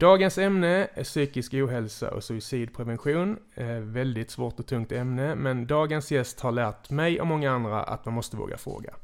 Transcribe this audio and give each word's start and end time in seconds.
Dagens 0.00 0.38
ämne 0.38 0.88
är 0.94 1.04
psykisk 1.04 1.54
ohälsa 1.54 2.10
och 2.10 2.24
suicidprevention. 2.24 3.38
Eh, 3.54 3.66
väldigt 3.66 4.30
svårt 4.30 4.60
och 4.60 4.66
tungt 4.66 4.92
ämne, 4.92 5.34
men 5.34 5.66
dagens 5.66 6.10
gäst 6.10 6.40
har 6.40 6.52
lärt 6.52 6.90
mig 6.90 7.20
och 7.20 7.26
många 7.26 7.50
andra 7.50 7.82
att 7.82 8.04
man 8.04 8.14
måste 8.14 8.36
våga 8.36 8.56
fråga. 8.58 8.94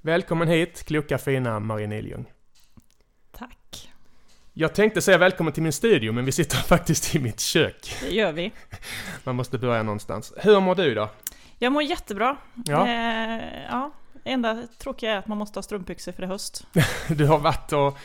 Välkommen 0.00 0.48
hit, 0.48 0.84
kloka 0.86 1.18
fina 1.18 1.60
Marie 1.60 1.86
Niljung. 1.86 2.32
Tack. 3.32 3.90
Jag 4.52 4.74
tänkte 4.74 5.02
säga 5.02 5.18
välkommen 5.18 5.52
till 5.52 5.62
min 5.62 5.72
studio, 5.72 6.12
men 6.12 6.24
vi 6.24 6.32
sitter 6.32 6.56
faktiskt 6.68 7.14
i 7.14 7.18
mitt 7.18 7.40
kök. 7.40 7.96
Det 8.00 8.14
gör 8.14 8.32
vi. 8.32 8.52
Man 9.24 9.36
måste 9.36 9.58
börja 9.58 9.82
någonstans. 9.82 10.32
Hur 10.36 10.60
mår 10.60 10.74
du 10.74 10.94
då? 10.94 11.10
Jag 11.58 11.72
mår 11.72 11.82
jättebra. 11.82 12.36
Ja. 12.66 12.88
Eh, 12.88 13.64
ja. 13.70 13.90
Det 14.24 14.30
enda 14.30 14.62
tråkiga 14.78 15.12
är 15.12 15.16
att 15.18 15.26
man 15.26 15.38
måste 15.38 15.58
ha 15.58 15.62
strumpbyxor 15.62 16.12
för 16.12 16.22
det 16.22 16.26
är 16.26 16.28
höst. 16.28 16.66
Du 17.08 17.26
har 17.26 17.38
varit 17.38 17.72
och... 17.72 17.98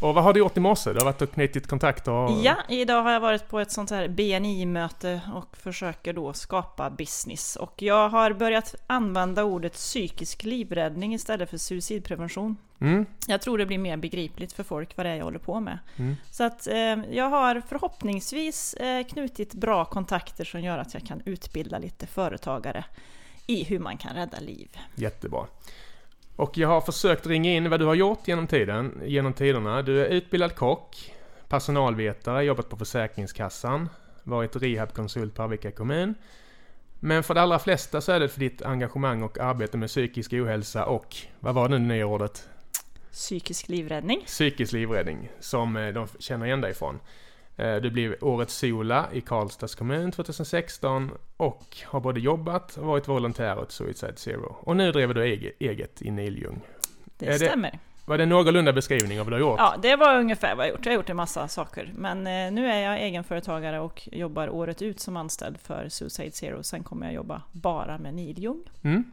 Och 0.00 0.14
vad 0.14 0.24
har 0.24 0.32
du 0.32 0.40
gjort 0.40 0.56
i 0.56 0.60
morse? 0.60 0.92
Du 0.92 0.98
har 0.98 1.04
varit 1.04 1.22
och 1.22 1.32
knutit 1.32 1.66
kontakter? 1.66 2.12
Och... 2.12 2.30
Ja, 2.42 2.56
idag 2.68 3.02
har 3.02 3.12
jag 3.12 3.20
varit 3.20 3.48
på 3.48 3.60
ett 3.60 3.72
sånt 3.72 3.90
här 3.90 4.08
BNI-möte 4.08 5.20
och 5.34 5.56
försöker 5.56 6.12
då 6.12 6.32
skapa 6.32 6.90
business. 6.90 7.56
Och 7.56 7.82
jag 7.82 8.08
har 8.08 8.32
börjat 8.32 8.74
använda 8.86 9.44
ordet 9.44 9.72
psykisk 9.72 10.44
livräddning 10.44 11.14
istället 11.14 11.50
för 11.50 11.56
suicidprevention. 11.56 12.56
Mm. 12.80 13.06
Jag 13.26 13.40
tror 13.40 13.58
det 13.58 13.66
blir 13.66 13.78
mer 13.78 13.96
begripligt 13.96 14.52
för 14.52 14.62
folk 14.62 14.96
vad 14.96 15.06
det 15.06 15.10
är 15.10 15.16
jag 15.16 15.24
håller 15.24 15.38
på 15.38 15.60
med. 15.60 15.78
Mm. 15.96 16.16
Så 16.30 16.44
att 16.44 16.66
eh, 16.66 16.76
jag 17.10 17.30
har 17.30 17.62
förhoppningsvis 17.68 18.74
eh, 18.74 19.06
knutit 19.06 19.54
bra 19.54 19.84
kontakter 19.84 20.44
som 20.44 20.60
gör 20.60 20.78
att 20.78 20.94
jag 20.94 21.06
kan 21.06 21.22
utbilda 21.24 21.78
lite 21.78 22.06
företagare 22.06 22.84
i 23.46 23.64
hur 23.64 23.78
man 23.78 23.96
kan 23.96 24.14
rädda 24.14 24.40
liv. 24.40 24.78
Jättebra. 24.94 25.46
Och 26.40 26.58
jag 26.58 26.68
har 26.68 26.80
försökt 26.80 27.26
ringa 27.26 27.52
in 27.52 27.70
vad 27.70 27.80
du 27.80 27.86
har 27.86 27.94
gjort 27.94 28.28
genom 28.28 28.46
tiden, 28.46 29.00
genom 29.04 29.32
tiderna. 29.32 29.82
Du 29.82 30.04
är 30.06 30.08
utbildad 30.08 30.54
kock, 30.54 31.14
personalvetare, 31.48 32.44
jobbat 32.44 32.68
på 32.68 32.76
Försäkringskassan, 32.76 33.88
varit 34.22 34.56
rehabkonsult 34.56 35.34
på 35.34 35.42
Arvika 35.42 35.70
kommun. 35.70 36.14
Men 37.00 37.22
för 37.22 37.34
de 37.34 37.40
allra 37.40 37.58
flesta 37.58 38.00
så 38.00 38.12
är 38.12 38.20
det 38.20 38.28
för 38.28 38.40
ditt 38.40 38.62
engagemang 38.62 39.22
och 39.22 39.38
arbete 39.38 39.76
med 39.76 39.88
psykisk 39.88 40.32
ohälsa 40.32 40.84
och, 40.84 41.16
vad 41.40 41.54
var 41.54 41.68
det 41.68 41.78
nu 41.78 41.94
nya 41.94 42.06
ordet? 42.06 42.48
Psykisk 43.12 43.68
livräddning. 43.68 44.22
Psykisk 44.26 44.72
livräddning, 44.72 45.30
som 45.40 45.76
eh, 45.76 45.88
de 45.88 46.08
känner 46.18 46.46
igen 46.46 46.60
dig 46.60 46.70
ifrån. 46.70 46.98
Eh, 47.60 47.76
Du 47.76 47.90
blev 47.90 48.14
Årets 48.20 48.54
Sola 48.58 49.08
i 49.12 49.20
Karlstads 49.20 49.74
kommun 49.74 50.12
2016 50.12 51.10
och 51.36 51.76
har 51.84 52.00
både 52.00 52.20
jobbat 52.20 52.76
och 52.76 52.86
varit 52.86 53.08
volontär 53.08 53.58
åt 53.58 53.72
Suicide 53.72 54.16
Zero. 54.16 54.56
Och 54.60 54.76
nu 54.76 54.92
driver 54.92 55.14
du 55.14 55.24
ege- 55.24 55.52
eget 55.58 56.02
i 56.02 56.10
Niljung. 56.10 56.60
Det 57.18 57.26
det- 57.26 57.38
stämmer. 57.38 57.78
Var 58.10 58.18
det 58.18 58.22
en 58.22 58.28
någorlunda 58.28 58.72
beskrivning 58.72 59.20
av 59.20 59.26
vad 59.26 59.32
du 59.32 59.44
har 59.44 59.50
gjort? 59.50 59.58
Ja, 59.58 59.74
det 59.82 59.96
var 59.96 60.18
ungefär 60.18 60.54
vad 60.54 60.66
jag 60.66 60.70
gjort. 60.70 60.86
Jag 60.86 60.92
har 60.92 60.96
gjort 60.96 61.10
en 61.10 61.16
massa 61.16 61.48
saker. 61.48 61.92
Men 61.96 62.18
eh, 62.26 62.52
nu 62.52 62.70
är 62.70 62.78
jag 62.78 63.02
egenföretagare 63.02 63.80
och 63.80 64.08
jobbar 64.12 64.48
året 64.48 64.82
ut 64.82 65.00
som 65.00 65.16
anställd 65.16 65.58
för 65.62 65.88
Suicide 65.88 66.30
Zero. 66.30 66.62
Sen 66.62 66.82
kommer 66.82 67.06
jag 67.06 67.14
jobba 67.14 67.42
bara 67.52 67.98
med 67.98 68.14
Niljung. 68.14 68.62
Mm. 68.82 69.04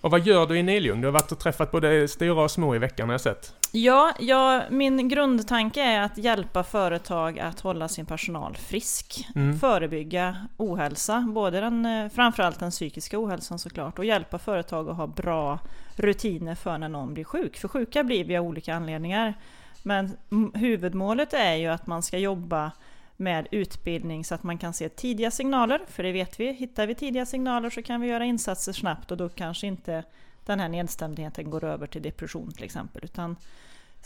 Och 0.00 0.10
vad 0.10 0.26
gör 0.26 0.46
du 0.46 0.58
i 0.58 0.62
Niljung? 0.62 1.00
Du 1.00 1.06
har 1.06 1.12
varit 1.12 1.32
och 1.32 1.38
träffat 1.38 1.70
både 1.70 2.08
stora 2.08 2.42
och 2.42 2.50
små 2.50 2.74
i 2.74 2.78
veckan 2.78 3.08
har 3.08 3.14
jag 3.14 3.20
sett. 3.20 3.52
Ja, 3.72 4.12
ja, 4.18 4.62
min 4.70 5.08
grundtanke 5.08 5.82
är 5.82 6.00
att 6.00 6.18
hjälpa 6.18 6.64
företag 6.64 7.38
att 7.38 7.60
hålla 7.60 7.88
sin 7.88 8.06
personal 8.06 8.56
frisk. 8.56 9.26
Mm. 9.34 9.58
Förebygga 9.58 10.36
ohälsa, 10.56 11.24
både 11.28 11.60
den, 11.60 11.86
eh, 11.86 12.08
framförallt 12.08 12.60
den 12.60 12.70
psykiska 12.70 13.18
ohälsan 13.18 13.58
såklart. 13.58 13.98
Och 13.98 14.04
hjälpa 14.04 14.38
företag 14.38 14.88
att 14.88 14.96
ha 14.96 15.06
bra 15.06 15.58
rutiner 15.96 16.54
för 16.54 16.78
när 16.78 16.88
någon 16.88 17.14
blir 17.14 17.24
sjuk. 17.24 17.56
För 17.56 17.68
sjuka 17.68 18.04
blir 18.04 18.24
vi 18.24 18.36
av 18.36 18.46
olika 18.46 18.74
anledningar. 18.74 19.34
Men 19.82 20.16
huvudmålet 20.54 21.32
är 21.32 21.54
ju 21.54 21.66
att 21.66 21.86
man 21.86 22.02
ska 22.02 22.18
jobba 22.18 22.72
med 23.16 23.48
utbildning 23.50 24.24
så 24.24 24.34
att 24.34 24.42
man 24.42 24.58
kan 24.58 24.72
se 24.72 24.88
tidiga 24.88 25.30
signaler, 25.30 25.80
för 25.88 26.02
det 26.02 26.12
vet 26.12 26.40
vi. 26.40 26.52
Hittar 26.52 26.86
vi 26.86 26.94
tidiga 26.94 27.26
signaler 27.26 27.70
så 27.70 27.82
kan 27.82 28.00
vi 28.00 28.08
göra 28.08 28.24
insatser 28.24 28.72
snabbt 28.72 29.10
och 29.10 29.16
då 29.16 29.28
kanske 29.28 29.66
inte 29.66 30.04
den 30.44 30.60
här 30.60 30.68
nedstämdheten 30.68 31.50
går 31.50 31.64
över 31.64 31.86
till 31.86 32.02
depression 32.02 32.52
till 32.52 32.64
exempel. 32.64 33.04
Utan 33.04 33.36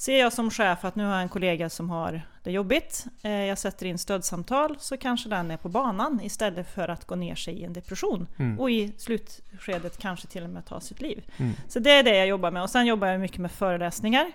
ser 0.00 0.21
jag 0.21 0.33
som 0.33 0.50
chef 0.50 0.84
att 0.84 0.97
nu 0.97 1.05
har 1.05 1.12
jag 1.12 1.22
en 1.22 1.28
kollega 1.28 1.71
som 1.71 1.91
har 1.91 2.22
det 2.43 2.50
jobbigt, 2.50 3.06
eh, 3.22 3.33
jag 3.33 3.59
sätter 3.59 3.87
in 3.87 3.99
stödsamtal 3.99 4.77
så 4.78 4.97
kanske 4.97 5.28
den 5.28 5.50
är 5.50 5.56
på 5.56 5.69
banan 5.69 6.21
istället 6.22 6.75
för 6.75 6.88
att 6.88 7.05
gå 7.05 7.15
ner 7.15 7.34
sig 7.34 7.55
i 7.55 7.65
en 7.65 7.72
depression. 7.72 8.27
Mm. 8.39 8.60
Och 8.60 8.71
i 8.71 8.93
slutskedet 8.99 9.99
kanske 9.99 10.27
till 10.27 10.44
och 10.44 10.50
med 10.50 10.65
ta 10.65 10.81
sitt 10.81 11.00
liv. 11.00 11.25
Mm. 11.37 11.53
Så 11.69 11.78
det 11.78 11.91
är 11.91 12.03
det 12.03 12.16
jag 12.16 12.27
jobbar 12.27 12.50
med. 12.50 12.62
Och 12.62 12.71
sen 12.71 12.87
jobbar 12.87 13.09
jag 13.09 13.21
mycket 13.21 13.39
med 13.39 13.50
föreläsningar 13.50 14.33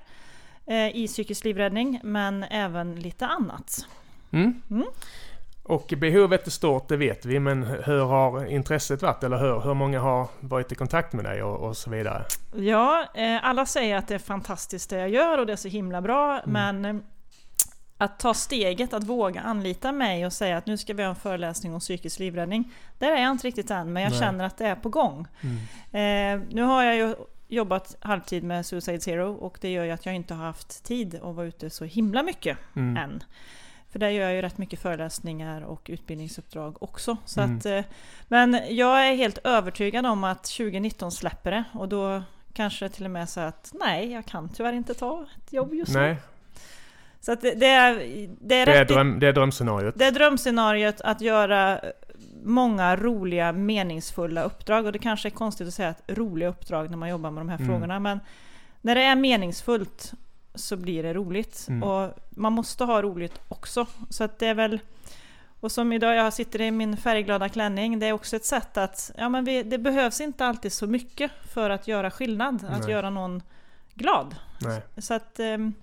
eh, 0.66 0.96
i 0.96 1.08
psykisk 1.08 1.44
livräddning, 1.44 2.00
men 2.04 2.44
även 2.44 2.96
lite 2.96 3.28
annat. 3.28 3.88
Mm. 4.32 4.62
Mm. 5.66 5.78
Och 5.78 5.94
behovet 5.98 6.48
är 6.48 6.52
stort, 6.52 6.88
det 6.88 6.98
vet 6.98 7.26
vi, 7.26 7.40
men 7.40 7.64
hur 7.64 8.06
har 8.06 8.46
intresset 8.46 9.02
varit? 9.02 9.24
Eller 9.24 9.38
hur, 9.38 9.60
hur 9.60 9.74
många 9.74 10.00
har 10.00 10.28
varit 10.40 10.72
i 10.72 10.76
kontakt 10.76 11.14
med 11.14 11.26
dig 11.26 11.44
och, 11.44 11.68
och 11.68 11.78
så 11.78 11.90
vidare? 11.90 12.26
Ja, 12.56 13.06
eh, 13.16 13.46
alla 13.46 13.66
säger 13.66 13.98
att 13.98 14.08
det 14.08 14.16
är 14.16 14.20
fantastiskt 14.20 14.90
det 14.90 14.98
jag 14.98 15.10
gör 15.10 15.38
och 15.38 15.46
det 15.46 15.54
är 15.54 15.58
så 15.58 15.68
himla 15.68 16.02
bra, 16.02 16.42
men 16.46 16.86
eh, 16.86 16.96
att 17.98 18.20
ta 18.20 18.34
steget 18.34 18.94
att 18.94 19.04
våga 19.04 19.42
anlita 19.42 19.92
mig 19.92 20.26
och 20.26 20.34
säga 20.34 20.58
att 20.58 20.66
nu 20.66 20.78
ska 20.78 20.94
vi 20.94 21.04
ha 21.04 21.10
en 21.10 21.16
föreläsning 21.16 21.74
om 21.74 21.80
psykisk 21.80 22.20
livräddning. 22.20 22.72
Där 23.00 23.12
är 23.12 23.22
jag 23.22 23.32
inte 23.32 23.48
riktigt 23.48 23.72
än, 23.72 23.94
men 23.94 24.04
jag 24.04 24.10
Nej. 24.10 24.20
känner 24.20 24.46
att 24.46 24.58
det 24.58 24.66
är 24.66 24.76
på 24.76 24.90
gång. 24.90 25.28
Mm. 25.42 26.42
Eh, 26.42 26.48
nu 26.52 26.62
har 26.62 26.84
jag 26.84 26.96
ju 26.96 27.16
jobbat 27.48 27.96
halvtid 28.00 28.44
med 28.44 28.66
Suicide 28.66 29.00
Zero 29.00 29.34
och 29.34 29.58
det 29.62 29.72
gör 29.72 29.84
ju 29.84 29.92
att 29.92 30.06
jag 30.06 30.16
inte 30.16 30.34
har 30.34 30.46
haft 30.46 30.84
tid 30.84 31.16
att 31.24 31.36
vara 31.36 31.46
ute 31.46 31.70
så 31.70 31.86
himla 31.86 32.24
mycket 32.24 32.58
Mm. 32.76 32.98
än. 32.98 33.24
För 33.96 34.00
där 34.00 34.10
gör 34.10 34.24
jag 34.24 34.34
ju 34.36 34.42
rätt 34.42 34.58
mycket 34.58 34.80
föreläsningar 34.80 35.62
och 35.62 35.82
utbildningsuppdrag 35.90 36.84
också. 36.84 37.18
Så 37.26 37.42
Mm. 37.42 37.58
att, 37.58 37.66
eh, 37.66 37.82
men 38.28 38.60
jag 38.70 39.08
är 39.08 39.16
helt 39.16 39.38
övertygad 39.44 40.06
om 40.06 40.24
att 40.24 40.44
2019 40.44 41.12
släpper 41.12 41.52
det 41.52 41.64
och 41.74 41.90
då 41.90 42.24
kanske 42.54 42.90
till 42.90 43.06
och 43.06 43.12
med 43.12 43.30
så 43.30 43.40
att 43.40 43.72
nej, 43.80 44.12
jag 44.12 44.26
kan 44.26 44.50
tyvärr 44.50 44.74
inte 44.74 44.94
ta 44.94 45.26
ett 45.38 45.54
jobb 45.54 45.74
just 45.74 45.94
nu. 45.94 46.00
Nej, 46.00 46.16
Så 47.22 47.32
att 47.32 47.42
det, 47.42 47.54
det, 47.54 47.66
är, 47.68 47.94
det, 48.42 48.56
är 48.56 48.66
det 48.66 48.78
är, 48.78 48.86
dröm, 48.86 49.20
det 49.20 49.28
är 49.28 49.34
drömscenariot. 49.34 49.96
det 49.98 50.06
är 50.06 50.12
drömscenariot 50.12 51.02
att 51.02 51.22
göra 51.22 51.80
många 52.44 52.96
roliga, 52.96 53.52
meningsfulla 53.52 54.44
uppdrag. 54.44 54.86
Och 54.86 54.92
det 54.92 55.00
kanske 55.00 55.28
är 55.28 55.32
konstigt 55.32 55.68
att 55.68 55.74
säga 55.74 55.90
att 55.90 56.02
roliga 56.08 56.50
uppdrag 56.50 56.90
när 56.90 56.98
man 56.98 57.10
jobbar 57.10 57.32
med 57.32 57.42
de 57.42 57.50
här 57.50 57.58
Mm. 57.58 57.70
frågorna. 57.70 58.00
Men 58.00 58.20
när 58.82 58.96
det 58.96 59.04
är 59.04 59.16
meningsfullt 59.16 60.14
så 60.56 60.78
blir 60.78 61.04
det 61.04 61.14
roligt. 61.14 61.66
Mm. 61.70 61.84
Och 61.84 62.14
man 62.30 62.54
måste 62.54 62.84
ha 62.84 63.02
roligt 63.02 63.40
också. 63.48 63.88
Så 64.10 64.24
att 64.24 64.40
det 64.40 64.48
är 64.48 64.54
väl... 64.54 64.80
Och 65.60 65.72
som 65.72 65.94
idag, 65.94 66.16
jag 66.16 66.34
sitter 66.34 66.62
i 66.62 66.72
min 66.72 66.98
färgglada 66.98 67.50
klänning, 67.50 68.00
det 68.00 68.06
är 68.06 68.14
också 68.14 68.36
ett 68.36 68.46
sätt 68.46 68.78
att... 68.78 69.12
Ja 69.18 69.30
men 69.30 69.46
vi, 69.46 69.64
det 69.64 69.78
behövs 69.78 70.22
inte 70.22 70.46
alltid 70.46 70.74
så 70.74 70.88
mycket 70.88 71.32
för 71.54 71.70
att 71.70 71.88
göra 71.88 72.12
skillnad, 72.12 72.66
att 72.70 72.82
Nej. 72.82 72.92
göra 72.92 73.10
någon 73.10 73.42
glad. 73.94 74.36
Nej. 74.62 74.82
Så 74.98 75.14
att 75.14 75.40
ehm, 75.40 75.74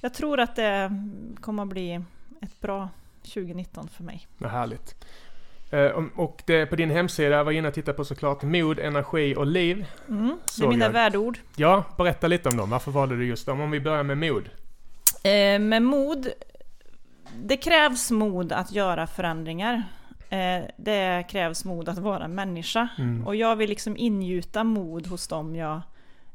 jag 0.00 0.14
tror 0.14 0.40
att 0.40 0.56
det 0.56 0.92
kommer 1.40 1.62
att 1.62 1.68
bli 1.68 2.02
ett 2.40 2.60
bra 2.60 2.88
2019 3.22 3.88
för 3.88 4.04
mig. 4.04 4.26
Vad 4.38 4.50
härligt. 4.50 5.04
Eh, 5.74 6.02
och- 6.16 6.42
det, 6.46 6.66
på 6.66 6.76
din 6.76 6.90
hemsida, 6.90 7.36
jag 7.36 7.44
var 7.44 7.52
inne 7.52 7.68
och 7.68 7.74
tittade 7.74 7.96
på 7.96 8.04
såklart 8.04 8.42
mod, 8.42 8.78
energi 8.78 9.34
och 9.36 9.46
liv. 9.46 9.86
Mm, 10.08 10.38
det 10.58 10.64
är 10.64 10.68
mina 10.68 10.84
jag. 10.84 10.92
värdeord. 10.92 11.38
Ja, 11.56 11.84
berätta 11.98 12.26
lite 12.28 12.48
om 12.48 12.56
dem. 12.56 12.70
Varför 12.70 12.90
valde 12.90 13.16
du 13.16 13.26
just 13.26 13.46
dem? 13.46 13.60
Om 13.60 13.70
vi 13.70 13.80
börjar 13.80 14.02
med 14.02 14.18
mod. 14.18 14.50
Eh, 15.24 15.58
med 15.60 15.82
mod, 15.82 16.28
det 17.42 17.56
krävs 17.56 18.10
mod 18.10 18.52
att 18.52 18.72
göra 18.72 19.06
förändringar. 19.06 19.82
Eh, 20.28 20.64
det 20.76 21.24
krävs 21.30 21.64
mod 21.64 21.88
att 21.88 21.98
vara 21.98 22.28
människa. 22.28 22.88
Mm. 22.98 23.26
Och 23.26 23.36
jag 23.36 23.56
vill 23.56 23.70
liksom 23.70 23.96
ingjuta 23.96 24.64
mod 24.64 25.06
hos 25.06 25.28
dem 25.28 25.56
jag 25.56 25.80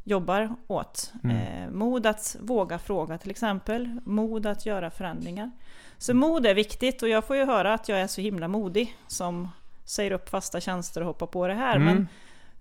jobbar 0.09 0.55
åt. 0.67 1.13
Mm. 1.23 1.37
Eh, 1.37 1.69
mod 1.69 2.05
att 2.05 2.35
våga 2.39 2.79
fråga 2.79 3.17
till 3.17 3.31
exempel. 3.31 3.99
Mod 4.05 4.45
att 4.45 4.65
göra 4.65 4.89
förändringar. 4.91 5.51
Så 5.97 6.13
mod 6.13 6.45
är 6.45 6.53
viktigt 6.53 7.03
och 7.03 7.09
jag 7.09 7.23
får 7.23 7.35
ju 7.35 7.45
höra 7.45 7.73
att 7.73 7.89
jag 7.89 7.99
är 8.01 8.07
så 8.07 8.21
himla 8.21 8.47
modig 8.47 8.97
som 9.07 9.49
säger 9.85 10.11
upp 10.11 10.29
fasta 10.29 10.59
tjänster 10.59 11.01
och 11.01 11.07
hoppar 11.07 11.27
på 11.27 11.47
det 11.47 11.53
här. 11.53 11.75
Mm. 11.75 11.85
Men 11.85 12.07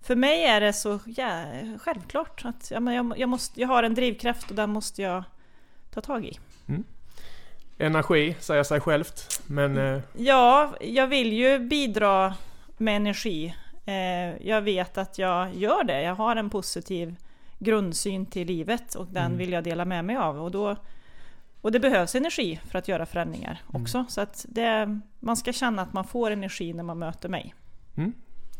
för 0.01 0.15
mig 0.15 0.45
är 0.45 0.61
det 0.61 0.73
så 0.73 0.99
ja, 1.05 1.43
självklart 1.79 2.45
att 2.45 2.71
ja, 2.71 2.79
men 2.79 2.93
jag, 2.93 3.13
jag, 3.17 3.29
måste, 3.29 3.61
jag 3.61 3.67
har 3.67 3.83
en 3.83 3.95
drivkraft 3.95 4.49
och 4.49 4.55
den 4.55 4.69
måste 4.69 5.01
jag 5.01 5.23
ta 5.93 6.01
tag 6.01 6.25
i. 6.25 6.39
Energi, 7.77 8.35
säger 8.39 8.63
sig 8.63 8.79
självt. 8.79 9.41
Men 9.47 9.77
eh, 9.77 10.01
Ja, 10.17 10.73
jag 10.81 11.07
vill 11.07 11.33
ju 11.33 11.59
bidra 11.59 12.33
med 12.77 12.95
energi. 12.95 13.55
Eh, 13.85 14.47
jag 14.47 14.61
vet 14.61 14.97
att 14.97 15.17
jag 15.17 15.55
gör 15.55 15.83
det. 15.83 16.01
Jag 16.01 16.15
har 16.15 16.35
en 16.35 16.49
positiv 16.49 17.15
grundsyn 17.59 18.25
till 18.25 18.47
livet 18.47 18.95
och 18.95 19.07
den 19.07 19.25
Mm. 19.25 19.37
vill 19.37 19.51
jag 19.51 19.63
dela 19.63 19.85
med 19.85 20.05
mig 20.05 20.15
av. 20.15 20.41
Och, 20.43 20.51
då, 20.51 20.75
och 21.61 21.71
det 21.71 21.79
behövs 21.79 22.15
energi 22.15 22.59
för 22.65 22.79
att 22.79 22.87
göra 22.87 23.05
förändringar 23.05 23.61
Mm. 23.69 23.81
också. 23.81 24.05
Så 24.09 24.21
att 24.21 24.45
det, 24.49 24.99
man 25.19 25.37
ska 25.37 25.53
känna 25.53 25.81
att 25.81 25.93
man 25.93 26.03
får 26.03 26.31
energi 26.31 26.73
när 26.73 26.83
man 26.83 26.99
möter 26.99 27.29
mig. 27.29 27.53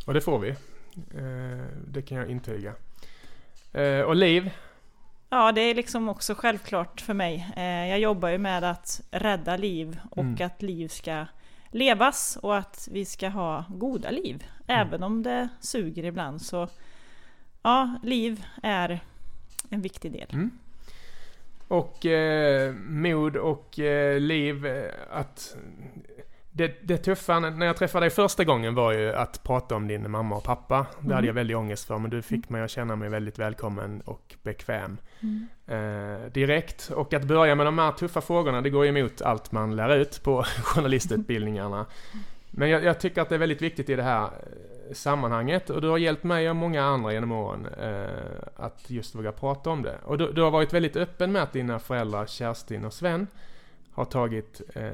Och 0.08 0.14
det 0.14 0.22
får 0.22 0.40
vi. 0.40 0.50
Eh, 0.50 1.66
det 1.88 2.02
kan 2.02 2.18
jag 2.18 2.30
intyga. 2.30 2.74
Eh, 3.74 4.02
och 4.02 4.16
liv. 4.16 4.52
Ja, 5.30 5.52
det 5.52 5.62
är 5.62 5.76
liksom 5.76 6.10
också 6.10 6.36
självklart 6.36 7.02
för 7.02 7.14
mig. 7.14 7.48
Eh, 7.56 7.64
jag 7.88 8.00
jobbar 8.00 8.30
ju 8.30 8.38
med 8.38 8.64
att 8.64 9.02
rädda 9.12 9.58
liv 9.58 10.00
och 10.12 10.18
Mm. 10.24 10.46
att 10.46 10.62
liv 10.62 10.88
ska 10.88 11.26
levas 11.72 12.38
och 12.42 12.58
att 12.58 12.88
vi 12.92 13.06
ska 13.06 13.30
ha 13.30 13.66
goda 13.70 14.12
liv. 14.12 14.44
Mm. 14.68 14.88
Även 14.88 15.04
om 15.04 15.24
det 15.24 15.50
suger 15.60 16.06
ibland 16.06 16.42
så 16.42 16.68
ja, 17.70 18.00
liv 18.04 18.44
är 18.64 19.00
en 19.70 19.82
viktig 19.82 20.12
del. 20.12 20.28
Mm. 20.34 20.52
Och 21.68 22.06
eh, 22.06 22.74
mod 22.74 23.36
och 23.38 23.80
eh, 23.80 24.20
liv, 24.20 24.66
eh, 24.66 24.92
att 25.12 25.56
det, 26.52 26.88
det 26.88 26.98
tuffa 26.98 27.40
när 27.40 27.66
jag 27.66 27.78
träffade 27.78 28.04
dig 28.04 28.10
första 28.10 28.44
gången 28.44 28.76
var 28.76 28.92
ju 28.92 29.14
att 29.14 29.44
prata 29.44 29.76
om 29.76 29.88
din 29.88 30.12
mamma 30.12 30.36
och 30.36 30.44
pappa. 30.44 30.86
Det 31.00 31.04
Mm. 31.06 31.16
hade 31.16 31.28
jag 31.28 31.34
väldigt 31.34 31.58
ångest 31.58 31.88
för, 31.88 31.98
men 31.98 32.12
du 32.12 32.22
fick 32.22 32.50
mig 32.50 32.62
att 32.62 32.72
känna 32.72 32.96
mig 32.96 33.10
väldigt 33.10 33.40
välkommen 33.40 34.02
och 34.02 34.36
bekväm 34.44 34.98
Mm. 35.22 35.48
eh, 35.68 36.32
direkt. 36.32 36.92
Och 36.96 37.14
att 37.14 37.24
börja 37.24 37.56
med 37.56 37.66
de 37.66 37.78
här 37.80 37.92
tuffa 37.92 38.22
frågorna, 38.22 38.62
det 38.62 38.70
går 38.70 38.86
ju 38.86 38.90
emot 39.00 39.22
allt 39.22 39.52
man 39.52 39.76
lär 39.76 39.96
ut 39.96 40.24
på 40.24 40.44
journalistutbildningarna. 40.64 41.86
Men 42.52 42.70
jag, 42.70 42.84
jag 42.84 43.00
tycker 43.00 43.22
att 43.22 43.30
det 43.30 43.36
är 43.36 43.40
väldigt 43.40 43.62
viktigt 43.62 43.90
i 43.90 43.96
det 43.96 44.04
här 44.04 44.30
sammanhanget 44.94 45.70
och 45.70 45.82
du 45.82 45.88
har 45.88 45.98
hjälpt 45.98 46.24
mig 46.24 46.50
och 46.50 46.56
många 46.56 46.84
andra 46.84 47.14
genom 47.14 47.32
åren 47.32 47.66
eh, 47.66 48.44
att 48.56 48.90
just 48.90 49.16
våga 49.16 49.32
prata 49.32 49.70
om 49.70 49.82
det. 49.82 49.98
Och 50.04 50.18
du, 50.18 50.32
du 50.32 50.42
har 50.42 50.52
varit 50.52 50.74
väldigt 50.74 50.96
öppen 50.96 51.32
med 51.32 51.44
att 51.44 51.54
dina 51.54 51.80
föräldrar 51.80 52.26
Kerstin 52.26 52.86
och 52.86 52.94
Sven 52.94 53.28
har 53.92 54.06
tagit 54.06 54.62
eh, 54.76 54.90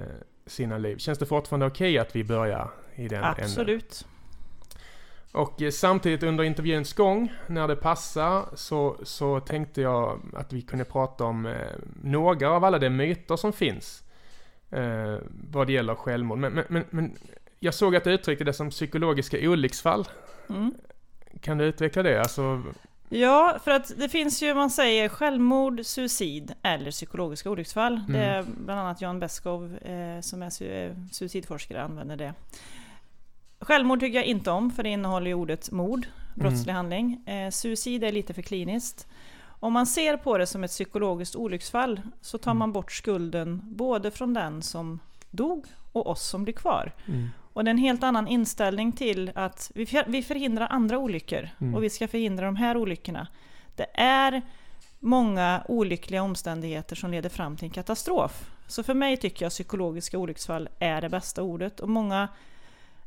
sina 0.45 0.77
liv. 0.77 0.97
Känns 0.97 1.19
det 1.19 1.25
fortfarande 1.25 1.65
okej 1.65 1.97
att 1.97 2.15
vi 2.15 2.23
börjar 2.23 2.69
i 2.95 3.07
den 3.07 3.23
änden? 3.23 3.45
Absolut. 3.45 4.05
Och 5.31 5.61
eh, 5.61 5.71
samtidigt 5.71 6.23
under 6.23 6.43
intervjuns 6.43 6.93
gång, 6.93 7.33
när 7.47 7.67
det 7.67 7.75
passar, 7.75 8.45
så, 8.53 8.97
så 9.03 9.39
tänkte 9.39 9.81
jag 9.81 10.19
att 10.33 10.53
vi 10.53 10.61
kunde 10.61 10.85
prata 10.85 11.23
om 11.23 11.45
eh, 11.45 11.55
några 12.03 12.49
av 12.49 12.63
alla 12.63 12.79
de 12.79 12.89
myter 12.89 13.35
som 13.35 13.53
finns 13.53 14.03
eh, 14.71 15.15
vad 15.51 15.67
det 15.67 15.73
gäller 15.73 15.95
självmord. 15.95 16.37
Men, 16.37 16.53
men, 16.53 16.65
men, 16.67 16.83
men 16.89 17.17
jag 17.65 17.73
såg 17.73 17.95
att 17.95 18.03
du 18.03 18.11
uttryckte 18.13 18.43
det 18.43 18.53
som 18.53 18.69
psykologiska 18.69 19.37
olycksfall. 19.49 20.07
Mm. 20.49 20.73
Kan 21.41 21.57
du 21.57 21.65
utveckla 21.65 22.03
det? 22.03 22.19
Alltså, 22.21 22.63
Ja, 23.09 23.57
för 23.63 23.71
att 23.71 23.91
det 23.97 24.09
finns 24.09 24.43
ju, 24.43 24.53
man 24.53 24.69
säger 24.69 25.09
självmord, 25.09 25.85
suicid 25.85 26.53
eller 26.63 26.91
psykologiska 26.91 27.49
olycksfall. 27.49 28.01
Det 28.07 28.17
är 28.19 28.43
bland 28.65 28.79
annat 28.79 29.01
Jan 29.01 29.19
Beskow 29.19 29.75
eh, 29.77 30.21
som 30.21 30.41
är 30.43 30.61
eh, 30.63 30.91
suicidforskare 31.11 31.83
använder 31.83 32.15
det. 32.17 32.33
Självmord 33.59 33.99
tycker 33.99 34.15
jag 34.17 34.25
inte 34.25 34.51
om 34.51 34.71
för 34.71 34.83
det 34.83 34.89
innehåller 34.89 35.27
ju 35.27 35.33
ordet 35.33 35.71
mord, 35.71 36.07
brottslig 36.35 36.73
handling. 36.73 37.23
Eh, 37.27 37.49
suicid 37.51 38.03
är 38.03 38.11
lite 38.11 38.33
för 38.33 38.41
kliniskt. 38.41 39.07
Om 39.59 39.73
man 39.73 39.85
ser 39.85 40.17
på 40.17 40.37
det 40.37 40.47
som 40.47 40.63
ett 40.63 40.71
psykologiskt 40.71 41.35
olycksfall 41.35 42.01
så 42.21 42.37
tar 42.37 42.51
Mm. 42.51 42.59
man 42.59 42.71
bort 42.73 42.91
skulden 42.91 43.61
både 43.63 44.11
från 44.11 44.33
den 44.33 44.61
som 44.61 44.99
dog 45.31 45.65
och 45.91 46.07
oss 46.07 46.27
som 46.29 46.43
blir 46.43 46.53
kvar. 46.53 46.91
mm, 47.07 47.29
Och 47.55 47.63
det 47.63 47.69
är 47.69 47.71
en 47.71 47.77
helt 47.77 48.03
annan 48.03 48.27
inställning 48.27 48.91
till 48.91 49.31
att 49.35 49.71
vi 49.75 49.85
för- 49.85 50.03
vi 50.07 50.23
förhindrar 50.23 50.67
andra 50.69 50.97
olyckor 50.97 51.49
Mm. 51.61 51.75
och 51.75 51.83
vi 51.83 51.89
ska 51.89 52.07
förhindra 52.07 52.45
de 52.45 52.55
här 52.55 52.77
olyckorna. 52.77 53.27
Det 53.75 53.87
är 53.99 54.41
många 54.99 55.63
olyckliga 55.67 56.23
omständigheter 56.23 56.95
som 56.95 57.11
leder 57.11 57.29
fram 57.29 57.55
till 57.55 57.65
en 57.65 57.71
katastrof. 57.71 58.51
Så 58.67 58.83
för 58.83 58.93
mig 58.93 59.17
tycker 59.17 59.45
jag 59.45 59.49
psykologiska 59.51 60.17
olycksfall 60.17 60.69
är 60.79 61.01
det 61.01 61.09
bästa 61.09 61.43
ordet 61.43 61.79
och 61.79 61.89
många 61.89 62.27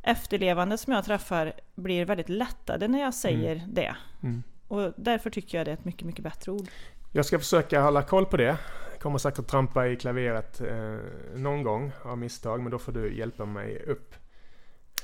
efterlevande 0.02 0.78
som 0.78 0.92
jag 0.92 1.04
träffar 1.04 1.52
blir 1.74 2.04
väldigt 2.04 2.28
lättade 2.28 2.88
när 2.88 3.00
jag 3.00 3.14
säger 3.14 3.62
det. 3.68 3.96
mm. 4.22 4.42
Och 4.68 4.92
därför 4.96 5.30
tycker 5.30 5.58
jag 5.58 5.66
det 5.66 5.70
är 5.70 5.74
ett 5.74 5.84
mycket, 5.84 6.06
mycket 6.06 6.24
bättre 6.24 6.52
ord. 6.52 6.66
Jag 7.12 7.26
ska 7.26 7.38
försöka 7.38 7.80
hålla 7.82 8.02
koll 8.02 8.26
på 8.26 8.36
det. 8.36 8.56
Jag 8.92 9.00
kommer 9.00 9.18
säkert 9.18 9.46
trampa 9.46 9.86
i 9.88 9.96
klaveret 9.96 10.60
eh, 10.60 10.96
någon 11.36 11.62
gång 11.62 11.92
av 12.02 12.18
misstag, 12.18 12.60
men 12.62 12.70
då 12.70 12.78
får 12.78 12.92
du 12.92 13.16
hjälpa 13.16 13.44
mig 13.44 13.82
upp. 13.86 14.14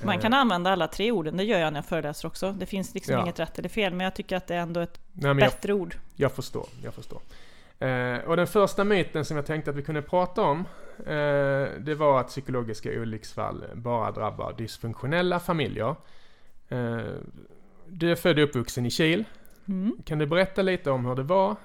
Man 0.03 0.15
Eh, 0.15 0.21
kan 0.21 0.33
använda 0.33 0.71
alla 0.71 0.87
tre 0.87 1.11
orden, 1.11 1.37
det 1.37 1.43
gör 1.43 1.59
jag 1.59 1.73
när 1.73 1.77
jag 1.77 1.85
föreläser 1.85 2.27
också. 2.27 2.51
Det 2.51 2.65
finns 2.65 2.93
liksom 2.93 3.13
Ja. 3.13 3.21
inget 3.21 3.39
rätt 3.39 3.59
eller 3.59 3.69
fel, 3.69 3.93
men 3.93 4.03
jag 4.03 4.15
tycker 4.15 4.37
att 4.37 4.47
det 4.47 4.55
är 4.55 4.59
ändå 4.59 4.79
ett 4.79 4.99
nej, 5.13 5.33
men 5.33 5.39
jag, 5.39 5.51
bättre 5.51 5.73
ord. 5.73 5.95
Jag 6.15 6.31
förstår, 6.31 6.67
jag 6.83 6.93
förstår. 6.93 7.21
Eh, 7.79 8.17
och 8.17 8.37
den 8.37 8.47
första 8.47 8.83
myten 8.83 9.25
som 9.25 9.37
jag 9.37 9.45
tänkte 9.45 9.71
att 9.71 9.77
vi 9.77 9.83
kunde 9.83 10.01
prata 10.01 10.41
om, 10.41 10.59
eh, 10.99 11.67
det 11.79 11.95
var 11.97 12.19
att 12.19 12.27
psykologiska 12.27 12.89
olycksfall 12.89 13.63
bara 13.73 14.11
drabbar 14.11 14.53
dysfunktionella 14.57 15.39
familjer. 15.39 15.95
Eh, 16.69 16.97
du 17.87 18.11
är 18.11 18.15
född 18.15 18.39
och 18.39 18.43
uppvuxen 18.45 18.85
i 18.85 18.91
Kil. 18.91 19.23
Mm. 19.67 19.97
Kan 20.05 20.19
du 20.19 20.25
berätta 20.25 20.61
lite 20.61 20.91
om 20.91 21.05
hur 21.05 21.15
det 21.15 21.23
var? 21.23 21.55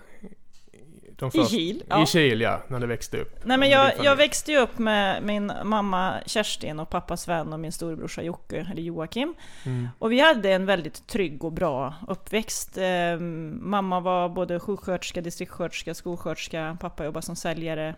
De 1.20 1.28
I 1.28 1.30
först- 1.30 1.50
Kil? 1.50 1.76
I 1.76 1.84
Ja. 1.88 2.06
Kil, 2.06 2.40
ja, 2.40 2.62
när 2.68 2.80
du 2.80 2.86
växte 2.86 3.16
upp. 3.18 3.40
Nej 3.44 3.58
men 3.58 3.70
jag, 3.70 3.92
jag 4.04 4.16
växte 4.16 4.52
ju 4.52 4.58
upp 4.58 4.78
med 4.78 5.22
min 5.22 5.52
mamma 5.64 6.14
Kerstin 6.26 6.80
och 6.80 6.90
pappa 6.90 7.16
Sven 7.16 7.52
och 7.52 7.60
min 7.60 7.72
storebrorsa 7.72 8.22
Jocke, 8.22 8.66
eller 8.72 8.82
Joakim. 8.82 9.34
Mm. 9.66 9.88
Och 9.98 10.12
vi 10.12 10.20
hade 10.20 10.52
en 10.52 10.66
väldigt 10.66 11.06
trygg 11.06 11.44
och 11.44 11.52
bra 11.52 11.94
uppväxt. 12.08 12.78
Eh, 12.78 13.16
mamma 13.60 14.00
var 14.00 14.28
både 14.28 14.60
sjuksköterska, 14.60 15.20
distriktssköterska, 15.20 15.94
skolsköterska, 15.94 16.76
pappa 16.80 17.04
jobbade 17.04 17.26
som 17.26 17.36
säljare. 17.36 17.94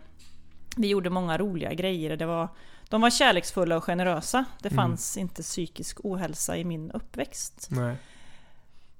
Vi 0.77 0.87
gjorde 0.87 1.09
många 1.09 1.37
roliga 1.37 1.73
grejer. 1.73 2.17
Det 2.17 2.25
var, 2.25 2.47
de 2.89 3.01
var 3.01 3.09
kärleksfulla 3.09 3.77
och 3.77 3.83
generösa. 3.83 4.45
Det 4.61 4.71
Mm. 4.71 4.75
fanns 4.85 5.17
inte 5.17 5.41
psykisk 5.41 5.97
ohälsa 6.03 6.57
i 6.57 6.63
min 6.63 6.91
uppväxt. 6.91 7.67
Nej. 7.71 7.95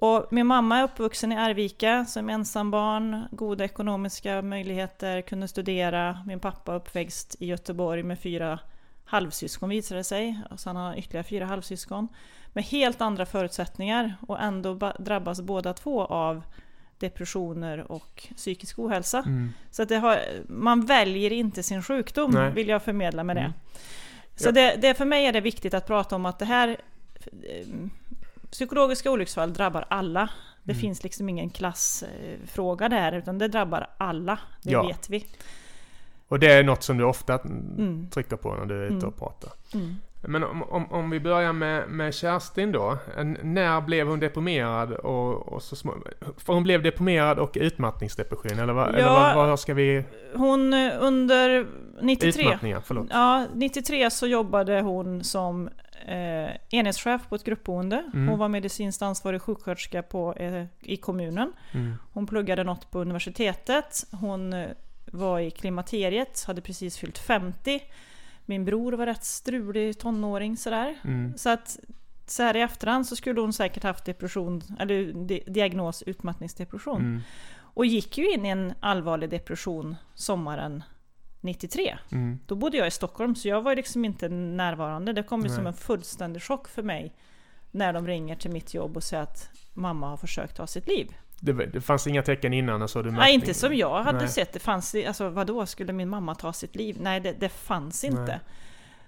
Och 0.03 0.27
min 0.29 0.47
mamma 0.47 0.77
är 0.77 0.83
uppvuxen 0.83 1.31
i 1.31 1.35
Arvika 1.37 2.05
som 2.05 2.29
ensambarn, 2.29 3.23
goda 3.31 3.63
ekonomiska 3.65 4.41
möjligheter, 4.41 5.21
kunde 5.21 5.47
studera. 5.47 6.19
Min 6.25 6.39
pappa 6.39 6.71
är 6.71 6.75
uppväxt 6.75 7.35
i 7.39 7.45
Göteborg 7.45 8.03
med 8.03 8.19
fyra 8.19 8.59
halvsyskon 9.05 9.69
visade 9.69 9.99
det 9.99 10.03
sig. 10.03 10.39
Och 10.49 10.59
sen 10.59 10.75
har 10.75 10.83
han 10.83 10.97
ytterligare 10.97 11.23
fyra 11.23 11.45
halvsyskon. 11.45 12.07
Med 12.53 12.63
helt 12.63 13.01
andra 13.01 13.25
förutsättningar 13.25 14.15
och 14.27 14.41
ändå 14.41 14.75
ba- 14.75 14.93
drabbas 14.99 15.41
båda 15.41 15.73
två 15.73 16.05
av 16.05 16.43
depressioner 16.97 17.91
och 17.91 18.27
psykisk 18.35 18.79
ohälsa. 18.79 19.19
Mm. 19.19 19.53
Så 19.71 19.83
att 19.83 19.89
har, 19.89 20.19
man 20.47 20.85
väljer 20.85 21.31
inte 21.31 21.63
sin 21.63 21.83
sjukdom, 21.83 22.31
Nej. 22.31 22.51
vill 22.51 22.67
jag 22.67 22.83
förmedla 22.83 23.23
med 23.23 23.35
det. 23.35 23.39
Mm. 23.41 23.53
Så 24.35 24.47
Ja. 24.47 24.51
det, 24.51 24.75
det, 24.81 24.93
för 24.93 25.05
mig 25.05 25.25
är 25.25 25.31
det 25.33 25.41
viktigt 25.41 25.73
att 25.73 25.87
prata 25.87 26.15
om 26.15 26.25
att 26.25 26.39
det 26.39 26.45
här 26.45 26.77
eh, 27.25 27.67
Psykologiska 28.53 29.11
olycksfall 29.11 29.53
drabbar 29.53 29.85
alla. 29.89 30.29
Det 30.63 30.71
Mm. 30.71 30.81
finns 30.81 31.03
liksom 31.03 31.29
ingen 31.29 31.49
klassfråga 31.49 32.89
där, 32.89 33.11
utan 33.11 33.37
det 33.37 33.47
drabbar 33.47 33.87
alla. 33.97 34.39
Det 34.63 34.71
Ja. 34.71 34.87
vet 34.87 35.09
vi. 35.09 35.25
Och 36.27 36.39
det 36.39 36.51
är 36.53 36.63
något 36.63 36.83
som 36.83 36.97
du 36.97 37.03
ofta 37.03 37.39
Mm. 37.39 38.09
trycker 38.09 38.35
på 38.35 38.55
när 38.55 38.65
du 38.65 38.79
är 38.81 38.85
ute 38.85 38.93
Mm. 38.93 39.07
och 39.07 39.17
pratar. 39.19 39.51
Mm. 39.73 39.95
Men 40.27 40.43
om, 40.43 40.63
om, 40.63 40.91
om 40.91 41.09
vi 41.09 41.19
börjar 41.19 41.53
med, 41.53 41.89
med 41.89 42.13
Kerstin 42.15 42.71
då. 42.71 42.97
När 43.41 43.81
blev 43.81 44.07
hon 44.07 44.19
deprimerad 44.19 44.91
och, 44.93 45.53
och 45.53 45.63
så 45.63 45.75
små, 45.75 45.93
För 46.37 46.53
hon 46.53 46.63
blev 46.63 46.83
deprimerad 46.83 47.39
och 47.39 47.51
utmattningsdepression 47.61 48.59
eller 48.59 48.73
vad, 48.73 48.87
eller 48.89 48.99
Ja. 48.99 49.33
vad, 49.35 49.47
vad 49.47 49.59
ska 49.59 49.73
vi... 49.73 50.03
Hon 50.35 50.73
eh, 50.73 50.91
under 50.99 51.67
93, 52.01 52.43
Utmattningar, 52.43 52.81
förlåt. 52.85 53.07
ja, 53.09 53.45
93 53.53 54.09
så 54.11 54.27
jobbade 54.27 54.81
hon 54.81 55.23
som 55.23 55.69
eh, 56.07 56.55
enhetschef 56.69 57.21
på 57.29 57.35
ett 57.35 57.43
gruppboende. 57.43 58.03
Mm. 58.13 58.27
Hon 58.27 58.39
var 58.39 58.47
medicinskt 58.47 59.01
ansvarig 59.01 59.41
sjuksköterska 59.41 60.03
på, 60.03 60.33
eh, 60.33 60.65
i 60.81 60.97
kommunen. 60.97 61.53
Mm. 61.71 61.95
Hon 62.13 62.27
pluggade 62.27 62.63
något 62.63 62.91
på 62.91 62.99
universitetet. 62.99 64.05
Hon 64.11 64.53
eh, 64.53 64.69
var 65.05 65.39
i 65.39 65.51
klimakteriet, 65.51 66.43
hade 66.47 66.61
precis 66.61 66.97
fyllt 66.97 67.17
50. 67.17 67.81
Min 68.45 68.65
bror 68.65 68.91
var 68.93 69.05
rätt 69.05 69.23
strulig 69.23 69.99
tonåring 69.99 70.57
sådär. 70.57 70.95
Mm. 71.03 71.37
Så 71.37 71.49
att 71.49 71.79
så 72.25 72.43
här 72.43 72.55
i 72.55 72.61
efterhand 72.61 73.07
så 73.07 73.15
skulle 73.15 73.41
hon 73.41 73.53
säkert 73.53 73.83
haft 73.83 74.05
depression, 74.05 74.61
eller 74.79 75.13
di- 75.13 75.43
diagnos 75.47 76.03
utmattningsdepression. 76.03 77.01
Mm. 77.01 77.21
Och 77.55 77.85
gick 77.85 78.17
ju 78.17 78.31
in 78.31 78.45
i 78.45 78.49
en 78.49 78.73
allvarlig 78.79 79.29
depression 79.29 79.95
sommaren 80.13 80.83
93. 81.43 81.97
Mm. 82.11 82.39
Då 82.45 82.55
bodde 82.55 82.77
jag 82.77 82.87
i 82.87 82.91
Stockholm 82.91 83.35
så 83.35 83.47
jag 83.47 83.61
var 83.61 83.75
liksom 83.75 84.05
inte 84.05 84.29
närvarande. 84.29 85.13
Det 85.13 85.23
kom 85.23 85.41
ju 85.41 85.47
Nej. 85.47 85.55
som 85.55 85.67
en 85.67 85.73
fullständig 85.73 86.43
chock 86.43 86.67
för 86.67 86.83
mig. 86.83 87.13
När 87.71 87.93
de 87.93 88.07
ringer 88.07 88.35
till 88.35 88.51
mitt 88.51 88.73
jobb 88.73 88.97
och 88.97 89.03
säger 89.03 89.23
att 89.23 89.49
mamma 89.73 90.09
har 90.09 90.17
försökt 90.17 90.55
ta 90.57 90.67
sitt 90.67 90.87
liv. 90.87 91.15
Det, 91.39 91.53
det 91.65 91.81
fanns 91.81 92.07
inga 92.07 92.21
tecken 92.23 92.53
innan 92.53 92.81
och 92.81 92.89
så 92.89 93.01
du 93.01 93.11
Nej, 93.11 93.33
inte 93.33 93.53
som 93.53 93.75
jag 93.75 94.03
hade 94.03 94.17
Nej. 94.17 94.27
sett. 94.27 94.53
Det 94.53 94.59
fanns, 94.59 94.95
alltså 95.07 95.29
vadå, 95.29 95.65
skulle 95.65 95.93
min 95.93 96.09
mamma 96.09 96.35
ta 96.35 96.53
sitt 96.53 96.75
liv? 96.75 96.97
Nej, 96.99 97.19
det, 97.19 97.31
det 97.31 97.49
fanns 97.49 98.03
inte. 98.03 98.21
Nej. 98.21 98.39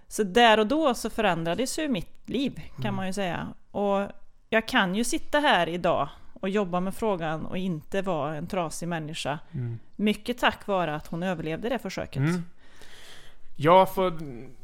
Så 0.08 0.24
där 0.24 0.60
och 0.60 0.68
då 0.68 0.94
så 0.94 1.10
förändrades 1.10 1.80
ju 1.80 1.88
mitt 1.88 2.30
liv, 2.30 2.62
kan 2.76 2.84
Mm. 2.86 2.96
man 2.96 3.08
ju 3.08 3.14
säga. 3.14 3.48
Och 3.72 4.08
jag 4.50 4.68
kan 4.68 4.96
ju 4.96 5.04
sitta 5.04 5.40
här 5.40 5.70
idag 5.70 6.10
och 6.46 6.50
jobba 6.50 6.80
med 6.80 6.96
frågan 6.96 7.46
och 7.46 7.58
inte 7.58 8.02
vara 8.02 8.36
en 8.36 8.48
trasig 8.48 8.88
människa. 8.88 9.40
Mm. 9.52 9.80
Mycket 9.96 10.38
tack 10.38 10.68
vare 10.68 10.96
att 10.96 11.08
hon 11.08 11.24
överlevde 11.24 11.70
det 11.70 11.80
försöket. 11.80 12.18
Mm. 12.18 12.44
Ja, 13.56 13.86
för 13.86 14.14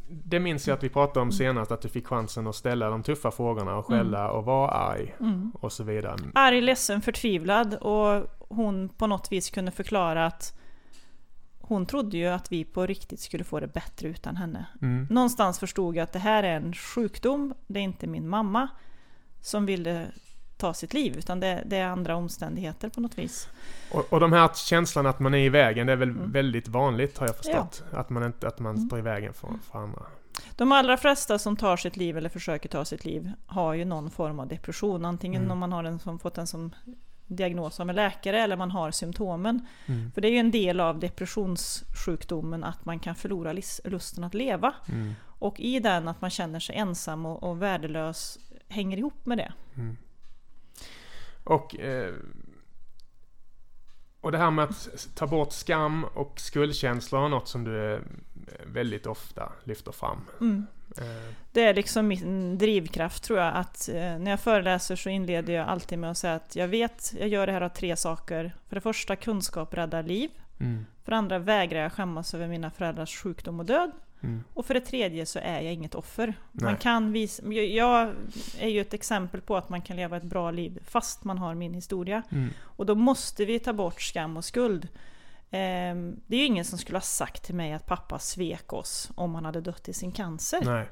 det 0.08 0.40
minns 0.40 0.68
jag 0.68 0.78
att 0.78 0.84
vi 0.84 0.90
pratade 0.90 1.20
om 1.20 1.32
senast, 1.32 1.72
att 1.72 1.82
du 1.82 1.90
fick 1.90 2.08
chansen 2.08 2.48
att 2.48 2.56
ställa 2.56 2.90
de 2.90 3.04
tuffa 3.04 3.32
frågorna 3.32 3.76
och 3.76 3.86
skälla 3.86 4.32
och 4.32 4.46
vara 4.46 4.72
arg 4.72 5.16
Mm. 5.20 5.52
och 5.60 5.72
så 5.72 5.84
vidare. 5.84 6.16
Arg, 6.34 6.62
ledsen, 6.62 7.02
förtvivlad 7.02 7.74
och 7.74 8.28
hon 8.50 8.90
på 8.90 9.08
något 9.08 9.32
vis 9.32 9.50
kunde 9.50 9.72
förklara 9.72 10.26
att 10.26 10.60
hon 11.62 11.86
trodde 11.86 12.18
ju 12.18 12.28
att 12.28 12.52
vi 12.52 12.64
på 12.66 12.86
riktigt 12.86 13.20
skulle 13.20 13.44
få 13.44 13.60
det 13.60 13.68
bättre 13.68 14.08
utan 14.08 14.36
henne. 14.36 14.66
Mm. 14.82 15.08
Någonstans 15.10 15.60
förstod 15.60 15.96
jag 15.96 16.04
att 16.04 16.14
det 16.14 16.20
här 16.20 16.44
är 16.44 16.56
en 16.56 16.74
sjukdom, 16.74 17.54
det 17.68 17.80
är 17.80 17.84
inte 17.84 18.08
min 18.08 18.30
mamma 18.30 18.68
som 19.42 19.66
ville 19.66 20.08
ta 20.62 20.74
sitt 20.74 20.94
liv, 20.94 21.16
utan 21.18 21.40
det, 21.40 21.64
det 21.66 21.78
är 21.78 21.86
andra 21.88 22.16
omständigheter 22.16 22.90
på 22.90 23.02
något 23.02 23.18
vis. 23.18 23.50
Och, 23.92 24.14
och 24.14 24.20
de 24.20 24.34
här 24.34 24.50
känslan 24.56 25.06
att 25.06 25.20
man 25.20 25.34
är 25.34 25.38
i 25.40 25.50
vägen, 25.50 25.88
det 25.88 25.94
är 25.94 25.98
väl 25.98 26.10
Mm. 26.10 26.32
väldigt 26.32 26.68
vanligt 26.68 27.18
har 27.18 27.28
jag 27.28 27.36
förstått. 27.38 27.84
Att 27.92 28.10
man, 28.10 28.24
inte, 28.24 28.48
att 28.48 28.60
man 28.60 28.76
Mm. 28.76 28.88
står 28.88 29.00
i 29.00 29.02
vägen 29.02 29.34
för, 29.34 29.50
för 29.72 29.80
andra. 29.80 30.02
De 30.56 30.72
allra 30.72 30.98
flesta 30.98 31.40
som 31.40 31.56
tar 31.58 31.78
sitt 31.78 31.98
liv 31.98 32.18
eller 32.18 32.30
försöker 32.30 32.70
ta 32.70 32.86
sitt 32.86 33.06
liv 33.06 33.32
har 33.46 33.74
ju 33.74 33.86
någon 33.86 34.10
form 34.12 34.40
av 34.40 34.48
depression. 34.48 35.06
Antingen 35.06 35.42
Mm. 35.42 35.52
om 35.52 35.58
man 35.60 35.72
har 35.72 35.84
en 35.84 36.00
som 36.00 36.20
fått 36.20 36.38
en 36.38 36.48
som 36.48 36.72
diagnos 37.28 37.80
av 37.80 37.90
en 37.90 37.96
läkare 37.96 38.42
eller 38.42 38.58
man 38.58 38.72
har 38.72 38.92
symptomen. 38.92 39.66
Mm. 39.86 40.12
För 40.12 40.22
det 40.22 40.28
är 40.28 40.32
ju 40.32 40.38
en 40.38 40.52
del 40.52 40.80
av 40.80 41.00
depressionssjukdomen 41.00 42.64
att 42.64 42.86
man 42.86 43.00
kan 43.00 43.16
förlora 43.16 43.54
lusten 43.84 44.24
att 44.24 44.34
leva. 44.34 44.74
Mm. 44.90 45.14
Och 45.40 45.60
i 45.60 45.80
den 45.80 46.08
att 46.08 46.22
man 46.22 46.30
känner 46.30 46.60
sig 46.60 46.76
ensam 46.76 47.26
och, 47.26 47.44
och 47.44 47.62
värdelös 47.62 48.40
hänger 48.68 48.98
ihop 48.98 49.26
med 49.26 49.38
det. 49.38 49.54
Mm. 49.76 49.98
Och, 51.44 51.80
eh, 51.80 52.14
och 54.22 54.32
det 54.32 54.38
här 54.38 54.52
med 54.52 54.66
att 54.66 55.08
ta 55.16 55.28
bort 55.28 55.52
skam 55.52 56.04
och 56.04 56.40
skuldkänslor 56.40 57.26
är 57.26 57.30
något 57.30 57.48
som 57.48 57.64
du 57.64 57.94
eh, 57.94 58.00
väldigt 58.66 59.06
ofta 59.08 59.52
lyfter 59.64 59.92
fram. 59.92 60.22
Mm. 60.42 60.66
Eh, 60.98 61.34
Det 61.52 61.64
är 61.64 61.74
liksom 61.74 62.08
min 62.08 62.58
drivkraft 62.58 63.24
tror 63.24 63.40
jag 63.40 63.56
att 63.56 63.90
eh, 63.90 63.96
när 63.96 64.32
jag 64.32 64.40
föreläser 64.40 64.96
så 64.96 65.10
inleder 65.10 65.54
jag 65.54 65.68
alltid 65.68 66.00
med 66.00 66.12
att 66.12 66.18
säga 66.18 66.36
att 66.36 66.56
jag 66.56 66.68
vet, 66.68 67.14
jag 67.20 67.28
gör 67.28 67.48
det 67.48 67.54
här 67.54 67.62
av 67.62 67.70
tre 67.70 67.96
saker. 67.96 68.56
För 68.68 68.76
det 68.76 68.82
första 68.82 69.16
kunskap 69.16 69.74
räddar 69.74 70.04
liv. 70.04 70.30
mm, 70.60 70.86
För 71.04 71.12
det 71.12 71.18
andra 71.18 71.40
vägrar 71.40 71.80
jag 71.80 71.94
skämmas 71.94 72.34
över 72.34 72.48
mina 72.48 72.72
föräldrars 72.72 73.16
sjukdom 73.18 73.60
och 73.60 73.66
död. 73.66 73.92
Mm, 74.24 74.44
Och 74.54 74.66
för 74.66 74.74
det 74.74 74.80
tredje 74.80 75.26
så 75.26 75.40
är 75.40 75.62
jag 75.62 75.74
inget 75.74 75.96
offer. 75.96 76.34
Man 76.52 76.78
kan 76.78 77.12
visa, 77.12 77.44
jag- 77.54 78.14
är 78.60 78.68
ju 78.68 78.82
ett 78.82 78.94
exempel 78.94 79.42
på 79.42 79.58
att 79.58 79.70
man 79.70 79.82
kan 79.82 79.96
leva 79.98 80.18
ett 80.18 80.24
bra 80.24 80.52
liv 80.52 80.80
fast 80.86 81.24
man 81.24 81.38
har 81.38 81.56
min 81.56 81.74
historia. 81.74 82.24
mm, 82.32 82.50
Och 82.62 82.86
då 82.86 82.96
måste 82.96 83.46
vi 83.46 83.60
ta 83.60 83.74
bort 83.74 84.02
skam 84.02 84.38
och 84.38 84.46
skuld. 84.46 84.88
Ehm, 85.52 86.20
Det 86.28 86.36
är 86.36 86.40
ju 86.40 86.46
ingen 86.46 86.66
som 86.66 86.78
skulle 86.78 86.96
ha 86.98 87.02
sagt 87.02 87.44
till 87.44 87.56
mig 87.56 87.74
att 87.74 87.86
pappa 87.86 88.20
svek 88.20 88.74
oss 88.74 89.12
om 89.16 89.36
han 89.36 89.46
hade 89.46 89.62
dött 89.62 89.90
i 89.90 89.94
sin 89.94 90.12
cancer. 90.12 90.60
nej. 90.66 90.88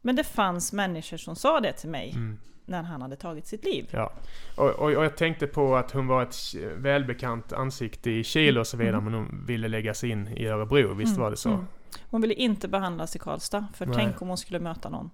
Men 0.00 0.16
det 0.16 0.24
fanns 0.24 0.72
människor 0.72 1.16
som 1.16 1.36
sa 1.36 1.60
det 1.60 1.72
till 1.72 1.88
mig 1.88 2.10
Mm, 2.10 2.38
när 2.66 2.82
han 2.82 3.02
hade 3.02 3.16
tagit 3.16 3.46
sitt 3.46 3.64
liv. 3.64 3.88
ja. 3.90 4.12
och, 4.56 4.70
och, 4.70 4.82
och 4.96 5.04
jag 5.04 5.16
tänkte 5.16 5.46
på 5.46 5.76
att 5.76 5.90
hon 5.90 6.06
var 6.06 6.22
ett 6.22 6.36
välbekant 6.76 7.52
ansikte 7.52 8.10
i 8.10 8.24
Chile 8.24 8.60
och 8.60 8.66
så 8.66 8.76
vidare, 8.76 9.00
men 9.00 9.14
hon 9.14 9.44
ville 9.46 9.68
läggas 9.68 10.04
in 10.04 10.28
i 10.28 10.46
Örebro, 10.46 10.94
visst 10.94 11.10
Mm, 11.12 11.22
var 11.22 11.30
det 11.30 11.36
så? 11.36 11.48
mm. 11.48 11.66
Hon 12.10 12.20
ville 12.20 12.34
inte 12.34 12.68
behandlas 12.68 13.16
i 13.16 13.18
Karlstad, 13.18 13.66
för 13.74 13.86
Nej. 13.86 13.94
tänk 13.96 14.22
om 14.22 14.28
hon 14.28 14.38
skulle 14.38 14.58
möta 14.58 14.88
någon. 14.88 15.10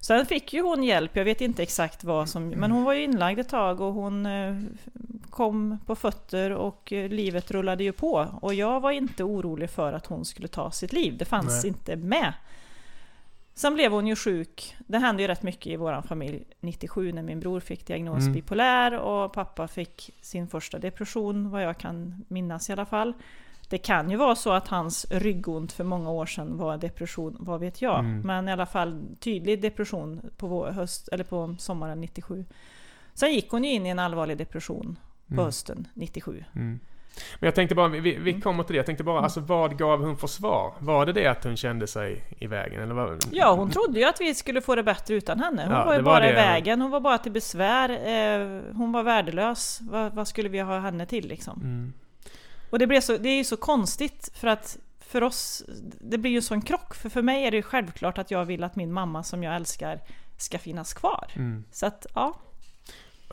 Sen 0.00 0.26
fick 0.26 0.52
ju 0.52 0.62
hon 0.62 0.82
hjälp, 0.84 1.16
jag 1.16 1.24
vet 1.24 1.40
inte 1.40 1.62
exakt 1.62 2.04
vad 2.04 2.28
som... 2.28 2.48
Men 2.48 2.70
hon 2.70 2.84
var 2.84 2.92
ju 2.92 3.02
inlagd 3.02 3.38
ett 3.40 3.48
tag 3.48 3.80
och 3.80 3.92
hon 3.92 4.26
eh, 4.26 4.56
kom 5.30 5.78
på 5.86 5.94
fötter 5.96 6.50
och 6.50 6.92
eh, 6.92 7.08
livet 7.08 7.50
rullade 7.50 7.84
ju 7.84 7.92
på. 7.92 8.38
Och 8.42 8.54
jag 8.54 8.80
var 8.80 8.90
inte 8.90 9.24
orolig 9.24 9.70
för 9.70 9.92
att 9.92 10.06
hon 10.06 10.24
skulle 10.24 10.48
ta 10.48 10.70
sitt 10.70 10.92
liv, 10.92 11.16
det 11.16 11.24
fanns 11.24 11.62
Nej. 11.62 11.68
inte 11.68 11.96
med. 11.96 12.32
Sen 13.54 13.74
blev 13.74 13.92
hon 13.92 14.06
ju 14.06 14.16
sjuk. 14.16 14.76
Det 14.78 14.98
hände 14.98 15.22
ju 15.22 15.28
rätt 15.28 15.42
mycket 15.42 15.66
i 15.66 15.76
vår 15.76 16.02
familj 16.02 16.44
97 16.60 17.12
när 17.12 17.22
min 17.22 17.40
bror 17.40 17.60
fick 17.60 17.86
diagnos 17.86 18.22
Mm. 18.22 18.32
bipolär 18.32 18.98
och 18.98 19.32
pappa 19.32 19.68
fick 19.68 20.10
sin 20.20 20.48
första 20.48 20.78
depression, 20.78 21.50
vad 21.50 21.62
jag 21.62 21.78
kan 21.78 22.24
minnas 22.28 22.70
i 22.70 22.72
alla 22.72 22.86
fall. 22.86 23.14
Det 23.68 23.78
kan 23.78 24.10
ju 24.10 24.16
vara 24.16 24.34
så 24.34 24.52
att 24.52 24.68
hans 24.68 25.06
ryggont 25.10 25.72
för 25.72 25.84
många 25.84 26.10
år 26.10 26.26
sedan 26.26 26.56
var 26.56 26.76
depression, 26.76 27.36
vad 27.40 27.60
vet 27.60 27.82
jag. 27.82 27.98
Mm. 27.98 28.20
Men 28.20 28.48
i 28.48 28.52
alla 28.52 28.66
fall 28.66 29.02
tydlig 29.20 29.62
depression 29.62 30.20
på, 30.36 30.66
höst, 30.70 31.08
eller 31.12 31.24
på 31.24 31.56
sommaren 31.58 32.00
97. 32.00 32.44
Sen 33.14 33.32
gick 33.32 33.50
hon 33.50 33.64
ju 33.64 33.70
in 33.72 33.86
i 33.86 33.88
en 33.88 33.98
allvarlig 33.98 34.38
depression 34.38 34.98
på 35.26 35.32
Mm. 35.34 35.44
hösten 35.44 35.88
97. 35.94 36.44
Mm. 36.54 36.80
Men 37.40 37.46
jag 37.46 37.54
tänkte 37.54 37.74
bara, 37.74 37.88
vi, 37.88 38.00
vi 38.00 38.30
Mm. 38.30 38.40
kommer 38.40 38.62
till 38.64 38.72
det. 38.74 38.76
Jag 38.78 38.86
tänkte 38.86 39.04
bara, 39.04 39.20
alltså 39.20 39.40
vad 39.40 39.78
gav 39.78 40.04
hon 40.04 40.16
för 40.16 40.26
svar? 40.26 40.72
Var 40.78 41.06
det 41.06 41.12
det 41.12 41.26
att 41.26 41.44
hon 41.44 41.56
kände 41.56 41.86
sig 41.86 42.24
i 42.38 42.46
vägen? 42.46 42.82
Eller 42.82 42.94
vad? 42.94 43.24
Ja, 43.32 43.54
hon 43.54 43.70
trodde 43.70 43.98
ju 44.00 44.04
att 44.04 44.20
vi 44.20 44.34
skulle 44.34 44.60
få 44.60 44.74
det 44.74 44.82
bättre 44.82 45.14
utan 45.14 45.40
henne. 45.40 45.62
Hon 45.64 45.72
Ja, 45.74 45.84
var 45.84 45.92
ju 45.92 45.98
det 45.98 46.04
var 46.04 46.12
bara 46.12 46.30
i 46.30 46.32
vägen, 46.32 46.80
hon 46.80 46.90
var 46.90 47.00
bara 47.00 47.18
till 47.18 47.32
besvär. 47.32 47.90
Eh, 47.90 48.62
hon 48.74 48.92
var 48.92 49.02
värdelös. 49.02 49.78
Vad, 49.82 50.14
vad 50.14 50.28
skulle 50.28 50.48
vi 50.48 50.58
ha 50.60 50.78
henne 50.78 51.06
till 51.06 51.28
liksom? 51.28 51.60
Mm. 51.62 51.92
Och 52.70 52.78
det, 52.78 52.86
blev 52.86 53.00
så, 53.00 53.16
det 53.16 53.28
är 53.28 53.36
ju 53.36 53.44
så 53.44 53.56
konstigt 53.56 54.30
för 54.34 54.48
att 54.48 54.78
för 55.00 55.22
oss, 55.22 55.62
det 56.00 56.18
blir 56.18 56.30
ju 56.30 56.36
en 56.36 56.42
sån 56.42 56.62
krock. 56.62 56.94
För 56.94 57.08
för 57.08 57.22
mig 57.22 57.44
är 57.44 57.50
det 57.50 57.56
ju 57.56 57.62
självklart 57.62 58.18
att 58.18 58.30
jag 58.30 58.44
vill 58.44 58.64
att 58.64 58.76
min 58.76 58.92
mamma 58.92 59.22
som 59.22 59.42
jag 59.42 59.56
älskar 59.56 60.00
ska 60.36 60.58
finnas 60.58 60.94
kvar. 60.94 61.26
Mm. 61.36 61.64
Så 61.72 61.86
att, 61.86 62.06
ja, 62.14 62.38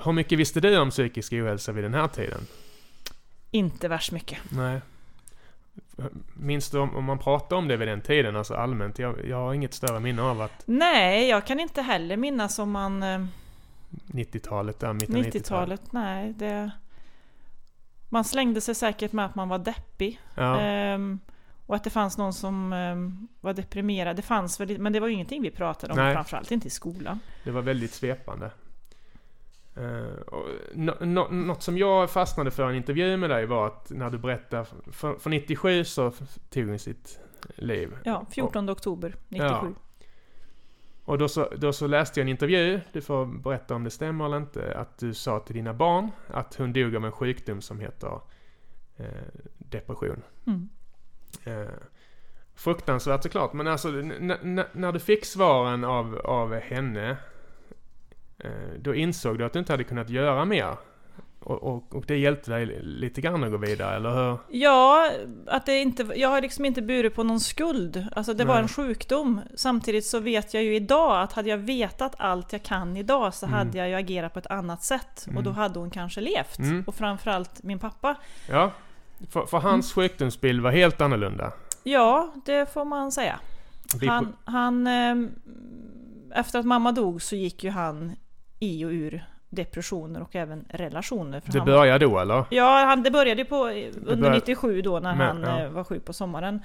Hur 0.04 0.12
mycket 0.12 0.40
visste 0.40 0.60
du 0.60 0.78
om 0.78 0.90
psykisk 0.90 1.34
ohälsa 1.34 1.72
vid 1.72 1.84
den 1.84 1.94
här 1.94 2.08
tiden? 2.08 2.48
inte 3.52 3.88
värst 3.88 4.12
mycket. 4.12 4.38
Nej. 4.52 4.82
Minns 6.34 6.70
du 6.70 6.80
om, 6.80 6.96
om 6.96 7.04
man 7.04 7.20
pratade 7.20 7.56
om 7.56 7.68
det 7.68 7.78
vid 7.78 7.88
den 7.88 8.02
tiden, 8.02 8.36
alltså 8.36 8.54
allmänt? 8.54 9.00
Jag, 9.00 9.28
jag 9.28 9.38
har 9.38 9.54
inget 9.54 9.74
större 9.74 10.00
minne 10.00 10.22
av 10.22 10.42
att 10.42 10.64
Nej, 10.66 11.30
jag 11.30 11.46
kan 11.46 11.60
inte 11.60 11.82
heller 11.82 12.18
minnas 12.18 12.60
om 12.60 12.72
man... 12.72 13.04
Eh, 13.04 13.26
90-talet, 14.08 14.80
där 14.80 14.94
mitten 14.94 15.16
av 15.16 15.22
90-talet. 15.22 15.36
90-talet, 15.36 15.82
nej. 15.92 16.34
Det, 16.38 16.72
man 18.10 18.24
slängde 18.24 18.62
sig 18.62 18.76
säkert 18.76 19.12
med 19.12 19.26
att 19.26 19.36
man 19.36 19.50
var 19.50 19.60
deppig. 19.60 20.22
Ja. 20.36 20.60
Ehm, 20.60 21.20
och 21.66 21.76
att 21.76 21.84
det 21.84 21.90
fanns 21.90 22.18
någon 22.18 22.34
som 22.34 22.74
ehm, 22.74 23.28
var 23.42 23.54
deprimerad. 23.54 24.16
Det 24.16 24.22
fanns 24.22 24.60
väl, 24.60 24.80
men 24.80 24.94
det 24.94 25.00
var 25.00 25.08
ju 25.08 25.14
ingenting 25.14 25.42
vi 25.42 25.52
pratade 25.52 25.94
om, 25.94 26.00
Nej. 26.00 26.14
framförallt 26.14 26.52
inte 26.52 26.68
i 26.68 26.72
skolan. 26.72 27.20
Det 27.44 27.52
var 27.52 27.62
väldigt 27.62 27.94
svepande. 27.94 28.52
Uh, 29.78 30.20
och 30.28 30.46
nå- 30.74 30.98
nå- 31.00 31.28
något 31.28 31.64
som 31.64 31.78
jag 31.78 32.12
fastnade 32.12 32.52
för 32.52 32.68
i 32.68 32.70
en 32.70 32.76
intervju 32.76 33.18
med 33.18 33.30
dig 33.30 33.46
var 33.46 33.68
att 33.68 33.90
när 33.90 34.10
du 34.10 34.18
berättade, 34.18 34.66
för, 34.92 35.16
för 35.16 35.30
97 35.30 35.84
så 35.84 36.12
tog 36.50 36.68
hon 36.70 36.80
sitt 36.80 37.20
liv. 37.56 37.98
Ja, 38.04 38.26
14 38.32 38.70
oktober 38.70 39.16
97. 39.28 39.48
Ja. 39.48 39.68
Och 41.06 41.18
då 41.18 41.28
så, 41.28 41.50
då 41.58 41.74
så 41.74 41.88
läste 41.88 42.20
jag 42.20 42.26
en 42.26 42.30
intervju, 42.30 42.82
du 42.92 43.02
får 43.02 43.26
berätta 43.26 43.76
om 43.76 43.84
det 43.84 43.90
stämmer 43.90 44.26
eller 44.26 44.38
inte, 44.38 44.78
att 44.78 44.98
du 44.98 45.14
sa 45.14 45.40
till 45.40 45.56
dina 45.56 45.74
barn 45.74 46.12
att 46.28 46.56
hon 46.56 46.74
dog 46.74 46.96
av 46.96 47.06
en 47.06 47.12
sjukdom 47.12 47.62
som 47.62 47.80
heter 47.80 48.20
eh, 48.98 49.06
depression. 49.58 50.22
Mm. 50.48 50.70
Eh, 51.44 51.74
fruktansvärt 52.56 53.24
såklart, 53.24 53.54
men 53.54 53.68
alltså 53.68 53.88
när 53.92 54.92
du 54.92 55.00
fick 55.00 55.26
svaren 55.26 55.84
av, 55.84 56.18
av 56.18 56.54
henne, 56.54 57.18
eh, 58.38 58.74
då 58.80 58.96
insåg 58.96 59.38
du 59.38 59.46
att 59.46 59.54
du 59.54 59.60
inte 59.60 59.74
hade 59.74 59.84
kunnat 59.84 60.10
göra 60.10 60.46
mer. 60.46 60.78
Och, 61.46 61.64
och, 61.64 61.96
och 61.96 62.04
det 62.08 62.18
hjälpte 62.18 62.52
dig 62.52 62.80
lite 62.84 63.22
grann 63.22 63.44
att 63.44 63.52
gå 63.52 63.58
vidare, 63.58 63.96
eller 63.96 64.10
hur? 64.10 64.38
Ja, 64.50 65.10
att 65.48 65.66
det 65.66 65.80
inte, 65.80 66.08
jag 66.16 66.30
har 66.30 66.42
liksom 66.42 66.66
inte 66.66 66.82
burit 66.82 67.16
på 67.16 67.24
någon 67.24 67.40
skuld. 67.40 68.08
Alltså 68.16 68.34
det 68.34 68.46
var 68.46 68.54
Nej. 68.54 68.64
en 68.64 68.68
sjukdom. 68.70 69.42
Samtidigt 69.56 70.06
så 70.06 70.20
vet 70.20 70.54
jag 70.54 70.64
ju 70.64 70.76
idag 70.76 71.22
att 71.22 71.34
hade 71.34 71.50
jag 71.50 71.58
vetat 71.58 72.16
allt 72.18 72.54
jag 72.54 72.64
kan 72.64 72.98
idag 72.98 73.34
så 73.34 73.46
Mm. 73.46 73.58
hade 73.58 73.78
jag 73.78 73.90
ju 73.90 73.96
agerat 73.96 74.34
på 74.34 74.40
ett 74.40 74.48
annat 74.48 74.84
sätt. 74.84 75.26
Och 75.28 75.44
då 75.44 75.50
Mm. 75.50 75.56
hade 75.56 75.80
hon 75.80 75.90
kanske 75.90 76.22
levt. 76.22 76.58
Mm. 76.60 76.84
Och 76.88 76.96
framförallt 76.96 77.64
min 77.64 77.80
pappa. 77.80 78.16
Ja, 78.50 78.72
för, 79.30 79.46
för 79.46 79.58
hans 79.58 79.94
sjukdomsbild 79.94 80.62
var 80.62 80.72
helt 80.72 81.02
annorlunda. 81.02 81.52
Ja, 81.84 82.34
det 82.46 82.74
får 82.74 82.86
man 82.86 83.12
säga. 83.12 83.40
Han, 84.08 84.36
han, 84.46 84.88
ehm, 84.88 85.30
efter 86.36 86.60
att 86.60 86.66
mamma 86.66 86.92
dog 86.92 87.22
så 87.22 87.36
gick 87.36 87.64
ju 87.64 87.70
han 87.70 88.16
i 88.60 88.86
och 88.86 88.90
ur 88.90 89.26
depressioner 89.56 90.22
och 90.22 90.36
även 90.36 90.66
relationer. 90.70 91.42
Det 91.46 91.58
han, 91.58 91.66
började 91.68 92.06
då, 92.06 92.20
eller? 92.20 92.46
Ja, 92.50 92.86
han, 92.86 93.04
det 93.04 93.12
började 93.12 93.46
på, 93.46 93.56
under 93.66 94.16
började- 94.16 94.36
97 94.36 94.82
då 94.82 95.00
när 95.00 95.16
Men, 95.16 95.44
han 95.44 95.58
ja. 95.60 95.64
eh, 95.66 95.70
var 95.70 95.84
sjuk 95.84 96.06
på 96.06 96.14
sommaren. 96.14 96.60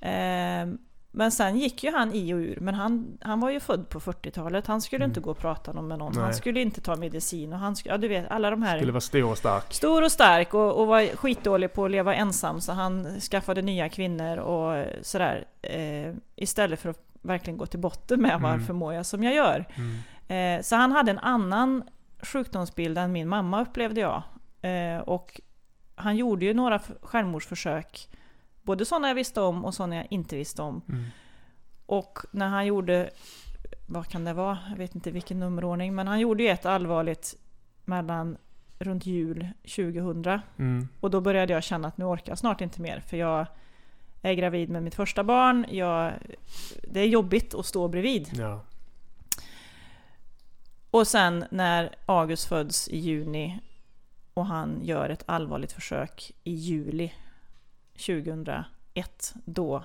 Ehm, 0.00 0.78
men 1.10 1.30
sen 1.32 1.56
gick 1.58 1.84
ju 1.84 1.90
han 1.92 2.12
i 2.14 2.34
och 2.34 2.38
ur. 2.38 2.58
Men 2.60 2.74
han, 2.74 3.18
han 3.20 3.40
var 3.40 3.50
ju 3.50 3.60
född 3.60 3.88
på 3.88 4.00
40-talet. 4.00 4.66
Han 4.66 4.80
skulle 4.80 5.04
Mm. 5.04 5.10
inte 5.10 5.20
gå 5.20 5.30
och 5.30 5.38
prata 5.38 5.72
med 5.72 5.98
någon. 5.98 6.12
Nej. 6.14 6.22
Han 6.24 6.34
skulle 6.34 6.60
inte 6.60 6.80
ta 6.80 6.96
medicin. 6.96 7.52
Och 7.52 7.58
han 7.58 7.76
skulle, 7.76 7.94
ja, 7.94 7.98
du 7.98 8.08
vet, 8.08 8.30
alla 8.30 8.50
de 8.50 8.62
här... 8.62 8.76
Skulle 8.78 8.92
vara 8.92 9.00
stor 9.00 9.30
och 9.30 9.38
stark. 9.38 9.72
Stor 9.74 10.02
och 10.04 10.12
stark 10.12 10.54
och, 10.54 10.80
och 10.80 10.86
var 10.86 11.16
skitdålig 11.16 11.72
på 11.72 11.84
att 11.84 11.90
leva 11.90 12.14
ensam 12.14 12.60
så 12.60 12.72
han 12.72 13.20
skaffade 13.20 13.62
nya 13.62 13.88
kvinnor 13.88 14.36
och 14.36 14.84
sådär. 15.02 15.44
Eh, 15.62 16.14
istället 16.36 16.80
för 16.80 16.88
att 16.90 17.00
verkligen 17.22 17.56
gå 17.58 17.66
till 17.66 17.80
botten 17.80 18.20
med 18.22 18.30
Mm. 18.30 18.42
varför 18.42 18.72
mår 18.72 18.94
jag 18.94 19.06
som 19.06 19.22
jag 19.24 19.34
gör. 19.34 19.64
Mm. 19.74 20.58
Eh, 20.58 20.62
så 20.62 20.76
han 20.76 20.92
hade 20.92 21.10
en 21.10 21.18
annan 21.18 21.82
sjukdomsbild 22.26 22.98
än 22.98 23.12
min 23.12 23.28
mamma 23.28 23.62
upplevde 23.62 24.00
jag. 24.00 24.22
Eh, 24.60 24.98
och 24.98 25.40
han 25.94 26.16
gjorde 26.16 26.44
ju 26.44 26.54
några 26.54 26.80
självmordsförsök. 27.02 28.08
Både 28.62 28.84
sådana 28.84 29.08
jag 29.08 29.14
visste 29.14 29.40
om 29.40 29.64
och 29.64 29.74
sådana 29.74 29.96
jag 29.96 30.06
inte 30.10 30.36
visste 30.36 30.62
om. 30.62 30.82
Mm. 30.88 31.04
Och 31.86 32.18
när 32.30 32.48
han 32.48 32.66
gjorde, 32.66 33.10
vad 33.86 34.08
kan 34.08 34.24
det 34.24 34.32
vara? 34.32 34.58
Jag 34.70 34.76
vet 34.76 34.94
inte 34.94 35.10
vilken 35.10 35.40
nummerordning. 35.40 35.94
Men 35.94 36.08
han 36.08 36.20
gjorde 36.20 36.42
ju 36.42 36.48
ett 36.48 36.66
allvarligt 36.66 37.34
mellan 37.84 38.36
runt 38.78 39.06
jul 39.06 39.48
2000. 39.62 40.40
Mm. 40.58 40.88
Och 41.00 41.10
då 41.10 41.20
började 41.20 41.52
jag 41.52 41.62
känna 41.62 41.88
att 41.88 41.98
nu 41.98 42.04
orkar 42.04 42.32
jag 42.32 42.38
snart 42.38 42.60
inte 42.60 42.80
mer. 42.80 43.00
För 43.00 43.16
jag 43.16 43.46
är 44.22 44.34
gravid 44.34 44.70
med 44.70 44.82
mitt 44.82 44.94
första 44.94 45.24
barn. 45.24 45.66
Jag, 45.70 46.12
det 46.82 47.00
är 47.00 47.06
jobbigt 47.06 47.54
att 47.54 47.66
stå 47.66 47.88
bredvid. 47.88 48.30
Ja. 48.38 48.60
Och 50.96 51.06
sen 51.06 51.44
när 51.50 51.94
August 52.06 52.48
föds 52.48 52.88
i 52.88 52.98
juni 52.98 53.60
och 54.34 54.46
han 54.46 54.80
gör 54.82 55.08
ett 55.08 55.22
allvarligt 55.26 55.72
försök 55.72 56.32
i 56.44 56.50
juli 56.50 57.12
2001. 58.06 59.34
Då 59.44 59.84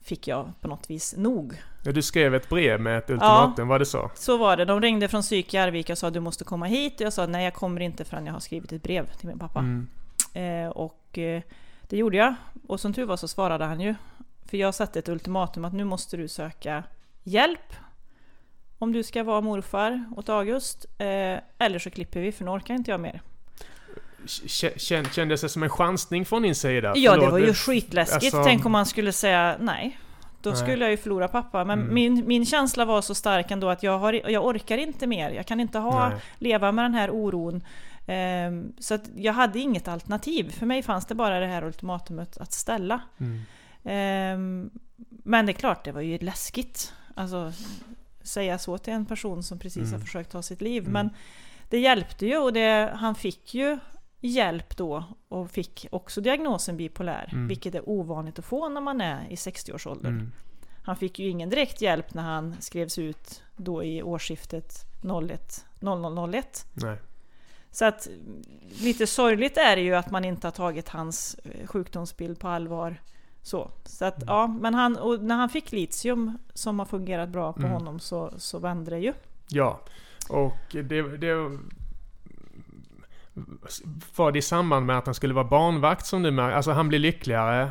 fick 0.00 0.28
jag 0.28 0.52
på 0.60 0.68
något 0.68 0.90
vis 0.90 1.14
nog. 1.16 1.62
Ja, 1.84 1.92
Du 1.92 2.02
skrev 2.02 2.34
ett 2.34 2.48
brev 2.48 2.80
med 2.80 2.98
ett 2.98 3.10
ultimatum, 3.10 3.68
var 3.68 3.78
det 3.78 3.86
så? 3.86 4.10
Så 4.14 4.36
var 4.36 4.56
det. 4.56 4.64
De 4.64 4.80
ringde 4.80 5.08
från 5.08 5.22
psyk 5.22 5.54
i 5.54 5.58
Arvika 5.58 5.92
och 5.92 5.98
sa 5.98 6.10
du 6.10 6.20
måste 6.20 6.44
komma 6.44 6.66
hit. 6.66 6.94
Och 6.94 7.00
jag 7.00 7.12
sa 7.12 7.26
nej 7.26 7.44
jag 7.44 7.54
kommer 7.54 7.80
inte 7.80 8.04
förrän 8.04 8.26
jag 8.26 8.32
har 8.32 8.40
skrivit 8.40 8.72
ett 8.72 8.82
brev 8.82 9.10
till 9.12 9.28
min 9.28 9.38
pappa. 9.38 9.58
Mm. 9.58 9.86
Eh, 10.34 10.68
och 10.70 11.18
eh, 11.18 11.42
det 11.82 11.96
gjorde 11.96 12.16
jag. 12.16 12.34
Och 12.66 12.80
som 12.80 12.92
tur 12.92 13.04
var 13.04 13.16
så 13.16 13.28
svarade 13.28 13.64
han 13.64 13.80
ju. 13.80 13.94
För 14.44 14.56
jag 14.56 14.74
satte 14.74 14.98
ett 14.98 15.08
ultimatum 15.08 15.64
att 15.64 15.72
nu 15.72 15.84
måste 15.84 16.16
du 16.16 16.28
söka 16.28 16.82
hjälp. 17.22 17.76
Om 18.78 18.92
du 18.92 19.02
ska 19.02 19.24
vara 19.24 19.40
morfar 19.40 20.04
åt 20.16 20.28
August. 20.28 20.86
Eh, 20.98 21.06
eller 21.58 21.78
så 21.78 21.90
klipper 21.90 22.20
vi 22.20 22.32
för 22.32 22.44
nu 22.44 22.50
orkar 22.50 22.74
inte 22.74 22.90
jag 22.90 23.00
mer. 23.00 23.20
K- 24.18 24.68
kän- 24.76 25.08
Kändes 25.12 25.40
det 25.40 25.48
som 25.48 25.62
en 25.62 25.70
chansning 25.70 26.24
från 26.24 26.42
din 26.42 26.54
sida? 26.54 26.92
Ja 26.96 27.10
det 27.12 27.16
Förlåt, 27.20 27.32
var 27.32 27.38
ju 27.38 27.54
skitläskigt. 27.54 28.24
alltså- 28.34 28.44
Tänk 28.44 28.66
om 28.66 28.72
man 28.72 28.86
skulle 28.86 29.12
säga 29.12 29.56
nej. 29.60 29.98
Då 30.42 30.50
Nej. 30.50 30.58
skulle 30.58 30.84
jag 30.84 30.90
ju 30.90 30.96
förlora 30.96 31.28
pappa. 31.28 31.64
Men 31.64 31.80
Mm. 31.80 31.94
min, 31.94 32.26
min 32.26 32.46
känsla 32.46 32.84
var 32.84 33.02
så 33.02 33.14
stark 33.14 33.50
ändå 33.50 33.68
att 33.68 33.82
jag, 33.82 33.98
har, 33.98 34.30
jag 34.30 34.46
orkar 34.46 34.78
inte 34.78 35.06
mer. 35.06 35.30
Jag 35.30 35.46
kan 35.46 35.60
inte 35.60 35.78
ha, 35.78 36.08
Nej. 36.08 36.18
leva 36.38 36.72
med 36.72 36.84
den 36.84 36.94
här 36.94 37.10
oron. 37.10 37.62
Ehm, 38.06 38.72
så 38.78 38.94
att 38.94 39.02
jag 39.16 39.32
hade 39.32 39.58
inget 39.58 39.88
alternativ. 39.88 40.50
För 40.50 40.66
mig 40.66 40.82
fanns 40.82 41.06
det 41.06 41.14
bara 41.14 41.40
det 41.40 41.46
här 41.46 41.64
ultimatumet 41.64 42.36
att 42.38 42.52
ställa. 42.52 43.00
Mm. 43.20 43.40
Ehm, 43.84 44.70
men 45.08 45.46
det 45.46 45.52
är 45.52 45.54
klart, 45.54 45.84
det 45.84 45.92
var 45.92 46.00
ju 46.00 46.18
läskigt. 46.18 46.92
Alltså, 47.14 47.52
säga 48.26 48.58
så 48.58 48.78
till 48.78 48.92
en 48.92 49.06
person 49.06 49.42
som 49.42 49.58
precis 49.58 49.82
Mm. 49.82 49.92
har 49.92 50.00
försökt 50.00 50.30
ta 50.30 50.42
sitt 50.42 50.60
liv. 50.60 50.82
Mm. 50.82 50.92
Men 50.92 51.10
det 51.70 51.78
hjälpte 51.78 52.26
ju 52.26 52.36
och 52.38 52.52
det, 52.52 52.92
han 52.96 53.14
fick 53.14 53.54
ju 53.54 53.78
hjälp 54.20 54.76
då 54.76 55.04
och 55.28 55.50
fick 55.50 55.86
också 55.90 56.20
diagnosen 56.20 56.76
bipolär. 56.76 57.28
Mm. 57.32 57.48
Vilket 57.48 57.74
är 57.74 57.88
ovanligt 57.88 58.38
att 58.38 58.44
få 58.44 58.68
när 58.68 58.80
man 58.80 59.00
är 59.00 59.26
i 59.30 59.34
60-årsåldern. 59.34 60.12
Mm. 60.14 60.32
Han 60.82 60.96
fick 60.96 61.18
ju 61.18 61.28
ingen 61.28 61.50
direkt 61.50 61.80
hjälp 61.80 62.14
när 62.14 62.22
han 62.22 62.56
skrevs 62.60 62.98
ut 62.98 63.42
då 63.56 63.84
i 63.84 64.02
årsskiftet 64.02 64.72
01 65.30 65.64
0001. 65.80 66.66
Nej. 66.72 66.98
Så 67.70 67.84
att 67.84 68.08
lite 68.80 69.06
sorgligt 69.06 69.56
är 69.56 69.76
det 69.76 69.82
ju 69.82 69.94
att 69.94 70.10
man 70.10 70.24
inte 70.24 70.46
har 70.46 70.52
tagit 70.52 70.88
hans 70.88 71.34
eh, 71.44 71.66
sjukdomsbild 71.66 72.38
på 72.40 72.48
allvar. 72.48 73.00
Så, 73.46 73.70
så 73.84 74.04
att 74.04 74.16
Mm. 74.22 74.26
ja, 74.34 74.46
men 74.46 74.74
han, 74.74 74.96
och 74.96 75.20
när 75.22 75.36
han 75.36 75.48
fick 75.48 75.72
litium 75.72 76.38
som 76.54 76.78
har 76.78 76.86
fungerat 76.86 77.28
bra 77.28 77.52
på 77.52 77.58
Mm. 77.60 77.72
honom 77.72 77.98
så, 78.00 78.32
så 78.36 78.58
vände 78.58 78.90
det 78.90 78.98
ju. 78.98 79.12
Ja, 79.48 79.80
och 80.28 80.56
det, 80.70 81.02
det 81.02 81.34
var 84.16 84.32
det 84.32 84.38
i 84.38 84.42
samband 84.42 84.86
med 84.86 84.98
att 84.98 85.06
han 85.06 85.14
skulle 85.14 85.34
vara 85.34 85.44
barnvakt 85.44 86.06
som 86.06 86.22
du 86.22 86.30
märker? 86.30 86.56
Alltså 86.56 86.70
han 86.72 86.88
blir 86.88 86.98
lyckligare 86.98 87.68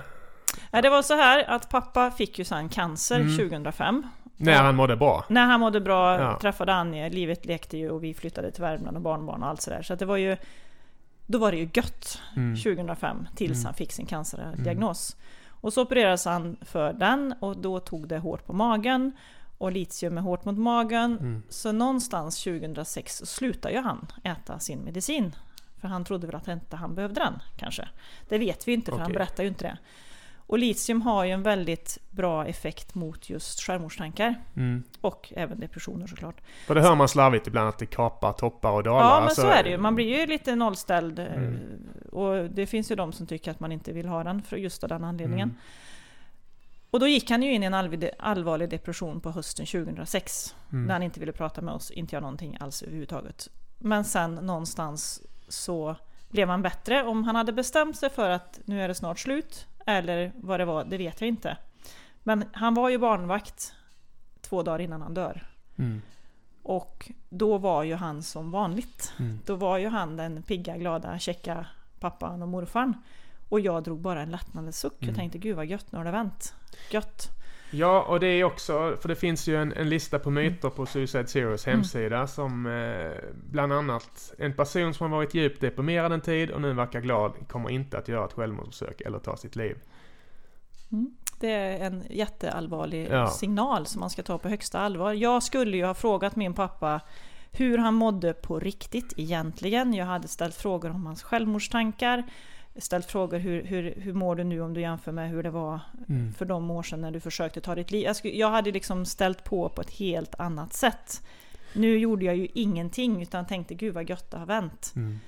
Ja, 0.71 0.81
det 0.81 0.89
var 0.89 1.01
så 1.01 1.13
här 1.15 1.49
att 1.49 1.69
pappa 1.69 2.11
fick 2.11 2.39
ju 2.39 2.45
sen 2.45 2.69
cancer 2.69 3.19
Mm. 3.19 3.37
2005. 3.37 4.03
när 4.37 4.63
han 4.63 4.75
mådde 4.75 4.95
bra. 4.95 5.25
När 5.29 5.45
han 5.45 5.59
mådde 5.59 5.81
bra, 5.81 6.19
Ja. 6.21 6.39
träffade 6.41 6.73
Anja, 6.73 7.09
livet 7.09 7.45
lekte 7.45 7.77
ju 7.77 7.89
och 7.89 8.03
vi 8.03 8.13
flyttade 8.13 8.51
till 8.51 8.61
Värmland 8.61 8.97
och 8.97 9.03
barnbarn 9.03 9.43
och 9.43 9.49
allt 9.49 9.61
sådär. 9.61 9.81
Så 9.81 9.93
att 9.93 9.99
det 9.99 10.05
var 10.05 10.17
ju, 10.17 10.37
då 11.27 11.37
var 11.37 11.51
det 11.51 11.57
ju 11.57 11.69
gött 11.73 12.21
Mm. 12.35 12.55
2005 12.55 13.27
tills 13.35 13.51
Mm. 13.57 13.65
han 13.65 13.73
fick 13.73 13.91
sin 13.91 14.05
cancerdiagnos. 14.05 15.15
Och 15.65 15.73
så 15.73 15.81
opererades 15.81 16.25
han 16.25 16.57
för 16.61 16.93
den 16.93 17.35
och 17.39 17.57
då 17.57 17.79
tog 17.79 18.07
det 18.07 18.17
hårt 18.17 18.45
på 18.45 18.53
magen 18.53 19.11
och 19.57 19.71
litium 19.71 20.17
är 20.17 20.21
hårt 20.21 20.45
mot 20.45 20.57
magen. 20.57 21.17
Mm. 21.19 21.43
Så 21.49 21.71
någonstans 21.71 22.43
2006 22.43 23.17
så 23.17 23.25
slutade 23.25 23.73
ju 23.73 23.81
han 23.81 24.07
äta 24.23 24.59
sin 24.59 24.79
medicin. 24.79 25.35
För 25.81 25.87
han 25.87 26.05
trodde 26.05 26.27
väl 26.27 26.35
att 26.35 26.47
inte 26.47 26.75
han 26.75 26.95
behövde 26.95 27.19
den 27.19 27.33
kanske. 27.57 27.87
Det 28.29 28.37
vet 28.37 28.67
vi 28.67 28.73
inte 28.73 28.91
för 28.91 28.97
han 28.97 29.05
Okej. 29.05 29.13
berättar 29.13 29.43
ju 29.43 29.49
inte 29.49 29.63
det. 29.63 29.77
Och 30.47 30.59
litium 30.59 31.01
har 31.01 31.25
ju 31.25 31.31
en 31.31 31.43
väldigt 31.43 31.97
bra 32.11 32.45
effekt 32.45 32.95
mot 32.95 33.29
just 33.29 33.61
självmordstankar. 33.61 34.35
Mm. 34.55 34.83
Och 35.01 35.33
även 35.35 35.59
depressioner 35.59 36.07
såklart. 36.07 36.35
För 36.67 36.75
det 36.75 36.81
hör 36.81 36.95
man 36.95 37.07
slarvigt 37.07 37.47
ibland 37.47 37.69
att 37.69 37.77
det 37.77 37.85
kapar 37.85 38.33
toppar 38.33 38.71
och 38.71 38.83
dalar. 38.83 39.01
Ja 39.05 39.15
men 39.19 39.23
Alltså, 39.23 39.41
så 39.41 39.47
är 39.47 39.63
det 39.63 39.69
ju. 39.69 39.77
Man 39.77 39.95
blir 39.95 40.19
ju 40.19 40.25
lite 40.25 40.55
nollställd. 40.55 41.19
eh, 41.19 41.25
Mm. 41.25 41.59
Och 42.11 42.49
det 42.49 42.65
finns 42.65 42.91
ju 42.91 42.95
de 42.95 43.13
som 43.13 43.27
tycker 43.27 43.51
att 43.51 43.59
man 43.59 43.71
inte 43.71 43.91
vill 43.93 44.07
ha 44.07 44.23
den 44.23 44.41
för 44.41 44.57
just 44.57 44.83
av 44.83 44.89
den 44.89 45.03
anledningen. 45.03 45.49
Mm. 45.49 45.61
Och 46.91 46.99
då 46.99 47.07
gick 47.07 47.29
han 47.29 47.43
ju 47.43 47.53
in 47.53 47.63
i 47.63 47.65
en 47.65 47.73
allvarlig, 48.19 48.69
depression 48.69 49.21
på 49.21 49.31
hösten 49.31 49.65
2006. 49.65 50.55
Mm. 50.71 50.85
När 50.85 50.93
han 50.93 51.03
inte 51.03 51.19
ville 51.19 51.31
prata 51.31 51.61
med 51.61 51.73
oss, 51.73 51.91
inte 51.91 52.15
göra 52.15 52.21
någonting 52.21 52.57
alls 52.59 52.81
överhuvudtaget. 52.83 53.49
Men 53.79 54.03
sen 54.05 54.35
någonstans 54.35 55.21
så 55.47 55.95
blev 56.29 56.49
han 56.49 56.61
bättre. 56.61 57.03
Om 57.03 57.23
han 57.23 57.35
hade 57.35 57.51
bestämt 57.53 57.97
sig 57.97 58.09
för 58.09 58.29
att 58.29 58.59
nu 58.65 58.81
är 58.81 58.87
det 58.87 58.95
snart 58.95 59.19
slut, 59.19 59.67
eller 59.85 60.31
vad 60.35 60.59
det 60.59 60.65
var, 60.65 60.83
det 60.85 60.97
vet 60.97 61.21
jag 61.21 61.27
inte. 61.27 61.57
Men 62.23 62.43
han 62.53 62.73
var 62.73 62.89
ju 62.89 62.97
barnvakt 62.97 63.73
två 64.41 64.63
dagar 64.63 64.79
innan 64.79 65.01
han 65.01 65.13
dör. 65.13 65.47
Mm. 65.75 66.01
Och 66.63 67.11
då 67.29 67.57
var 67.57 67.83
ju 67.83 67.95
han 67.95 68.23
som 68.23 68.51
vanligt. 68.51 69.13
Mm. 69.19 69.39
Då 69.45 69.55
var 69.55 69.77
ju 69.77 69.87
han 69.87 70.17
den 70.17 70.43
pigga, 70.43 70.77
glada, 70.77 71.19
checka 71.19 71.65
pappan 71.99 72.41
och 72.41 72.47
morfarn. 72.47 72.93
Och 73.49 73.59
jag 73.59 73.83
drog 73.83 73.99
bara 73.99 74.21
en 74.21 74.31
lättnadens 74.31 74.79
suck 74.79 75.01
Mm. 75.01 75.09
och 75.09 75.15
tänkte 75.15 75.37
gud 75.37 75.55
vad 75.55 75.65
gött, 75.65 75.91
nu 75.91 75.97
har 75.97 76.05
det 76.05 76.11
vänt. 76.11 76.53
Gött. 76.91 77.27
Ja, 77.77 78.01
och 78.01 78.19
det 78.19 78.27
är 78.27 78.43
också, 78.43 78.97
för 79.01 79.07
det 79.07 79.15
finns 79.15 79.47
ju 79.47 79.55
en, 79.55 79.73
en 79.73 79.89
lista 79.89 80.19
på 80.19 80.29
myter 80.31 80.69
på 80.69 80.85
Suicide 80.85 81.27
Zeros 81.27 81.67
Mm. 81.67 81.77
hemsida 81.79 82.27
som 82.27 82.65
eh, 82.65 83.11
bland 83.51 83.73
annat 83.73 84.33
en 84.37 84.53
person 84.53 84.93
som 84.93 85.11
har 85.11 85.17
varit 85.17 85.33
djupt 85.33 85.61
deprimerad 85.61 86.11
en 86.13 86.21
tid 86.21 86.51
och 86.51 86.61
nu 86.61 86.73
verkar 86.73 87.01
glad 87.01 87.33
kommer 87.47 87.69
inte 87.69 87.97
att 87.97 88.07
göra 88.07 88.25
ett 88.25 88.33
självmordsförsök 88.33 89.01
eller 89.01 89.19
ta 89.19 89.37
sitt 89.37 89.55
liv. 89.55 89.77
Det 91.39 91.51
är 91.51 91.85
en 91.87 92.03
jätteallvarlig 92.09 93.07
Ja. 93.11 93.27
signal 93.29 93.85
som 93.85 93.99
man 93.99 94.09
ska 94.09 94.23
ta 94.23 94.37
på 94.37 94.49
högsta 94.49 94.79
allvar. 94.79 95.13
Jag 95.13 95.43
skulle 95.43 95.77
ju 95.77 95.85
ha 95.85 95.93
frågat 95.93 96.35
min 96.35 96.53
pappa 96.53 97.01
hur 97.51 97.77
han 97.77 97.93
mådde 97.93 98.33
på 98.33 98.59
riktigt 98.59 99.13
egentligen. 99.17 99.93
Jag 99.93 100.05
hade 100.05 100.27
ställt 100.27 100.55
frågor 100.55 100.89
om 100.91 101.05
hans 101.05 101.23
självmordstankar. 101.23 102.23
Ställt 102.77 103.05
frågor 103.11 103.37
hur, 103.37 103.63
hur, 103.63 103.93
hur 103.97 104.13
mår 104.13 104.35
du 104.35 104.43
nu 104.43 104.61
om 104.61 104.73
du 104.73 104.81
jämför 104.81 105.11
med 105.11 105.29
hur 105.29 105.43
det 105.43 105.49
var 105.49 105.79
Mm. 106.09 106.33
för 106.33 106.45
de 106.45 106.71
år 106.71 106.83
sedan 106.83 107.01
när 107.01 107.11
du 107.11 107.19
försökte 107.19 107.61
ta 107.61 107.75
ditt 107.75 107.91
liv. 107.91 108.03
Jag, 108.03 108.15
skulle, 108.15 108.33
jag 108.33 108.49
hade 108.49 108.71
liksom 108.71 109.05
ställt 109.05 109.43
på 109.43 109.69
på 109.69 109.81
ett 109.81 109.89
helt 109.91 110.39
annat 110.39 110.73
sätt. 110.73 111.21
Nu 111.73 111.97
gjorde 111.97 112.25
jag 112.25 112.35
ju 112.35 112.47
ingenting 112.53 113.21
utan 113.21 113.45
tänkte 113.47 113.73
gud 113.73 113.93
vad 113.93 114.09
gött 114.09 114.31
det 114.31 114.37
har 114.37 114.45
vänt. 114.45 114.93
Mm. 114.95 115.19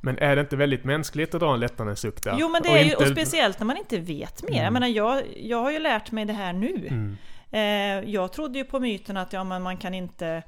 Men 0.00 0.18
är 0.18 0.36
det 0.36 0.40
inte 0.40 0.56
väldigt 0.56 0.84
mänskligt 0.84 1.34
att 1.34 1.40
dra 1.40 1.54
en 1.54 1.60
lättnadens 1.60 2.00
suck 2.00 2.22
där? 2.22 2.36
Jo 2.38 2.48
men 2.48 2.62
det 2.62 2.68
är 2.68 2.78
ju, 2.78 2.84
inte- 2.90 2.96
och 2.96 3.08
speciellt 3.08 3.58
när 3.58 3.66
man 3.66 3.76
inte 3.76 3.98
vet 3.98 4.42
mer. 4.42 4.50
Jag 4.52 4.60
Mm. 4.60 4.72
menar 4.74 4.86
jag, 4.88 5.22
jag 5.36 5.62
har 5.62 5.70
ju 5.72 5.78
lärt 5.78 6.10
mig 6.12 6.24
det 6.24 6.32
här 6.32 6.52
nu. 6.52 6.86
Mm. 6.90 7.16
Eh, 7.50 8.10
jag 8.10 8.32
trodde 8.32 8.58
ju 8.58 8.64
på 8.64 8.80
myten 8.80 9.16
att 9.16 9.32
ja, 9.32 9.44
men 9.44 9.62
man 9.62 9.76
kan 9.76 9.94
inte 9.94 10.42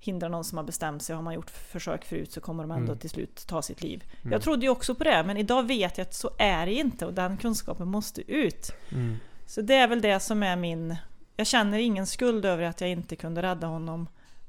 hindra 0.00 0.28
någon 0.28 0.44
som 0.44 0.58
har 0.58 0.64
bestämt 0.64 1.02
sig. 1.02 1.16
Har 1.16 1.22
man 1.22 1.34
gjort 1.34 1.50
försök 1.50 2.04
förut 2.04 2.32
så 2.32 2.40
kommer 2.40 2.62
de 2.62 2.70
ändå 2.70 2.92
Mm. 2.92 2.98
till 2.98 3.10
slut 3.10 3.44
ta 3.46 3.62
sitt 3.62 3.82
liv. 3.82 4.04
Mm. 4.22 4.32
Jag 4.32 4.42
trodde 4.42 4.66
ju 4.66 4.70
också 4.70 4.94
på 4.94 5.04
det, 5.04 5.22
men 5.26 5.36
idag 5.36 5.66
vet 5.66 5.98
jag 5.98 6.04
att 6.04 6.14
så 6.14 6.30
är 6.38 6.66
det 6.66 6.74
inte 6.74 7.06
och 7.06 7.14
den 7.14 7.36
kunskapen 7.36 7.88
måste 7.88 8.32
ut. 8.32 8.72
Mm. 8.92 9.16
Så 9.46 9.60
det 9.60 9.74
är 9.74 9.88
väl 9.88 10.00
det 10.00 10.20
som 10.20 10.42
är 10.42 10.56
min... 10.56 10.96
Jag 11.36 11.46
känner 11.46 11.78
ingen 11.78 12.06
skuld 12.06 12.44
över 12.44 12.62
att 12.62 12.80
jag 12.80 12.90
inte 12.90 13.16
kunde 13.16 13.42
rädda 13.42 13.66
honom. 13.66 14.08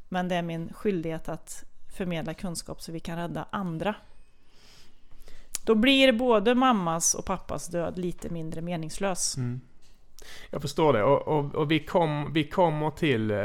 Men 0.09 0.27
det 0.27 0.35
är 0.35 0.41
min 0.41 0.73
skyldighet 0.73 1.29
att 1.29 1.63
förmedla 1.97 2.33
kunskap 2.33 2.81
så 2.81 2.91
vi 2.91 2.99
kan 2.99 3.17
rädda 3.17 3.45
andra. 3.51 3.95
Då 5.65 5.75
blir 5.75 6.11
både 6.11 6.55
mammas 6.55 7.13
och 7.13 7.25
pappas 7.25 7.67
död 7.67 7.97
lite 7.97 8.29
mindre 8.29 8.61
meningslös. 8.61 9.37
Mm. 9.37 9.61
Jag 10.49 10.61
förstår 10.61 10.93
det. 10.93 11.03
Och, 11.03 11.27
och, 11.27 11.55
och 11.55 11.71
vi, 11.71 11.79
kom, 11.79 12.33
vi 12.33 12.43
kommer 12.43 12.89
till 12.89 13.31
eh, 13.31 13.37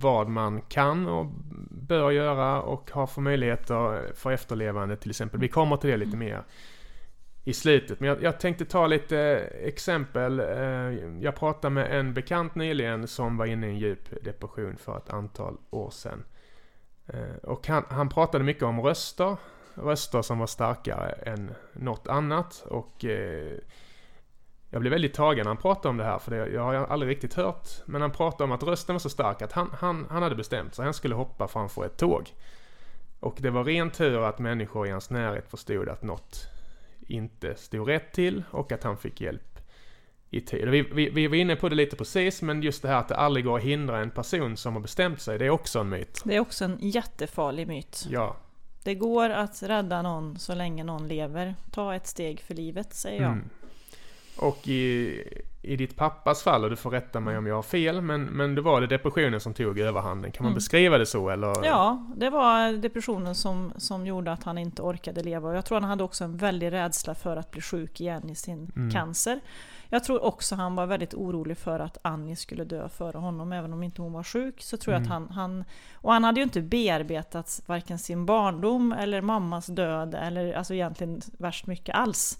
vad 0.00 0.28
man 0.28 0.60
kan 0.60 1.06
och 1.08 1.26
bör 1.70 2.10
göra 2.10 2.62
och 2.62 2.90
har 2.90 3.06
för 3.06 3.20
möjligheter 3.20 4.02
för 4.14 4.32
efterlevande 4.32 4.96
till 4.96 5.10
exempel. 5.10 5.40
Vi 5.40 5.48
kommer 5.48 5.76
till 5.76 5.90
det 5.90 5.96
lite 5.96 6.16
mer 6.16 6.44
i 7.48 7.52
slutet. 7.52 8.00
Men 8.00 8.08
jag, 8.08 8.22
jag 8.22 8.40
tänkte 8.40 8.64
ta 8.64 8.86
lite 8.86 9.18
exempel. 9.62 10.40
Eh, 10.40 11.18
jag 11.20 11.36
pratade 11.36 11.74
med 11.74 11.98
en 11.98 12.14
bekant 12.14 12.54
nyligen 12.54 13.08
som 13.08 13.36
var 13.36 13.46
inne 13.46 13.66
i 13.66 13.70
en 13.70 13.78
djup 13.78 14.24
depression 14.24 14.76
för 14.76 14.96
ett 14.96 15.10
antal 15.10 15.56
år 15.70 15.90
sedan. 15.90 16.24
Eh, 17.06 17.36
och 17.42 17.66
han, 17.66 17.84
han 17.88 18.08
pratade 18.08 18.44
mycket 18.44 18.62
om 18.62 18.80
röster. 18.80 19.36
Röster 19.74 20.22
som 20.22 20.38
var 20.38 20.46
starkare 20.46 21.10
än 21.10 21.54
något 21.72 22.08
annat. 22.08 22.64
Och 22.68 23.04
jag 24.70 24.80
blev 24.80 24.92
väldigt 24.92 25.14
tagen 25.14 25.44
när 25.44 25.50
han 25.50 25.56
pratade 25.56 25.88
om 25.88 25.96
det 25.96 26.04
här, 26.04 26.18
för 26.18 26.30
det, 26.30 26.48
jag 26.48 26.62
har 26.62 26.74
aldrig 26.74 27.10
riktigt 27.10 27.34
hört. 27.34 27.68
Men 27.86 28.00
han 28.00 28.10
pratade 28.10 28.44
om 28.44 28.52
att 28.52 28.62
rösten 28.62 28.94
var 28.94 29.00
så 29.00 29.10
stark 29.10 29.42
att 29.42 29.52
han, 29.52 29.70
han, 29.78 30.06
han 30.10 30.22
hade 30.22 30.34
bestämt 30.34 30.74
sig. 30.74 30.84
Han 30.84 30.94
skulle 30.94 31.14
hoppa 31.14 31.48
framför 31.48 31.84
ett 31.84 31.96
tåg. 31.96 32.34
Och 33.20 33.36
det 33.38 33.50
var 33.50 33.64
ren 33.64 33.90
tur 33.90 34.22
att 34.22 34.38
människor 34.38 34.86
i 34.86 34.90
hans 34.90 35.10
närhet 35.10 35.50
förstod 35.50 35.88
att 35.88 36.02
något 36.02 36.46
inte 37.00 37.54
stod 37.54 37.88
rätt 37.88 38.12
till 38.12 38.42
och 38.50 38.72
att 38.72 38.84
han 38.84 38.96
fick 38.96 39.20
hjälp 39.20 39.58
i 40.30 40.40
tid. 40.40 40.68
Vi, 40.68 40.82
vi, 40.82 41.10
vi 41.10 41.26
var 41.26 41.36
inne 41.36 41.56
på 41.56 41.68
det 41.68 41.76
lite 41.76 41.96
precis, 41.96 42.42
men 42.42 42.62
just 42.62 42.82
det 42.82 42.88
här 42.88 42.96
att 42.96 43.08
det 43.08 43.16
aldrig 43.16 43.44
går 43.44 43.58
att 43.58 43.64
hindra 43.64 43.98
en 43.98 44.10
person 44.10 44.56
som 44.56 44.74
har 44.74 44.80
bestämt 44.80 45.20
sig, 45.20 45.38
det 45.38 45.46
är 45.46 45.50
också 45.50 45.78
en 45.78 45.88
myt. 45.88 46.22
Det 46.24 46.36
är 46.36 46.40
också 46.40 46.64
en 46.64 46.78
jättefarlig 46.80 47.68
myt. 47.68 48.06
Ja. 48.10 48.36
Det 48.84 48.94
går 48.94 49.30
att 49.30 49.62
rädda 49.62 50.02
någon 50.02 50.38
så 50.38 50.54
länge 50.54 50.84
någon 50.84 51.08
lever. 51.08 51.54
Ta 51.70 51.94
ett 51.94 52.06
steg 52.06 52.40
för 52.40 52.54
livet, 52.54 52.94
säger 52.94 53.22
jag. 53.22 53.32
Mm. 53.32 53.50
Och 54.38 54.68
i, 54.68 55.22
i 55.62 55.76
ditt 55.76 55.96
pappas 55.96 56.42
fall, 56.42 56.64
och 56.64 56.70
du 56.70 56.76
får 56.76 56.90
rätta 56.90 57.20
mig 57.20 57.38
om 57.38 57.46
jag 57.46 57.54
har 57.54 57.62
fel, 57.62 58.00
men, 58.00 58.22
men 58.24 58.54
det 58.54 58.60
var 58.60 58.80
det 58.80 58.86
depressionen 58.86 59.40
som 59.40 59.54
tog 59.54 59.78
överhanden. 59.78 60.32
Kan 60.32 60.44
man 60.44 60.50
Mm. 60.50 60.54
beskriva 60.54 60.98
det 60.98 61.06
så 61.06 61.30
eller? 61.30 61.64
Ja, 61.64 62.06
det 62.16 62.30
var 62.30 62.72
depressionen 62.72 63.34
som, 63.34 63.72
som 63.76 64.06
gjorde 64.06 64.32
att 64.32 64.42
han 64.44 64.58
inte 64.58 64.82
orkade 64.82 65.22
leva. 65.22 65.48
Och 65.48 65.56
jag 65.56 65.64
tror 65.64 65.80
han 65.80 65.90
hade 65.90 66.04
också 66.04 66.24
en 66.24 66.36
väldig 66.36 66.72
rädsla 66.72 67.14
för 67.14 67.36
att 67.36 67.50
bli 67.50 67.60
sjuk 67.60 68.00
igen 68.00 68.30
i 68.30 68.34
sin 68.34 68.72
Mm. 68.76 68.90
cancer. 68.90 69.40
Jag 69.90 70.04
tror 70.04 70.24
också 70.24 70.54
han 70.54 70.74
var 70.74 70.86
väldigt 70.86 71.14
orolig 71.14 71.58
för 71.58 71.80
att 71.80 71.98
Annie 72.02 72.36
skulle 72.36 72.64
dö 72.64 72.88
före 72.88 73.18
honom, 73.18 73.52
även 73.52 73.72
om 73.72 73.82
inte 73.82 74.02
hon 74.02 74.12
var 74.12 74.22
sjuk. 74.22 74.62
Så 74.62 74.76
tror 74.76 74.94
jag 74.94 75.00
Mm. 75.00 75.12
att 75.12 75.14
han, 75.14 75.30
han... 75.30 75.64
Och 75.94 76.12
han 76.12 76.24
hade 76.24 76.40
ju 76.40 76.44
inte 76.44 76.62
bearbetat 76.62 77.62
varken 77.66 77.98
sin 77.98 78.26
barndom 78.26 78.92
eller 78.92 79.20
mammas 79.20 79.66
död, 79.66 80.14
eller 80.14 80.52
alltså 80.52 80.74
egentligen 80.74 81.20
värst 81.38 81.66
mycket 81.66 81.94
alls. 81.94 82.38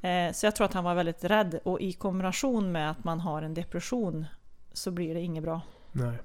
Eh, 0.00 0.32
så 0.32 0.46
jag 0.46 0.56
tror 0.56 0.64
att 0.64 0.72
han 0.74 0.84
var 0.84 0.94
väldigt 0.94 1.24
rädd. 1.24 1.60
Och 1.64 1.80
i 1.80 1.92
kombination 1.92 2.72
med 2.72 2.90
att 2.90 3.04
man 3.04 3.20
har 3.20 3.42
en 3.42 3.54
depression 3.54 4.26
så 4.72 4.90
blir 4.90 5.14
det 5.14 5.20
inget 5.20 5.44
bra. 5.44 5.60
Nej. 5.92 6.18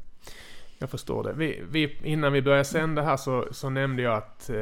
Jag 0.80 0.89
förstår 0.89 1.24
det. 1.24 1.34
Vi, 1.34 1.63
vi, 1.70 1.98
innan 2.04 2.34
vi 2.34 2.41
började 2.41 2.65
sända 2.65 3.02
här 3.02 3.17
så, 3.17 3.48
så 3.52 3.70
nämnde 3.70 4.02
jag 4.02 4.17
att 4.17 4.50
eh, 4.50 4.56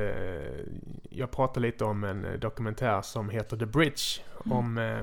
jag 1.10 1.32
pratade 1.32 1.60
lite 1.60 1.84
om 1.86 2.04
en 2.04 2.26
eh, 2.26 2.34
dokumentär 2.34 3.02
som 3.02 3.30
heter 3.30 3.58
The 3.58 3.66
Bridge. 3.66 4.22
Mm. 4.46 4.58
Om 4.58 4.78
eh, 4.78 5.00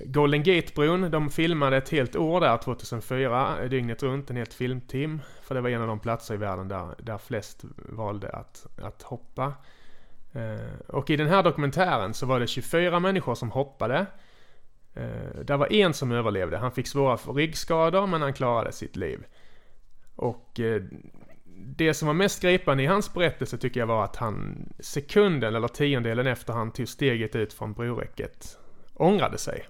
Golden 0.00 0.42
Gate-bron. 0.42 1.10
De 1.10 1.30
filmade 1.30 1.76
ett 1.76 1.88
helt 1.88 2.16
år 2.16 2.40
där 2.40 2.58
2004, 2.58 3.68
dygnet 3.68 4.02
runt, 4.02 4.30
en 4.30 4.36
helt 4.36 4.54
filmteam. 4.54 5.20
För 5.42 5.54
det 5.54 5.60
var 5.60 5.70
en 5.70 5.82
av 5.82 5.88
de 5.88 6.00
platser 6.00 6.34
i 6.34 6.36
världen 6.36 6.68
där, 6.68 6.94
där 6.98 7.18
flest 7.18 7.64
valde 7.76 8.28
att, 8.28 8.66
att 8.82 9.02
hoppa. 9.02 9.52
Eh, 10.32 10.80
och 10.88 11.10
i 11.10 11.16
den 11.16 11.28
här 11.28 11.42
dokumentären 11.42 12.14
så 12.14 12.26
var 12.26 12.40
det 12.40 12.46
24 12.46 13.00
människor 13.00 13.34
som 13.34 13.50
hoppade. 13.50 14.06
Eh, 14.94 15.40
där 15.44 15.56
var 15.56 15.72
en 15.72 15.94
som 15.94 16.12
överlevde. 16.12 16.58
Han 16.58 16.72
fick 16.72 16.86
svåra 16.86 17.16
ryggskador 17.16 18.06
men 18.06 18.22
han 18.22 18.32
klarade 18.32 18.72
sitt 18.72 18.96
liv. 18.96 19.24
Och 20.16 20.60
eh, 20.60 20.82
det 21.58 21.94
som 21.94 22.06
var 22.06 22.14
mest 22.14 22.42
gripande 22.42 22.82
i 22.82 22.86
hans 22.86 23.14
berättelse 23.14 23.58
tycker 23.58 23.80
jag 23.80 23.86
var 23.86 24.04
att 24.04 24.16
han 24.16 24.68
sekunden 24.78 25.54
eller 25.54 25.68
tiondelen 25.68 26.26
efter 26.26 26.52
han 26.52 26.72
tog 26.72 26.88
steget 26.88 27.36
ut 27.36 27.52
från 27.52 27.72
broräcket 27.72 28.58
ångrade 28.96 29.38
sig. 29.38 29.66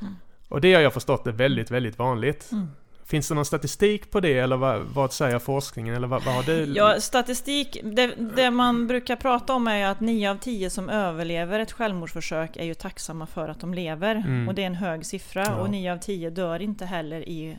Mm. 0.00 0.16
Och 0.48 0.60
det 0.60 0.74
har 0.74 0.82
jag 0.82 0.94
förstått 0.94 1.26
är 1.26 1.32
väldigt, 1.32 1.70
väldigt 1.70 1.98
vanligt. 1.98 2.52
Mm. 2.52 2.68
Finns 3.04 3.28
det 3.28 3.34
någon 3.34 3.44
statistik 3.44 4.10
på 4.10 4.20
det 4.20 4.38
eller 4.38 4.56
vad, 4.56 4.80
vad 4.80 5.12
säger 5.12 5.38
forskningen 5.38 5.94
eller 5.94 6.08
vad, 6.08 6.24
vad 6.24 6.34
har 6.34 6.42
du? 6.42 6.72
Ja, 6.76 7.00
statistik. 7.00 7.78
Det, 7.82 8.06
det 8.36 8.50
man 8.50 8.86
brukar 8.86 9.16
prata 9.16 9.52
om 9.54 9.68
är 9.68 9.86
att 9.86 10.00
9 10.00 10.30
av 10.30 10.36
10 10.36 10.70
som 10.70 10.88
överlever 10.88 11.60
ett 11.60 11.72
självmordsförsök 11.72 12.56
är 12.56 12.64
ju 12.64 12.74
tacksamma 12.74 13.26
för 13.26 13.48
att 13.48 13.60
de 13.60 13.74
lever. 13.74 14.14
Mm. 14.16 14.48
Och 14.48 14.54
det 14.54 14.62
är 14.62 14.66
en 14.66 14.74
hög 14.74 15.06
siffra. 15.06 15.44
Ja. 15.44 15.54
Och 15.54 15.70
9 15.70 15.92
av 15.92 15.98
10 15.98 16.30
dör 16.30 16.62
inte 16.62 16.86
heller 16.86 17.28
i 17.28 17.58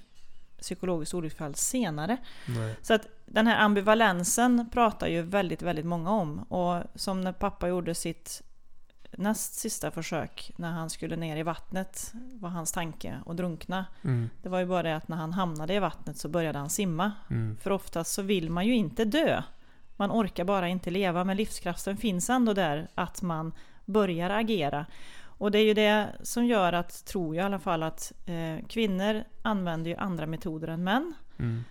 psykologiskt 0.62 1.13
olycksfall 1.13 1.56
senare. 1.56 2.17
Nej. 2.45 2.76
Så 2.82 2.93
att 2.93 3.08
den 3.26 3.47
här 3.47 3.60
ambivalensen 3.60 4.69
pratar 4.74 5.08
ju 5.08 5.21
väldigt, 5.21 5.62
väldigt 5.62 5.86
många 5.86 6.12
om. 6.12 6.39
Och 6.39 6.84
som 6.95 7.21
när 7.21 7.34
pappa 7.34 7.67
gjorde 7.67 7.95
sitt 7.95 8.41
näst 9.17 9.54
sista 9.54 9.91
försök 9.91 10.52
när 10.58 10.71
han 10.71 10.89
skulle 10.89 11.15
ner 11.15 11.38
i 11.38 11.43
vattnet 11.43 12.13
var 12.34 12.50
hans 12.50 12.71
tanke 12.71 13.19
att 13.26 13.38
drunkna. 13.38 13.86
Mm, 14.02 14.30
Det 14.41 14.50
var 14.50 14.60
ju 14.60 14.65
bara 14.65 14.84
det 14.84 14.95
att 14.95 15.08
när 15.08 15.17
han 15.17 15.34
hamnade 15.34 15.74
i 15.74 15.80
vattnet 15.80 16.17
så 16.17 16.30
började 16.30 16.60
han 16.60 16.69
simma. 16.69 17.12
mm, 17.30 17.58
För 17.62 17.71
oftast 17.71 18.13
så 18.13 18.21
vill 18.21 18.50
man 18.50 18.65
ju 18.67 18.76
inte 18.76 19.06
dö. 19.06 19.43
Man 19.95 20.12
orkar 20.12 20.43
bara 20.45 20.67
inte 20.67 20.89
leva, 20.91 21.24
men 21.24 21.38
livskraften 21.38 21.97
finns 21.97 22.30
ändå 22.30 22.54
där 22.54 22.88
att 22.95 23.21
man 23.21 23.54
börjar 23.86 24.30
agera. 24.30 24.86
Och 25.24 25.52
det 25.52 25.60
är 25.60 25.63
ju 25.65 25.74
det 25.74 26.08
som 26.24 26.45
gör 26.45 26.74
att, 26.74 27.06
tror 27.06 27.36
jag 27.36 27.43
i 27.43 27.45
alla 27.45 27.60
fall, 27.60 27.84
att 27.84 28.12
eh, 28.26 28.65
kvinnor 28.67 29.24
använder 29.41 29.91
ju 29.91 29.97
andra 29.97 30.26
metoder 30.26 30.67
än 30.67 30.84
män. 30.84 31.13
mm. 31.39 31.63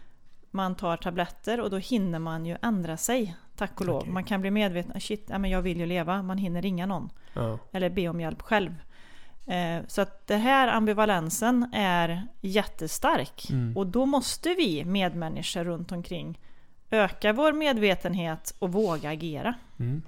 Man 0.52 0.74
tar 0.74 0.96
tabletter 0.96 1.60
och 1.60 1.70
då 1.70 1.76
hinner 1.76 2.18
man 2.18 2.46
ju 2.46 2.56
ändra 2.62 2.96
sig, 2.96 3.36
tack 3.60 3.80
och 3.80 3.86
lov. 3.86 3.96
Okej. 3.96 4.12
Man 4.12 4.24
kan 4.24 4.40
bli 4.40 4.50
medveten, 4.50 5.00
shit, 5.00 5.26
ja, 5.28 5.38
men 5.38 5.50
jag 5.50 5.62
vill 5.62 5.80
ju 5.80 5.86
leva, 5.86 6.22
man 6.22 6.38
hinner 6.38 6.62
ringa 6.62 6.86
någon. 6.86 7.10
Ja. 7.32 7.58
Eller 7.72 7.90
be 7.90 8.08
om 8.08 8.20
hjälp 8.20 8.42
själv. 8.42 8.74
Eh, 9.46 9.82
så 9.86 10.00
att 10.02 10.26
den 10.26 10.40
här 10.40 10.68
ambivalensen 10.68 11.70
är 11.74 12.26
jättestark. 12.40 13.50
Mm. 13.50 13.76
Och 13.76 13.86
då 13.86 14.06
måste 14.06 14.54
vi 14.54 14.84
medmänniskor 14.84 15.64
runt 15.64 15.92
omkring 15.92 16.38
öka 16.90 17.32
vår 17.32 17.52
medvetenhet 17.52 18.54
och 18.58 18.72
våga 18.72 19.10
agera. 19.10 19.54
Mm. 19.78 20.02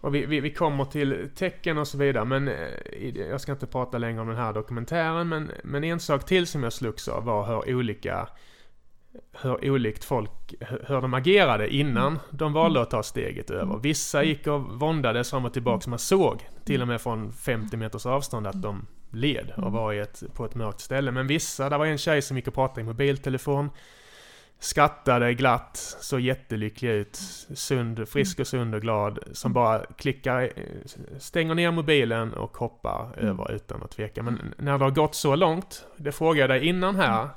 Och 0.00 0.14
vi, 0.14 0.26
vi, 0.26 0.40
vi 0.40 0.50
kommer 0.50 0.84
till 0.84 1.30
tecken 1.34 1.78
och 1.78 1.88
så 1.88 1.98
vidare, 1.98 2.24
men 2.24 2.48
eh, 2.48 3.16
jag 3.30 3.40
ska 3.40 3.52
inte 3.52 3.66
prata 3.66 3.98
längre 3.98 4.20
om 4.20 4.28
den 4.28 4.36
här 4.36 4.52
dokumentären, 4.52 5.28
men, 5.28 5.50
men 5.64 5.84
en 5.84 6.00
sak 6.00 6.26
till 6.26 6.46
som 6.46 6.62
jag 6.62 6.72
slogs 6.72 7.08
av 7.08 7.24
var 7.24 7.46
hur 7.46 7.74
olika 7.74 8.28
hur 9.42 9.70
olikt 9.70 10.04
folk, 10.04 10.54
hur 10.60 11.00
de 11.00 11.14
agerade 11.14 11.74
innan 11.74 12.18
de 12.30 12.52
valde 12.52 12.80
att 12.80 12.90
ta 12.90 13.02
steget 13.02 13.50
över. 13.50 13.78
Vissa 13.78 14.22
gick 14.22 14.46
och 14.46 14.60
våndades 14.60 15.30
fram 15.30 15.44
och 15.44 15.52
tillbaka, 15.52 15.90
man 15.90 15.98
såg 15.98 16.48
till 16.64 16.82
och 16.82 16.88
med 16.88 17.00
från 17.00 17.32
50 17.32 17.76
meters 17.76 18.06
avstånd 18.06 18.46
att 18.46 18.62
de 18.62 18.86
led 19.10 19.52
och 19.56 19.72
var 19.72 19.94
ett, 19.94 20.22
på 20.34 20.44
ett 20.44 20.54
mörkt 20.54 20.80
ställe. 20.80 21.10
Men 21.10 21.26
vissa, 21.26 21.68
det 21.68 21.78
var 21.78 21.86
en 21.86 21.98
tjej 21.98 22.22
som 22.22 22.36
gick 22.36 22.48
och 22.48 22.54
pratade 22.54 22.80
i 22.80 22.84
mobiltelefon, 22.84 23.70
skrattade 24.58 25.34
glatt, 25.34 25.76
såg 26.00 26.20
jättelycklig 26.20 26.90
ut, 26.90 27.16
sund, 27.54 28.08
frisk 28.08 28.40
och 28.40 28.46
sund 28.46 28.74
och 28.74 28.80
glad, 28.80 29.18
som 29.32 29.52
bara 29.52 29.84
klickar, 29.98 30.42
eh, 30.42 31.18
stänger 31.18 31.54
ner 31.54 31.70
mobilen 31.70 32.34
och 32.34 32.56
hoppar 32.56 33.14
över 33.16 33.52
utan 33.52 33.82
att 33.82 33.90
tveka. 33.90 34.22
Men 34.22 34.54
när 34.58 34.78
det 34.78 34.84
har 34.84 34.90
gått 34.90 35.14
så 35.14 35.36
långt, 35.36 35.86
det 35.96 36.12
frågade 36.12 36.40
jag 36.54 36.62
dig 36.62 36.68
innan 36.68 36.96
här, 36.96 37.28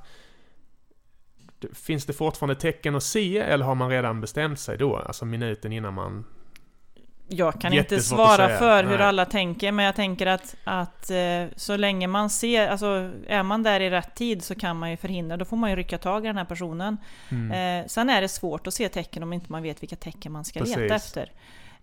Finns 1.73 2.05
det 2.05 2.13
fortfarande 2.13 2.55
tecken 2.55 2.95
att 2.95 3.03
se 3.03 3.37
eller 3.37 3.65
har 3.65 3.75
man 3.75 3.89
redan 3.89 4.21
bestämt 4.21 4.59
sig 4.59 4.77
då? 4.77 4.97
Alltså 4.97 5.25
minuten 5.25 5.73
innan 5.73 5.93
man... 5.93 6.25
Jag 7.31 7.61
kan 7.61 7.73
inte 7.73 7.95
Jättesvårt 7.95 8.17
svara 8.17 8.57
för 8.57 8.83
hur 8.83 8.97
Nej. 8.97 9.07
alla 9.07 9.25
tänker, 9.25 9.71
men 9.71 9.85
jag 9.85 9.95
tänker 9.95 10.27
att, 10.27 10.55
att 10.63 11.11
eh, 11.11 11.43
så 11.55 11.77
länge 11.77 12.07
man 12.07 12.29
ser, 12.29 12.67
alltså 12.67 13.11
är 13.27 13.43
man 13.43 13.63
där 13.63 13.79
i 13.79 13.89
rätt 13.89 14.15
tid 14.15 14.43
så 14.43 14.55
kan 14.55 14.77
man 14.77 14.91
ju 14.91 14.97
förhindra, 14.97 15.37
då 15.37 15.45
får 15.45 15.57
man 15.57 15.69
ju 15.69 15.75
rycka 15.75 15.97
tag 15.97 16.25
i 16.25 16.27
den 16.27 16.37
här 16.37 16.45
personen. 16.45 16.97
Mm. 17.29 17.81
Eh, 17.81 17.87
sen 17.87 18.09
är 18.09 18.21
det 18.21 18.27
svårt 18.27 18.67
att 18.67 18.73
se 18.73 18.89
tecken 18.89 19.23
om 19.23 19.33
inte 19.33 19.51
man 19.51 19.63
vet 19.63 19.81
vilka 19.83 19.95
tecken 19.95 20.31
man 20.31 20.45
ska 20.45 20.59
leta 20.59 20.75
Precis. 20.75 20.91
efter. 21.07 21.31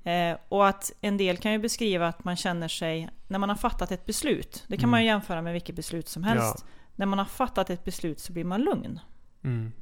Eh, 0.04 0.36
och 0.48 0.68
att 0.68 0.92
en 1.00 1.16
del 1.16 1.36
kan 1.36 1.52
ju 1.52 1.58
beskriva 1.58 2.08
att 2.08 2.24
man 2.24 2.36
känner 2.36 2.68
sig, 2.68 3.08
när 3.28 3.38
man 3.38 3.48
har 3.48 3.56
fattat 3.56 3.90
ett 3.90 4.06
beslut, 4.06 4.64
det 4.66 4.76
kan 4.76 4.84
Mm. 4.84 4.90
man 4.90 5.00
ju 5.00 5.06
jämföra 5.06 5.42
med 5.42 5.52
vilket 5.52 5.76
beslut 5.76 6.08
som 6.08 6.24
helst. 6.24 6.64
När 6.96 7.06
man 7.06 7.18
har 7.18 7.26
fattat 7.26 7.70
ett 7.70 7.84
beslut 7.84 8.20
så 8.20 8.32
blir 8.32 8.44
man 8.44 8.60
lugn. 8.62 9.00
Mm. 9.46 9.72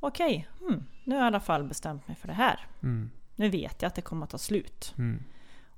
Okej, 0.00 0.48
hmm, 0.60 0.84
nu 1.04 1.14
har 1.14 1.22
jag 1.22 1.26
i 1.26 1.32
alla 1.32 1.40
fall 1.40 1.64
bestämt 1.64 2.08
mig 2.08 2.16
för 2.16 2.28
det 2.28 2.34
här. 2.34 2.60
Mm. 2.82 3.10
Nu 3.36 3.48
vet 3.48 3.82
jag 3.82 3.86
att 3.88 3.94
det 3.94 4.02
kommer 4.02 4.24
att 4.24 4.30
ta 4.30 4.38
slut. 4.38 4.94
Mm. 4.98 5.22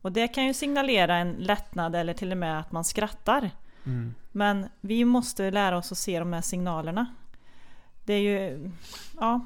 Och 0.02 0.12
det 0.12 0.28
kan 0.28 0.46
ju 0.46 0.54
signalera 0.54 1.16
en 1.16 1.32
lättnad 1.32 1.94
eller 1.96 2.14
till 2.14 2.32
och 2.32 2.38
med 2.38 2.60
att 2.60 2.72
man 2.72 2.84
skrattar. 2.84 3.50
Mm. 3.86 4.14
Men 4.32 4.66
vi 4.80 5.04
måste 5.04 5.50
lära 5.50 5.76
oss 5.76 5.92
att 5.92 5.98
se 5.98 6.18
de 6.18 6.32
här 6.32 6.40
signalerna. 6.40 7.06
Det 8.04 8.14
är 8.14 8.18
ju... 8.20 8.70
Ja, 9.20 9.40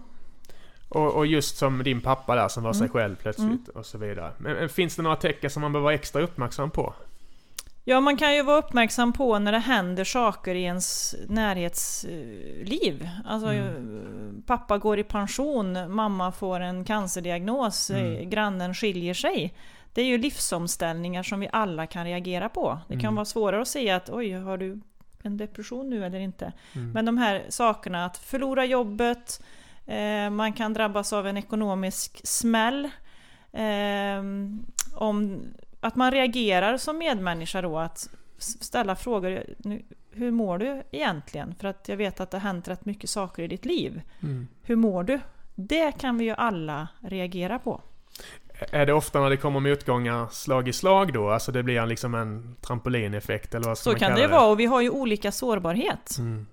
Och, 0.88 1.14
och 1.14 1.26
just 1.26 1.56
som 1.56 1.82
din 1.82 2.00
pappa 2.00 2.34
där 2.34 2.48
som 2.48 2.62
var 2.62 2.72
sig 2.72 2.80
Mm. 2.84 2.92
själv 2.92 3.16
plötsligt 3.16 3.68
och 3.68 3.86
så 3.86 3.98
vidare. 3.98 4.32
Men 4.38 4.68
finns 4.68 4.96
det 4.96 5.02
några 5.02 5.16
tecken 5.16 5.50
som 5.50 5.62
man 5.62 5.72
behöver 5.72 5.84
vara 5.84 5.94
extra 5.94 6.22
uppmärksam 6.22 6.70
på? 6.70 6.94
Ja, 7.88 8.00
man 8.00 8.16
kan 8.16 8.34
ju 8.34 8.42
vara 8.42 8.58
uppmärksam 8.58 9.12
på 9.12 9.38
när 9.38 9.52
det 9.52 9.58
händer 9.58 10.04
saker 10.04 10.54
i 10.54 10.62
ens 10.62 11.14
närhetsliv. 11.28 13.08
Alltså, 13.24 13.48
Mm. 13.52 14.42
pappa 14.46 14.78
går 14.78 14.98
i 14.98 15.04
pension, 15.04 15.92
mamma 15.94 16.32
får 16.32 16.60
en 16.60 16.84
cancerdiagnos, 16.84 17.90
Mm. 17.90 18.16
eh, 18.16 18.22
grannen 18.28 18.74
skiljer 18.74 19.14
sig. 19.14 19.54
Det 19.94 20.00
är 20.00 20.06
ju 20.06 20.18
livsomställningar 20.18 21.22
som 21.22 21.40
vi 21.40 21.48
alla 21.52 21.86
kan 21.86 22.04
reagera 22.04 22.48
på. 22.48 22.78
Det 22.88 22.94
kan 22.94 23.00
Mm. 23.00 23.14
vara 23.14 23.24
svårare 23.24 23.62
att 23.62 23.68
säga 23.68 23.96
att 23.96 24.10
oj, 24.10 24.32
har 24.32 24.58
du 24.58 24.80
en 25.22 25.36
depression 25.36 25.90
nu 25.90 26.04
eller 26.04 26.18
inte? 26.18 26.52
Mm. 26.74 26.90
Men 26.90 27.04
de 27.04 27.18
här 27.18 27.42
sakerna, 27.48 28.04
att 28.04 28.16
förlora 28.18 28.64
jobbet, 28.64 29.42
eh, 29.86 30.30
man 30.30 30.52
kan 30.52 30.72
drabbas 30.74 31.12
av 31.12 31.26
en 31.26 31.36
ekonomisk 31.36 32.20
smäll. 32.24 32.84
Eh, 33.52 34.22
om, 34.94 35.42
att 35.86 35.96
man 35.96 36.10
reagerar 36.10 36.76
som 36.76 36.98
medmänniska 36.98 37.62
då, 37.62 37.78
att 37.78 38.08
ställa 38.38 38.96
frågor. 38.96 39.44
Hur 40.10 40.30
mår 40.30 40.58
du 40.58 40.82
egentligen? 40.90 41.54
För 41.60 41.68
att 41.68 41.88
jag 41.88 41.96
vet 41.96 42.20
att 42.20 42.30
det 42.30 42.36
har 42.36 42.42
hänt 42.42 42.68
rätt 42.68 42.84
mycket 42.84 43.10
saker 43.10 43.42
i 43.42 43.48
ditt 43.48 43.64
liv. 43.64 44.02
Mm. 44.22 44.48
Hur 44.62 44.76
mår 44.76 45.02
du? 45.02 45.20
Det 45.54 45.92
kan 45.92 46.18
vi 46.18 46.24
ju 46.24 46.32
alla 46.32 46.88
reagera 47.00 47.58
på. 47.58 47.80
Är 48.70 48.86
det 48.86 48.92
ofta 48.92 49.20
när 49.20 49.30
det 49.30 49.36
kommer 49.36 49.60
motgångar 49.60 50.28
slag 50.30 50.68
i 50.68 50.72
slag 50.72 51.12
då? 51.12 51.30
Alltså 51.30 51.52
det 51.52 51.62
blir 51.62 51.86
liksom 51.86 52.14
en 52.14 52.56
trampolineffekt 52.60 53.54
eller 53.54 53.66
vad 53.66 53.78
ska 53.78 53.84
Så 53.84 53.90
man 53.90 53.98
kan 53.98 54.14
det 54.14 54.26
vara 54.26 54.46
och 54.46 54.60
vi 54.60 54.66
har 54.66 54.80
ju 54.80 54.90
olika 54.90 55.32
sårbarhet. 55.32 56.18
Mm. 56.18 56.46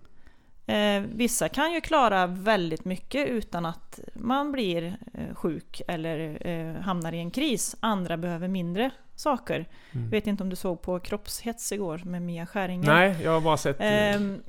Eh, 0.66 1.10
vissa 1.16 1.50
kan 1.50 1.74
ju 1.74 1.82
klara 1.82 2.28
väldigt 2.28 2.86
mycket 2.86 3.28
utan 3.28 3.66
att 3.66 4.00
man 4.14 4.52
blir 4.52 4.98
eh, 5.14 5.36
sjuk 5.36 5.82
eller 5.88 6.48
eh, 6.48 6.82
hamnar 6.82 7.14
i 7.14 7.20
en 7.20 7.32
kris. 7.32 7.76
Andra 7.80 8.18
behöver 8.18 8.48
mindre 8.48 8.92
saker. 9.16 9.66
Mm. 9.92 10.10
Vet 10.10 10.28
inte 10.28 10.44
om 10.44 10.50
du 10.50 10.56
såg 10.56 10.82
på 10.82 11.00
kroppshets 11.00 11.72
igår 11.72 12.02
med 12.06 12.22
Mia 12.22 12.46
Skäringer? 12.46 12.88
Nej, 12.94 13.16
jag 13.24 13.32
har 13.32 13.42
bara 13.42 13.58
sett... 13.58 13.80
eh, 13.80 14.16
Ehm, 14.16 14.42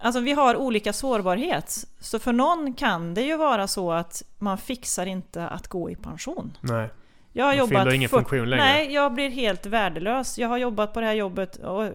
alltså 0.00 0.20
vi 0.20 0.32
har 0.32 0.56
olika 0.56 0.92
sårbarhet. 0.92 1.84
Så 2.00 2.18
för 2.18 2.32
någon 2.32 2.74
kan 2.74 3.14
det 3.14 3.22
ju 3.22 3.36
vara 3.36 3.66
så 3.68 3.92
att 3.92 4.22
man 4.38 4.58
fixar 4.58 5.06
inte 5.06 5.48
att 5.48 5.68
gå 5.68 5.90
i 5.90 5.94
pension. 5.96 6.56
nej. 6.60 6.88
Jag 7.32 7.44
har 7.44 7.50
Man 7.56 7.58
jobbat 7.58 7.94
ingen 7.94 8.08
för- 8.08 8.16
funktion 8.16 8.50
längre. 8.50 8.64
Nej, 8.64 8.92
jag 8.92 9.14
blir 9.14 9.30
helt 9.30 9.66
värdelös. 9.66 10.38
Jag 10.38 10.48
har 10.48 10.58
jobbat 10.58 10.94
på 10.94 11.00
det 11.00 11.06
här 11.06 11.14
jobbet 11.14 11.56
och 11.56 11.88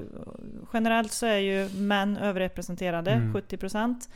generellt 0.73 1.11
så 1.11 1.25
är 1.25 1.37
ju 1.37 1.69
män 1.69 2.17
överrepresenterade, 2.17 3.11
Mm. 3.11 3.33
70%. 3.33 4.09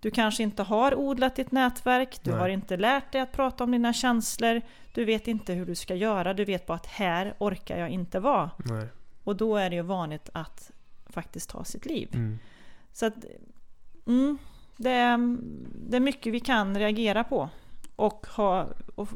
Du 0.00 0.10
kanske 0.10 0.42
inte 0.42 0.62
har 0.62 0.94
odlat 0.94 1.36
ditt 1.36 1.52
nätverk, 1.52 2.18
du 2.22 2.30
Nej. 2.30 2.40
har 2.40 2.48
inte 2.48 2.76
lärt 2.76 3.12
dig 3.12 3.20
att 3.20 3.32
prata 3.32 3.64
om 3.64 3.70
dina 3.70 3.92
känslor, 3.92 4.62
du 4.94 5.04
vet 5.04 5.28
inte 5.28 5.52
hur 5.52 5.66
du 5.66 5.74
ska 5.74 5.94
göra, 5.94 6.34
du 6.34 6.44
vet 6.44 6.66
bara 6.66 6.74
att 6.74 6.86
här 6.86 7.34
orkar 7.38 7.78
jag 7.78 7.90
inte 7.90 8.20
vara. 8.20 8.50
nej. 8.64 8.88
Och 9.24 9.36
då 9.36 9.56
är 9.56 9.70
det 9.70 9.76
ju 9.76 9.82
vanligt 9.82 10.30
att 10.32 10.70
faktiskt 11.06 11.50
ta 11.50 11.64
sitt 11.64 11.86
liv. 11.86 12.08
Mm. 12.14 12.38
Så 12.92 13.06
att, 13.06 13.14
mm, 14.06 14.38
det, 14.76 14.90
är, 14.90 15.36
det 15.90 15.96
är 15.96 16.00
mycket 16.00 16.32
vi 16.32 16.40
kan 16.40 16.78
reagera 16.78 17.24
på. 17.24 17.48
Och 17.96 18.26
ha, 18.36 18.66
och 18.94 19.08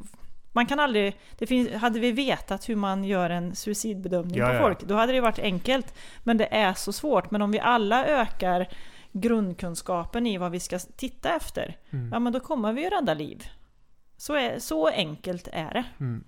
man 0.52 0.66
kan 0.66 0.80
aldrig, 0.80 1.16
det 1.38 1.46
finns, 1.46 1.72
hade 1.72 2.00
vi 2.00 2.12
vetat 2.12 2.68
hur 2.68 2.76
man 2.76 3.04
gör 3.04 3.30
en 3.30 3.54
suicidbedömning 3.54 4.38
Ja, 4.38 4.46
på 4.46 4.54
ja. 4.54 4.60
folk, 4.60 4.80
då 4.82 4.94
hade 4.94 5.12
det 5.12 5.20
varit 5.20 5.38
enkelt. 5.38 5.94
Men 6.22 6.36
det 6.36 6.54
är 6.54 6.74
så 6.74 6.92
svårt. 6.92 7.30
Men 7.30 7.42
om 7.42 7.50
vi 7.50 7.60
alla 7.60 8.06
ökar 8.06 8.68
grundkunskapen 9.12 10.26
i 10.26 10.38
vad 10.38 10.50
vi 10.52 10.60
ska 10.60 10.78
titta 10.78 11.36
efter, 11.36 11.76
Mm. 11.90 12.10
ja 12.12 12.18
men 12.18 12.32
då 12.32 12.40
kommer 12.40 12.72
vi 12.72 12.82
ju 12.82 12.88
rädda 12.90 13.14
liv. 13.14 13.44
Så, 14.16 14.34
är, 14.34 14.58
så 14.58 14.88
enkelt 14.88 15.48
är 15.52 15.72
det. 15.72 15.84
Mm. 16.00 16.24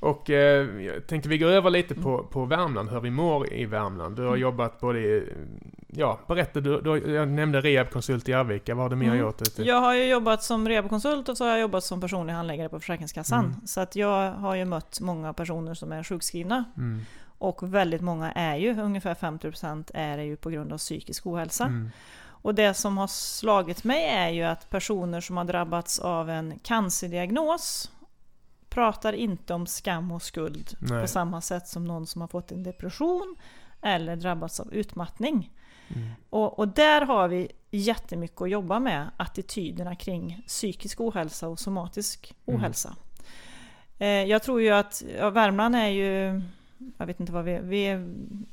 Och 0.00 0.30
eh, 0.30 0.82
jag 0.84 1.06
tänkte 1.06 1.28
vi 1.28 1.38
går 1.38 1.48
över 1.50 1.70
lite 1.70 1.94
Mm. 1.94 2.04
på, 2.04 2.18
på 2.24 2.44
Värmland, 2.44 2.90
hur 2.90 3.00
vi 3.00 3.10
mår 3.10 3.52
i 3.52 3.64
Värmland. 3.64 4.16
Du 4.16 4.22
har 4.22 4.36
jobbat 4.36 4.80
både 4.80 4.98
i, 4.98 5.32
ja, 5.88 6.20
berätta, 6.28 6.60
du, 6.60 6.80
du, 6.80 7.12
jag 7.14 7.28
nämnde 7.28 7.60
rehabkonsult 7.60 8.28
i 8.28 8.32
Arvika, 8.32 8.74
vad 8.74 8.82
har 8.84 8.90
du 8.90 8.96
mer 8.96 9.06
Mm. 9.06 9.18
gjort 9.18 9.42
ute? 9.42 9.62
Jag 9.62 9.80
har 9.80 9.94
ju 9.94 10.04
jobbat 10.04 10.42
som 10.42 10.68
rehabkonsult 10.68 11.28
och 11.28 11.36
så 11.36 11.44
har 11.44 11.50
jag 11.50 11.60
jobbat 11.60 11.84
som 11.84 12.00
personlig 12.00 12.34
handläggare 12.34 12.68
på 12.68 12.80
Försäkringskassan. 12.80 13.44
Mm. 13.44 13.66
Så 13.66 13.80
att 13.80 13.96
jag 13.96 14.32
har 14.32 14.54
ju 14.54 14.64
mött 14.64 15.00
många 15.00 15.32
personer 15.32 15.74
som 15.74 15.92
är 15.92 16.02
sjukskrivna. 16.02 16.64
Mm. 16.76 17.00
Och 17.38 17.74
väldigt 17.74 18.00
många 18.00 18.32
är 18.32 18.56
ju, 18.56 18.80
ungefär 18.80 19.14
50% 19.14 19.90
är 19.94 20.16
det 20.16 20.24
ju 20.24 20.36
på 20.36 20.50
grund 20.50 20.72
av 20.72 20.78
psykisk 20.78 21.26
ohälsa. 21.26 21.64
Mm. 21.64 21.90
Och 22.40 22.54
det 22.54 22.74
som 22.74 22.98
har 22.98 23.06
slagit 23.06 23.84
mig 23.84 24.04
är 24.04 24.28
ju 24.28 24.42
att 24.42 24.70
personer 24.70 25.20
som 25.20 25.36
har 25.36 25.44
drabbats 25.44 25.98
av 25.98 26.30
en 26.30 26.58
cancerdiagnos 26.58 27.90
pratar 28.68 29.12
inte 29.12 29.54
om 29.54 29.66
skam 29.66 30.12
och 30.12 30.22
skuld 30.22 30.76
Nej. 30.80 31.00
på 31.00 31.08
samma 31.08 31.40
sätt 31.40 31.68
som 31.68 31.84
någon 31.84 32.06
som 32.06 32.20
har 32.20 32.28
fått 32.28 32.52
en 32.52 32.62
depression 32.62 33.36
eller 33.82 34.16
drabbats 34.16 34.60
av 34.60 34.74
utmattning. 34.74 35.52
Mm. 35.88 36.10
Och, 36.30 36.58
och 36.58 36.68
där 36.68 37.00
har 37.00 37.28
vi 37.28 37.52
jättemycket 37.70 38.42
att 38.42 38.50
jobba 38.50 38.78
med, 38.78 39.10
attityderna 39.16 39.94
kring 39.94 40.42
psykisk 40.46 41.00
ohälsa 41.00 41.48
och 41.48 41.58
somatisk 41.58 42.34
Mm. 42.46 42.60
ohälsa. 42.60 42.96
Eh, 43.98 44.08
jag 44.08 44.42
tror 44.42 44.60
ju 44.60 44.70
att 44.70 45.02
ja, 45.18 45.30
Värmland 45.30 45.76
är 45.76 45.88
ju, 45.88 46.42
jag 46.98 47.06
vet 47.06 47.20
inte 47.20 47.32
vad 47.32 47.44
vi, 47.44 47.58
vi 47.62 48.06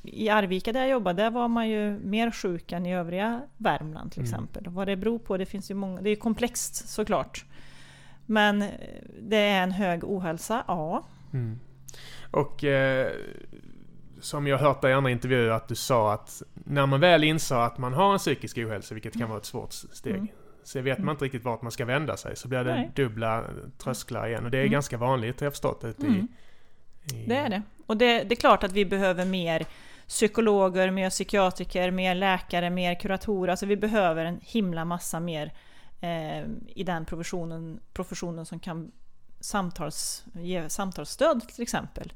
i 0.03 0.29
Arvika 0.29 0.73
där 0.73 0.79
jag 0.79 0.89
jobbar, 0.89 1.13
där 1.13 1.31
var 1.31 1.47
man 1.47 1.69
ju 1.69 1.99
mer 1.99 2.31
sjuk 2.31 2.71
än 2.71 2.85
i 2.85 2.95
övriga 2.95 3.41
Värmland 3.57 4.11
till 4.11 4.19
Mm. 4.21 4.33
exempel. 4.33 4.63
Vad 4.67 4.87
det 4.87 4.95
beror 4.95 5.19
på, 5.19 5.37
det 5.37 5.45
finns 5.45 5.71
ju 5.71 5.75
många, 5.75 6.01
det 6.01 6.09
är 6.09 6.15
komplext 6.15 6.89
såklart. 6.89 7.45
Men 8.25 8.61
eh, 8.61 8.69
det 9.21 9.37
är 9.37 9.63
en 9.63 9.71
hög 9.71 10.03
ohälsa, 10.03 10.63
ja. 10.67 11.05
Mm. 11.33 11.59
Och 12.31 12.63
eh, 12.63 13.11
som 14.19 14.47
jag 14.47 14.57
har 14.57 14.67
hört 14.67 14.83
i 14.83 14.91
andra 14.93 15.11
intervjuer 15.11 15.49
att 15.49 15.67
du 15.67 15.75
sa 15.75 16.13
att 16.13 16.43
när 16.53 16.85
man 16.85 16.99
väl 16.99 17.23
inser 17.23 17.55
att 17.55 17.77
man 17.77 17.93
har 17.93 18.13
en 18.13 18.17
psykisk 18.19 18.57
ohälsa, 18.57 18.93
vilket 18.95 19.13
kan 19.19 19.29
vara 19.29 19.37
ett 19.39 19.45
svårt 19.45 19.73
steg, 19.73 20.15
Mm. 20.15 20.27
så 20.63 20.81
vet 20.81 20.99
man 20.99 21.13
inte 21.13 21.25
riktigt 21.25 21.43
vart 21.43 21.61
man 21.61 21.71
ska 21.71 21.85
vända 21.85 22.17
sig. 22.17 22.35
Så 22.35 22.47
blir 22.47 22.63
det 22.63 22.75
Nej. 22.75 22.91
dubbla 22.95 23.43
trösklar 23.77 24.27
igen. 24.27 24.45
Och 24.45 24.51
det 24.51 24.57
är 24.57 24.61
Mm. 24.61 24.71
ganska 24.71 24.97
vanligt 24.97 25.39
har 25.39 25.45
jag 25.45 25.53
förstått 25.53 25.83
ute 25.83 26.07
Mm. 26.07 26.15
i, 26.15 26.19
i... 26.19 26.27
Det 27.27 27.35
är 27.35 27.49
det. 27.49 27.61
Och 27.85 27.97
det, 27.97 28.23
det 28.23 28.33
är 28.33 28.39
klart 28.39 28.63
att 28.63 28.71
vi 28.71 28.85
behöver 28.85 29.25
mer 29.25 29.65
psykologer, 30.07 30.91
mer 30.91 31.09
psykiatriker, 31.09 31.91
mer 31.91 32.15
läkare, 32.15 32.69
mer 32.69 32.95
kuratorer. 32.95 33.51
Alltså 33.51 33.65
vi 33.65 33.77
behöver 33.77 34.25
en 34.25 34.39
himla 34.43 34.85
massa 34.85 35.19
mer 35.19 35.53
eh, 36.01 36.43
i 36.67 36.83
den 36.85 37.05
professionen, 37.05 37.79
professionen 37.93 38.45
som 38.45 38.59
kan 38.59 38.91
samtals, 39.39 40.25
ge 40.33 40.69
samtalsstöd 40.69 41.47
till 41.47 41.63
exempel. 41.63 42.13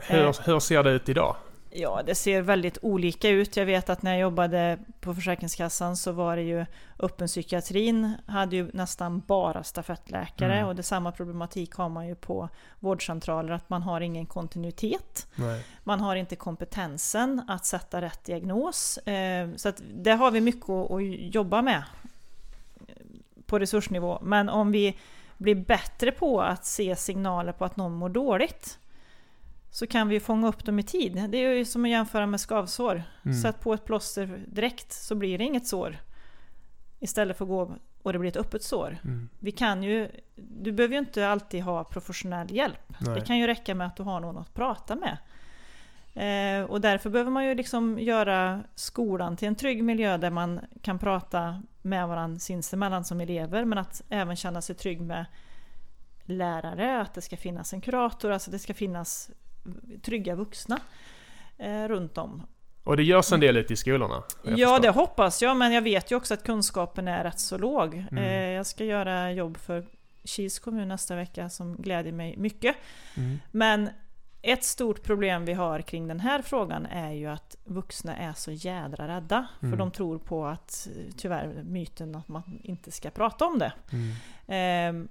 Hur, 0.00 0.46
hur 0.46 0.60
ser 0.60 0.82
det 0.82 0.90
ut 0.90 1.08
idag? 1.08 1.36
Ja, 1.76 2.02
det 2.06 2.14
ser 2.14 2.40
väldigt 2.42 2.78
olika 2.82 3.28
ut. 3.28 3.56
Jag 3.56 3.66
vet 3.66 3.90
att 3.90 4.02
när 4.02 4.10
jag 4.12 4.20
jobbade 4.20 4.78
på 5.00 5.14
Försäkringskassan 5.14 5.96
så 5.96 6.12
var 6.12 6.36
det 6.36 6.42
ju 6.42 6.66
öppen 6.98 7.26
psykiatrin 7.26 8.12
hade 8.26 8.56
ju 8.56 8.70
nästan 8.72 9.20
bara 9.26 9.62
stafettläkare 9.64 10.54
Mm. 10.54 10.68
och 10.68 10.76
det 10.76 10.82
samma 10.82 11.12
problematik 11.12 11.74
har 11.74 11.88
man 11.88 12.06
ju 12.08 12.14
på 12.14 12.48
vårdcentraler 12.80 13.52
att 13.52 13.70
man 13.70 13.82
har 13.82 14.00
ingen 14.00 14.26
kontinuitet. 14.26 15.26
Nej. 15.34 15.64
Man 15.84 16.00
har 16.00 16.16
inte 16.16 16.36
kompetensen 16.36 17.42
att 17.48 17.66
sätta 17.66 18.00
rätt 18.00 18.24
diagnos. 18.24 18.98
Eh, 18.98 19.48
Så 19.56 19.68
att 19.68 19.82
det 19.94 20.12
har 20.12 20.30
vi 20.30 20.40
mycket 20.40 20.68
att 20.70 21.02
jobba 21.34 21.62
med 21.62 21.82
på 23.46 23.58
resursnivå. 23.58 24.18
Men 24.22 24.48
om 24.48 24.72
vi 24.72 24.96
blir 25.38 25.54
bättre 25.54 26.12
på 26.12 26.40
att 26.42 26.64
se 26.64 26.96
signaler 26.96 27.52
på 27.52 27.64
att 27.64 27.76
någon 27.76 27.92
mår 27.92 28.08
dåligt 28.08 28.78
så 29.74 29.86
kan 29.86 30.08
vi 30.08 30.20
fånga 30.20 30.48
upp 30.48 30.64
dem 30.64 30.78
i 30.78 30.82
tid. 30.82 31.30
Det 31.30 31.38
är 31.38 31.52
ju 31.52 31.64
som 31.64 31.84
att 31.84 31.90
jämföra 31.90 32.26
med 32.26 32.40
skavsår. 32.40 33.02
Mm. 33.24 33.36
Sätt 33.36 33.60
på 33.60 33.74
ett 33.74 33.84
plåster 33.84 34.44
direkt 34.46 34.92
så 34.92 35.14
blir 35.14 35.38
det 35.38 35.44
inget 35.44 35.66
sår. 35.66 35.96
Istället 37.00 37.38
för 37.38 37.44
att 37.44 37.48
gå 37.48 37.76
och 38.02 38.12
det 38.12 38.18
blir 38.18 38.30
ett 38.30 38.36
öppet 38.36 38.62
sår. 38.62 38.98
Mm. 39.04 39.28
Vi 39.38 39.52
kan 39.52 39.82
ju, 39.82 40.08
du 40.36 40.72
behöver 40.72 40.94
ju 40.94 40.98
inte 40.98 41.28
alltid 41.28 41.62
ha 41.62 41.84
professionell 41.84 42.52
hjälp. 42.52 42.92
Nej. 42.98 43.14
Det 43.14 43.20
kan 43.20 43.38
ju 43.38 43.46
räcka 43.46 43.74
med 43.74 43.86
att 43.86 43.96
du 43.96 44.02
har 44.02 44.20
någon 44.20 44.38
att 44.38 44.54
prata 44.54 44.96
med. 44.96 45.18
Eh, 46.14 46.70
och 46.70 46.80
därför 46.80 47.10
behöver 47.10 47.30
man 47.30 47.44
ju 47.44 47.54
liksom 47.54 47.98
göra 47.98 48.62
skolan 48.74 49.36
till 49.36 49.48
en 49.48 49.54
trygg 49.54 49.84
miljö 49.84 50.16
där 50.16 50.30
man 50.30 50.60
kan 50.82 50.98
prata 50.98 51.62
med 51.82 52.08
varandra 52.08 52.38
sinsemellan 52.38 53.04
som 53.04 53.20
elever 53.20 53.64
men 53.64 53.78
att 53.78 54.02
även 54.08 54.36
känna 54.36 54.62
sig 54.62 54.76
trygg 54.76 55.00
med 55.00 55.26
lärare, 56.24 57.00
att 57.00 57.14
det 57.14 57.20
ska 57.20 57.36
finnas 57.36 57.72
en 57.72 57.80
kurator, 57.80 58.30
alltså 58.30 58.50
det 58.50 58.58
ska 58.58 58.74
finnas 58.74 59.30
trygga 60.02 60.34
vuxna 60.34 60.80
eh, 61.58 61.88
runt 61.88 62.18
om. 62.18 62.42
Och 62.84 62.96
det 62.96 63.02
görs 63.02 63.32
en 63.32 63.40
del 63.40 63.56
ute 63.56 63.72
i 63.72 63.76
skolorna? 63.76 64.22
Ja, 64.42 64.50
förstått. 64.50 64.82
det 64.82 64.90
hoppas 64.90 65.42
jag, 65.42 65.56
men 65.56 65.72
jag 65.72 65.82
vet 65.82 66.10
ju 66.10 66.16
också 66.16 66.34
att 66.34 66.42
kunskapen 66.42 67.08
är 67.08 67.24
rätt 67.24 67.40
så 67.40 67.58
låg. 67.58 67.94
Mm. 67.94 68.24
Eh, 68.24 68.50
jag 68.50 68.66
ska 68.66 68.84
göra 68.84 69.32
jobb 69.32 69.56
för 69.56 69.86
Kils 70.24 70.58
kommun 70.58 70.88
nästa 70.88 71.16
vecka 71.16 71.48
som 71.48 71.76
gläder 71.76 72.12
mig 72.12 72.36
mycket. 72.36 72.76
Mm. 73.16 73.38
Men 73.50 73.90
ett 74.42 74.64
stort 74.64 75.02
problem 75.02 75.44
vi 75.44 75.52
har 75.52 75.80
kring 75.80 76.08
den 76.08 76.20
här 76.20 76.42
frågan 76.42 76.86
är 76.86 77.10
ju 77.12 77.26
att 77.26 77.56
vuxna 77.64 78.16
är 78.16 78.32
så 78.32 78.50
jädra 78.50 79.08
rädda. 79.08 79.46
Mm. 79.62 79.72
För 79.72 79.78
de 79.78 79.90
tror 79.90 80.18
på 80.18 80.46
att, 80.46 80.88
eh, 80.96 81.14
tyvärr, 81.16 81.62
myten 81.62 82.14
att 82.14 82.28
man 82.28 82.60
inte 82.62 82.90
ska 82.90 83.10
prata 83.10 83.46
om 83.46 83.58
det. 83.58 83.72
Mm. 83.92 84.14
Ehm, 84.46 85.08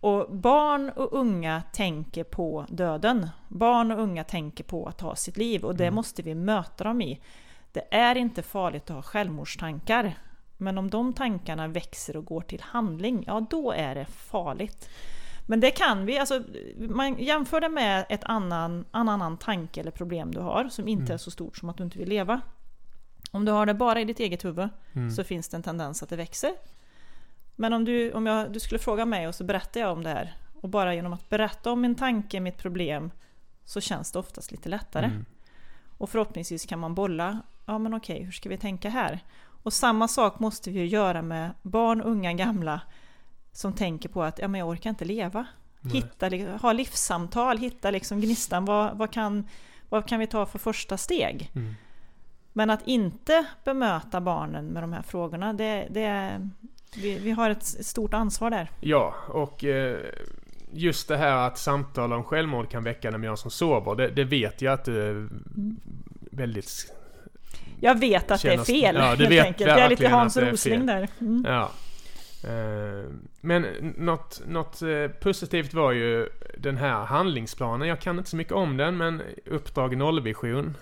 och 0.00 0.36
barn 0.36 0.90
och 0.96 1.12
unga 1.12 1.62
tänker 1.72 2.24
på 2.24 2.66
döden. 2.68 3.28
Barn 3.48 3.90
och 3.92 3.98
unga 4.00 4.24
tänker 4.24 4.64
på 4.64 4.86
att 4.86 4.98
ta 4.98 5.16
sitt 5.16 5.36
liv 5.36 5.64
och 5.64 5.76
det 5.76 5.84
Mm. 5.84 5.94
måste 5.94 6.22
vi 6.22 6.34
möta 6.34 6.84
dem 6.84 7.00
i. 7.02 7.20
Det 7.72 7.94
är 7.94 8.14
inte 8.16 8.42
farligt 8.42 8.90
att 8.90 8.96
ha 8.96 9.02
självmordstankar. 9.02 10.14
Men 10.56 10.78
om 10.78 10.90
de 10.90 11.12
tankarna 11.12 11.68
växer 11.68 12.16
och 12.16 12.24
går 12.24 12.40
till 12.40 12.60
handling, 12.62 13.24
ja 13.26 13.46
då 13.50 13.72
är 13.72 13.94
det 13.94 14.04
farligt. 14.04 14.88
Men 15.46 15.60
det 15.60 15.70
kan 15.70 16.06
vi, 16.06 16.18
alltså 16.18 16.42
man 16.78 17.18
jämför 17.18 17.60
det 17.60 17.68
med 17.68 18.06
ett 18.08 18.24
annan, 18.24 18.84
annan 18.90 19.36
tanke 19.36 19.80
eller 19.80 19.90
problem 19.90 20.30
du 20.34 20.40
har 20.40 20.68
som 20.68 20.88
inte 20.88 21.02
Mm. 21.02 21.14
är 21.14 21.18
så 21.18 21.30
stort 21.30 21.56
som 21.56 21.68
att 21.70 21.76
du 21.76 21.84
inte 21.84 21.98
vill 21.98 22.08
leva. 22.08 22.40
Om 23.30 23.44
du 23.44 23.52
har 23.52 23.66
det 23.66 23.74
bara 23.74 24.00
i 24.00 24.04
ditt 24.04 24.20
eget 24.20 24.44
huvud 24.44 24.68
Mm. 24.92 25.10
så 25.10 25.24
finns 25.24 25.48
det 25.48 25.56
en 25.56 25.62
tendens 25.62 26.02
att 26.02 26.08
det 26.08 26.16
växer. 26.16 26.50
Men 27.60 27.72
om, 27.72 27.84
du, 27.84 28.12
om 28.12 28.26
jag, 28.26 28.52
du 28.52 28.60
skulle 28.60 28.78
fråga 28.78 29.04
mig 29.04 29.28
och 29.28 29.34
så 29.34 29.44
berättar 29.44 29.80
jag 29.80 29.92
om 29.92 30.02
det 30.02 30.10
här 30.10 30.36
och 30.60 30.68
bara 30.68 30.94
genom 30.94 31.12
att 31.12 31.28
berätta 31.28 31.72
om 31.72 31.80
min 31.80 31.94
tanke, 31.94 32.40
mitt 32.40 32.58
problem 32.58 33.10
så 33.64 33.80
känns 33.80 34.12
det 34.12 34.18
oftast 34.18 34.50
lite 34.50 34.68
lättare. 34.68 35.06
Mm. 35.06 35.24
Och 35.98 36.10
förhoppningsvis 36.10 36.66
kan 36.66 36.78
man 36.78 36.94
bolla, 36.94 37.38
ja 37.66 37.78
men 37.78 37.94
okej, 37.94 38.22
hur 38.22 38.32
ska 38.32 38.48
vi 38.48 38.56
tänka 38.56 38.90
här? 38.90 39.20
Och 39.62 39.72
samma 39.72 40.08
sak 40.08 40.38
måste 40.38 40.70
vi 40.70 40.78
ju 40.78 40.86
göra 40.86 41.22
med 41.22 41.50
barn, 41.62 42.02
unga, 42.02 42.32
gamla. 42.32 42.80
som 43.52 43.72
tänker 43.72 44.08
på 44.08 44.22
att 44.22 44.38
ja, 44.38 44.48
men 44.48 44.58
jag 44.58 44.68
orkar 44.68 44.90
inte 44.90 45.04
leva. 45.04 45.46
Nej. 45.80 45.94
Hitta, 45.94 46.56
ha 46.60 46.72
livssamtal, 46.72 47.58
hitta 47.58 47.90
liksom 47.90 48.20
gnistan. 48.20 48.64
Vad, 48.64 48.98
vad, 48.98 49.10
kan, 49.10 49.48
vad 49.88 50.08
kan 50.08 50.20
vi 50.20 50.26
ta 50.26 50.46
för 50.46 50.58
första 50.58 50.96
steg? 50.96 51.50
Mm. 51.54 51.74
Men 52.52 52.70
att 52.70 52.86
inte 52.86 53.44
bemöta 53.64 54.20
barnen 54.20 54.66
med 54.66 54.82
de 54.82 54.92
här 54.92 55.02
frågorna, 55.02 55.52
det, 55.52 55.88
det 55.90 56.04
är, 56.04 56.50
vi, 56.96 57.18
vi 57.18 57.30
har 57.30 57.50
ett 57.50 57.62
stort 57.64 58.14
ansvar 58.14 58.50
där. 58.50 58.70
Ja, 58.80 59.14
och 59.28 59.64
eh, 59.64 59.98
just 60.72 61.08
det 61.08 61.16
här 61.16 61.46
att 61.46 61.58
samtala 61.58 62.16
om 62.16 62.24
självmord 62.24 62.70
kan 62.70 62.84
väcka 62.84 63.10
när 63.10 63.18
man 63.18 63.36
som 63.36 63.50
sover. 63.50 63.94
Det, 63.94 64.08
det 64.08 64.24
vet 64.24 64.62
jag 64.62 64.72
att 64.74 64.84
du 64.84 65.02
är 65.08 65.28
väldigt... 66.30 66.92
Jag 67.80 67.98
vet 67.98 68.30
att 68.30 68.42
det 68.42 68.48
är 68.48 68.52
Kännas- 68.52 68.66
fel 68.66 68.94
ja, 68.98 69.16
du 69.16 69.24
helt 69.24 69.30
vet 69.30 69.46
enkelt. 69.46 69.68
Jag 69.70 69.78
är 69.78 69.88
lite 69.88 70.08
Hans 70.08 70.34
det 70.34 70.50
Rosling 70.50 70.86
där. 70.86 71.08
Mm. 71.20 71.44
Ja. 71.48 71.70
Eh, 72.48 73.04
Men 73.40 73.62
något, 73.96 74.42
något 74.46 74.82
eh, 74.82 75.06
positivt 75.20 75.74
var 75.74 75.92
ju 75.92 76.28
den 76.58 76.76
här 76.76 77.04
handlingsplanen. 77.04 77.88
Jag 77.88 78.00
kan 78.00 78.18
inte 78.18 78.30
så 78.30 78.36
mycket 78.36 78.52
om 78.52 78.76
den, 78.76 78.96
men 78.96 79.22
Uppdrag 79.46 79.96
nollvision 79.96 80.76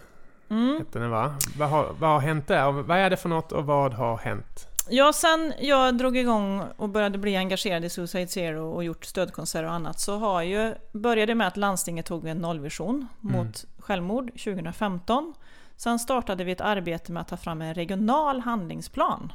Mm. 0.51 0.79
hette 0.79 0.99
den 0.99 1.11
va? 1.11 1.35
Vad 1.59 1.69
har, 1.69 1.95
vad 1.99 2.11
har 2.11 2.21
hänt 2.21 2.47
där? 2.49 2.71
Vad 2.73 2.99
är 2.99 3.11
det 3.11 3.17
för 3.17 3.29
något 3.29 3.53
och 3.53 3.67
vad 3.67 3.95
har 3.95 4.17
hänt? 4.17 4.68
Ja, 4.91 5.13
sen 5.13 5.53
jag 5.61 5.99
drog 5.99 6.17
igång 6.17 6.63
och 6.77 6.89
började 6.89 7.19
bli 7.19 7.37
engagerad 7.37 7.85
i 7.85 7.91
Suicide 7.91 8.27
Zero 8.27 8.71
och 8.75 8.85
gjort 8.85 9.05
stödkonserter 9.05 9.67
och 9.67 9.73
annat 9.73 10.01
så 10.01 10.19
har 10.19 10.43
ju, 10.43 10.75
började 10.93 11.35
med 11.35 11.47
att 11.47 11.57
landstinget 11.57 12.07
tog 12.07 12.27
en 12.27 12.39
nollvision 12.39 13.07
mot 13.21 13.65
självmord 13.79 14.27
2015. 14.27 15.35
Sen 15.77 15.99
startade 15.99 16.45
vi 16.45 16.53
ett 16.53 16.61
arbete 16.61 17.13
med 17.13 17.21
att 17.21 17.29
ta 17.29 17.37
fram 17.37 17.63
en 17.63 17.75
regional 17.75 18.41
handlingsplan. 18.41 19.33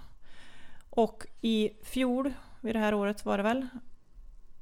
Och 0.89 1.25
i 1.41 1.69
fjol, 1.83 2.33
vid 2.61 2.75
det 2.75 2.79
här 2.79 2.93
året 2.93 3.25
var 3.25 3.37
det 3.37 3.43
väl, 3.43 3.67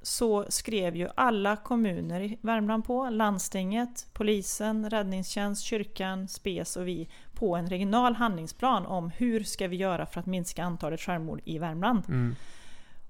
så 0.02 0.46
skrev 0.50 0.96
ju 0.96 1.10
alla 1.16 1.56
kommuner 1.56 2.22
i 2.22 2.38
Värmland 2.42 2.86
på, 2.86 3.10
landstinget, 3.10 4.08
polisen, 4.14 4.90
räddningstjänst, 4.90 5.64
kyrkan, 5.64 6.28
SPES 6.28 6.78
och 6.78 6.88
vi 6.88 7.10
på 7.34 7.56
en 7.56 7.68
regional 7.70 8.16
handlingsplan 8.16 8.86
om 8.86 9.10
hur 9.10 9.44
ska 9.44 9.68
vi 9.68 9.76
göra 9.76 10.06
för 10.06 10.20
att 10.20 10.26
minska 10.26 10.64
antalet 10.64 11.02
självmord 11.02 11.42
i 11.46 11.58
Värmland. 11.60 12.04
Mm. 12.08 12.36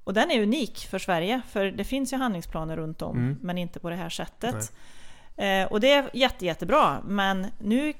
Och 0.04 0.14
den 0.14 0.32
är 0.32 0.42
unik 0.42 0.78
för 0.78 1.00
Sverige, 1.00 1.42
för 1.50 1.66
det 1.66 1.84
finns 1.84 2.14
ju 2.14 2.18
handlingsplaner 2.18 2.78
runt 2.78 3.02
om, 3.02 3.18
Mm. 3.18 3.38
men 3.42 3.58
inte 3.58 3.80
på 3.80 3.90
det 3.90 3.96
här 3.96 4.10
sättet. 4.10 4.74
Eh, 5.38 5.66
och 5.72 5.80
det 5.80 5.92
är 5.92 6.10
jätte, 6.14 6.46
jättebra, 6.46 7.02
men 7.06 7.48
nu 7.60 7.94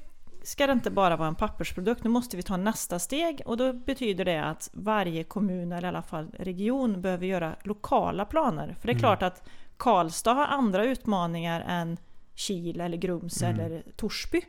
ska 0.44 0.66
det 0.66 0.72
inte 0.72 0.90
bara 0.90 1.16
vara 1.16 1.28
en 1.28 1.34
pappersprodukt, 1.34 2.04
nu 2.04 2.10
måste 2.10 2.36
vi 2.36 2.42
ta 2.42 2.56
nästa 2.56 2.98
steg 2.98 3.42
och 3.46 3.56
då 3.56 3.72
betyder 3.72 4.24
det 4.24 4.44
att 4.44 4.70
varje 4.72 5.24
kommun, 5.24 5.72
eller 5.72 5.88
i 5.88 5.88
alla 5.88 6.02
fall 6.02 6.30
region, 6.38 7.00
behöver 7.02 7.26
göra 7.26 7.56
lokala 7.62 8.24
planer. 8.24 8.76
För 8.80 8.86
det 8.86 8.92
är 8.92 8.94
Mm. 8.94 9.00
klart 9.00 9.22
att 9.22 9.48
Karlstad 9.76 10.32
har 10.34 10.46
andra 10.46 10.84
utmaningar 10.84 11.64
än 11.68 11.96
Kil 12.34 12.80
eller 12.80 12.96
Grums 12.96 13.42
Mm. 13.42 13.60
eller 13.60 13.82
Torsby. 13.96 14.40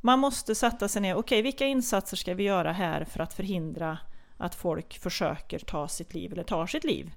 Man 0.00 0.18
måste 0.18 0.54
sätta 0.54 0.88
sig 0.88 1.02
ner, 1.02 1.14
okej 1.16 1.42
vilka 1.42 1.66
insatser 1.66 2.16
ska 2.16 2.34
vi 2.34 2.42
göra 2.42 2.72
här 2.72 3.04
för 3.04 3.20
att 3.20 3.34
förhindra 3.34 3.98
att 4.36 4.54
folk 4.54 4.98
försöker 4.98 5.58
ta 5.58 5.88
sitt 5.88 6.14
liv 6.14 6.32
eller 6.32 6.42
tar 6.42 6.66
sitt 6.66 6.84
liv? 6.84 7.12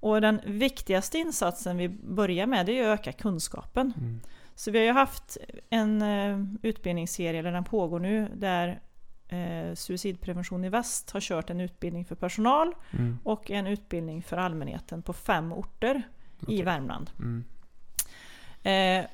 Och 0.00 0.20
den 0.20 0.40
viktigaste 0.46 1.18
insatsen 1.18 1.76
vi 1.76 1.88
börjar 1.88 2.46
med 2.46 2.66
det 2.66 2.78
är 2.78 2.88
att 2.92 3.00
öka 3.00 3.12
kunskapen. 3.12 3.92
Så 4.54 4.70
vi 4.70 4.78
har 4.78 4.84
ju 4.86 4.92
haft 4.92 5.36
en 5.70 6.02
eh, 6.02 6.38
utbildningsserie, 6.62 7.38
eller 7.40 7.52
den 7.52 7.64
pågår 7.64 7.98
nu, 8.00 8.28
där 8.34 8.80
eh, 9.28 9.74
Suicidprevention 9.74 10.64
i 10.64 10.68
Väst 10.68 11.10
har 11.10 11.20
kört 11.20 11.50
en 11.50 11.60
utbildning 11.60 12.04
för 12.04 12.14
personal 12.14 12.74
Mm. 12.92 13.18
och 13.24 13.50
en 13.50 13.66
utbildning 13.66 14.22
för 14.22 14.36
allmänheten 14.36 15.02
på 15.02 15.12
fem 15.12 15.52
orter 15.52 16.02
i 16.40 16.44
Okej. 16.44 16.62
Värmland. 16.62 17.10
Mm. 17.18 17.44
Eh, 18.62 19.06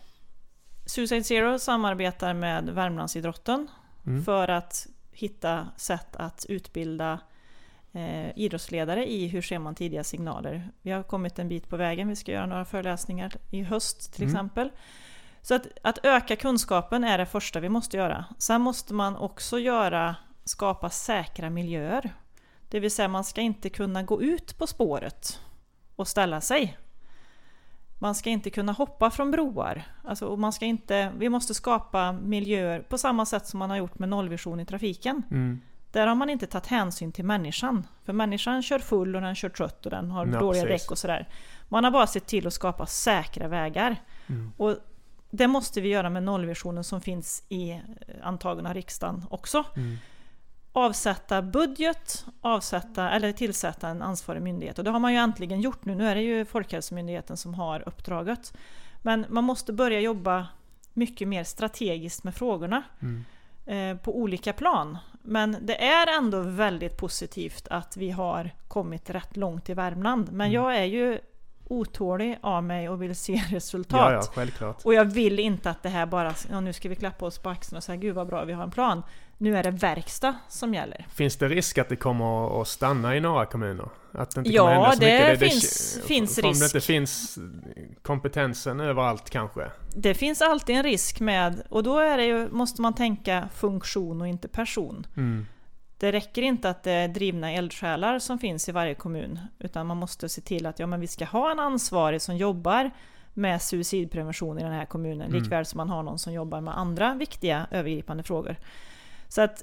Suicide 0.86 1.24
Zero 1.24 1.58
samarbetar 1.58 2.34
med 2.34 2.68
Värmlandsidrotten 2.68 3.68
Mm. 4.06 4.24
för 4.24 4.48
att 4.48 4.86
hitta 5.12 5.68
sätt 5.76 6.16
att 6.16 6.46
utbilda 6.48 7.20
eh, 7.92 8.38
idrottsledare 8.38 9.10
i 9.10 9.26
hur 9.28 9.42
ser 9.42 9.58
man 9.58 9.74
tidiga 9.74 10.04
signaler. 10.04 10.70
Vi 10.82 10.90
har 10.90 11.02
kommit 11.02 11.38
en 11.38 11.48
bit 11.48 11.68
på 11.68 11.76
vägen, 11.76 12.08
vi 12.08 12.16
ska 12.16 12.32
göra 12.32 12.46
några 12.46 12.64
föreläsningar 12.64 13.32
i 13.50 13.62
höst 13.62 14.12
till 14.14 14.22
Mm. 14.24 14.34
exempel. 14.34 14.70
Så 15.42 15.54
att, 15.54 15.66
att 15.82 15.98
öka 16.02 16.36
kunskapen 16.36 17.04
är 17.04 17.18
det 17.18 17.26
första 17.26 17.60
vi 17.60 17.68
måste 17.68 17.96
göra. 17.96 18.24
Sen 18.38 18.60
måste 18.60 18.94
man 18.94 19.16
också 19.16 19.58
göra, 19.58 20.16
skapa 20.44 20.90
säkra 20.90 21.50
miljöer. 21.50 22.14
Det 22.68 22.80
vill 22.80 22.90
säga 22.90 23.08
man 23.08 23.24
ska 23.24 23.40
inte 23.40 23.70
kunna 23.70 24.02
gå 24.02 24.22
ut 24.22 24.58
på 24.58 24.66
spåret 24.66 25.40
och 25.96 26.08
ställa 26.08 26.40
sig. 26.40 26.78
Man 27.98 28.14
ska 28.14 28.30
inte 28.30 28.50
kunna 28.50 28.72
hoppa 28.72 29.10
från 29.10 29.30
broar. 29.30 29.82
Alltså, 30.04 30.26
och 30.26 30.38
man 30.38 30.52
ska 30.52 30.64
inte, 30.64 31.12
vi 31.18 31.28
måste 31.28 31.54
skapa 31.54 32.12
miljöer 32.12 32.80
på 32.80 32.98
samma 32.98 33.26
sätt 33.26 33.46
som 33.46 33.58
man 33.58 33.70
har 33.70 33.76
gjort 33.76 33.98
med 33.98 34.08
nollvision 34.08 34.60
i 34.60 34.66
trafiken. 34.66 35.22
Mm. 35.30 35.60
Där 35.92 36.06
har 36.06 36.14
man 36.14 36.30
inte 36.30 36.46
tagit 36.46 36.66
hänsyn 36.66 37.12
till 37.12 37.24
människan. 37.24 37.86
För 38.04 38.12
människan 38.12 38.62
kör 38.62 38.78
full 38.78 39.16
och 39.16 39.22
den 39.22 39.34
kör 39.34 39.48
trött 39.48 39.84
och 39.84 39.90
den 39.90 40.10
har 40.10 40.26
Ja, 40.26 40.40
dåliga 40.40 40.62
precis. 40.62 40.82
däck 40.82 40.90
och 40.90 40.98
sådär. 40.98 41.28
Man 41.68 41.84
har 41.84 41.90
bara 41.90 42.06
sett 42.06 42.26
till 42.26 42.46
att 42.46 42.52
skapa 42.52 42.86
säkra 42.86 43.48
vägar. 43.48 43.96
Mm. 44.26 44.52
Och 44.56 44.76
det 45.30 45.46
måste 45.46 45.80
vi 45.80 45.88
göra 45.88 46.10
med 46.10 46.22
nollvisionen 46.22 46.84
som 46.84 47.00
finns 47.00 47.42
i 47.48 47.70
eh, 47.70 47.78
antagen 48.22 48.66
av 48.66 48.74
riksdagen 48.74 49.24
också. 49.30 49.64
Mm. 49.76 49.96
Avsätta 50.72 51.42
budget, 51.42 52.24
avsätta, 52.40 53.10
eller 53.10 53.32
tillsätta 53.32 53.88
en 53.88 54.02
ansvarig 54.02 54.42
myndighet. 54.42 54.78
Och 54.78 54.84
det 54.84 54.90
har 54.90 54.98
man 54.98 55.12
ju 55.12 55.18
äntligen 55.18 55.60
gjort 55.60 55.84
nu. 55.84 55.94
Nu 55.94 56.08
är 56.08 56.14
det 56.14 56.22
ju 56.22 56.44
Folkhälsomyndigheten 56.44 57.36
som 57.36 57.54
har 57.54 57.88
uppdraget. 57.88 58.54
Men 59.02 59.26
man 59.28 59.44
måste 59.44 59.72
börja 59.72 60.00
jobba 60.00 60.46
mycket 60.92 61.28
mer 61.28 61.44
strategiskt 61.44 62.24
med 62.24 62.34
frågorna 62.34 62.82
Mm. 63.02 63.24
eh, 63.66 64.02
på 64.02 64.16
olika 64.18 64.52
plan. 64.52 64.98
Men 65.22 65.56
det 65.60 65.84
är 65.84 66.18
ändå 66.18 66.40
väldigt 66.40 66.96
positivt 66.96 67.68
att 67.70 67.96
vi 67.96 68.10
har 68.10 68.50
kommit 68.68 69.10
rätt 69.10 69.36
långt 69.36 69.68
i 69.70 69.74
Värmland. 69.74 70.32
Men 70.32 70.46
Mm. 70.46 70.52
jag 70.52 70.76
är 70.76 70.84
ju 70.84 71.18
otålig 71.70 72.38
av 72.40 72.64
mig 72.64 72.88
och 72.88 73.02
vill 73.02 73.16
se 73.16 73.42
resultat. 73.50 74.00
Ja, 74.00 74.12
ja, 74.12 74.22
självklart. 74.34 74.80
Och 74.84 74.94
jag 74.94 75.04
vill 75.04 75.38
inte 75.38 75.70
att 75.70 75.82
det 75.82 75.88
här 75.88 76.06
bara, 76.06 76.34
ja, 76.50 76.60
nu 76.60 76.72
ska 76.72 76.88
vi 76.88 76.96
klappa 76.96 77.26
oss 77.26 77.38
på 77.38 77.50
axeln 77.50 77.76
och 77.76 77.82
säga 77.84 77.96
gud 77.96 78.14
vad 78.14 78.26
bra 78.26 78.44
vi 78.44 78.52
har 78.52 78.62
en 78.62 78.70
plan. 78.70 79.02
Nu 79.38 79.56
är 79.56 79.62
det 79.62 79.70
verkstad 79.70 80.34
som 80.48 80.74
gäller. 80.74 81.06
Finns 81.14 81.36
det 81.36 81.48
risk 81.48 81.78
att 81.78 81.88
det 81.88 81.96
kommer 81.96 82.60
att 82.62 82.68
stanna 82.68 83.16
i 83.16 83.20
några 83.20 83.46
kommuner? 83.46 83.88
Att 84.12 84.30
det 84.34 84.38
inte 84.40 84.50
Ja, 84.50 84.74
kommer 84.74 84.90
så 84.92 85.00
det 85.00 85.32
mycket? 85.32 85.50
finns- 85.52 86.00
finns 86.06 86.38
om 86.38 86.42
det 86.42 86.48
risk. 86.48 86.62
inte 86.62 86.80
finns 86.86 87.38
kompetensen 88.02 88.80
överallt 88.80 89.30
kanske? 89.30 89.70
Det 89.96 90.14
finns 90.14 90.42
alltid 90.42 90.76
en 90.76 90.82
risk 90.82 91.20
med, 91.20 91.62
och 91.68 91.82
då 91.82 91.98
är 91.98 92.16
det 92.16 92.24
ju, 92.24 92.48
måste 92.50 92.82
man 92.82 92.94
tänka 92.94 93.48
funktion 93.54 94.20
och 94.20 94.28
inte 94.28 94.48
person. 94.48 95.06
Mm. 95.16 95.46
Det 96.00 96.12
räcker 96.12 96.42
inte 96.42 96.70
att 96.70 96.82
det 96.82 96.92
är 96.92 97.08
drivna 97.08 97.52
eldsjälar 97.52 98.18
som 98.18 98.38
finns 98.38 98.68
i 98.68 98.72
varje 98.72 98.94
kommun, 98.94 99.38
utan 99.58 99.86
man 99.86 99.96
måste 99.96 100.28
se 100.28 100.40
till 100.40 100.66
att 100.66 100.78
ja, 100.78 100.86
men 100.86 101.00
vi 101.00 101.06
ska 101.06 101.24
ha 101.24 101.50
en 101.50 101.60
ansvarig 101.60 102.22
som 102.22 102.36
jobbar 102.36 102.90
med 103.34 103.62
suicidprevention 103.62 104.58
i 104.58 104.62
den 104.62 104.72
här 104.72 104.84
kommunen, 104.84 105.28
Mm. 105.28 105.42
likväl 105.42 105.66
som 105.66 105.76
man 105.76 105.90
har 105.90 106.02
någon 106.02 106.18
som 106.18 106.32
jobbar 106.32 106.60
med 106.60 106.78
andra 106.78 107.14
viktiga 107.14 107.66
övergripande 107.70 108.22
frågor. 108.22 108.56
Så 109.28 109.42
att, 109.42 109.62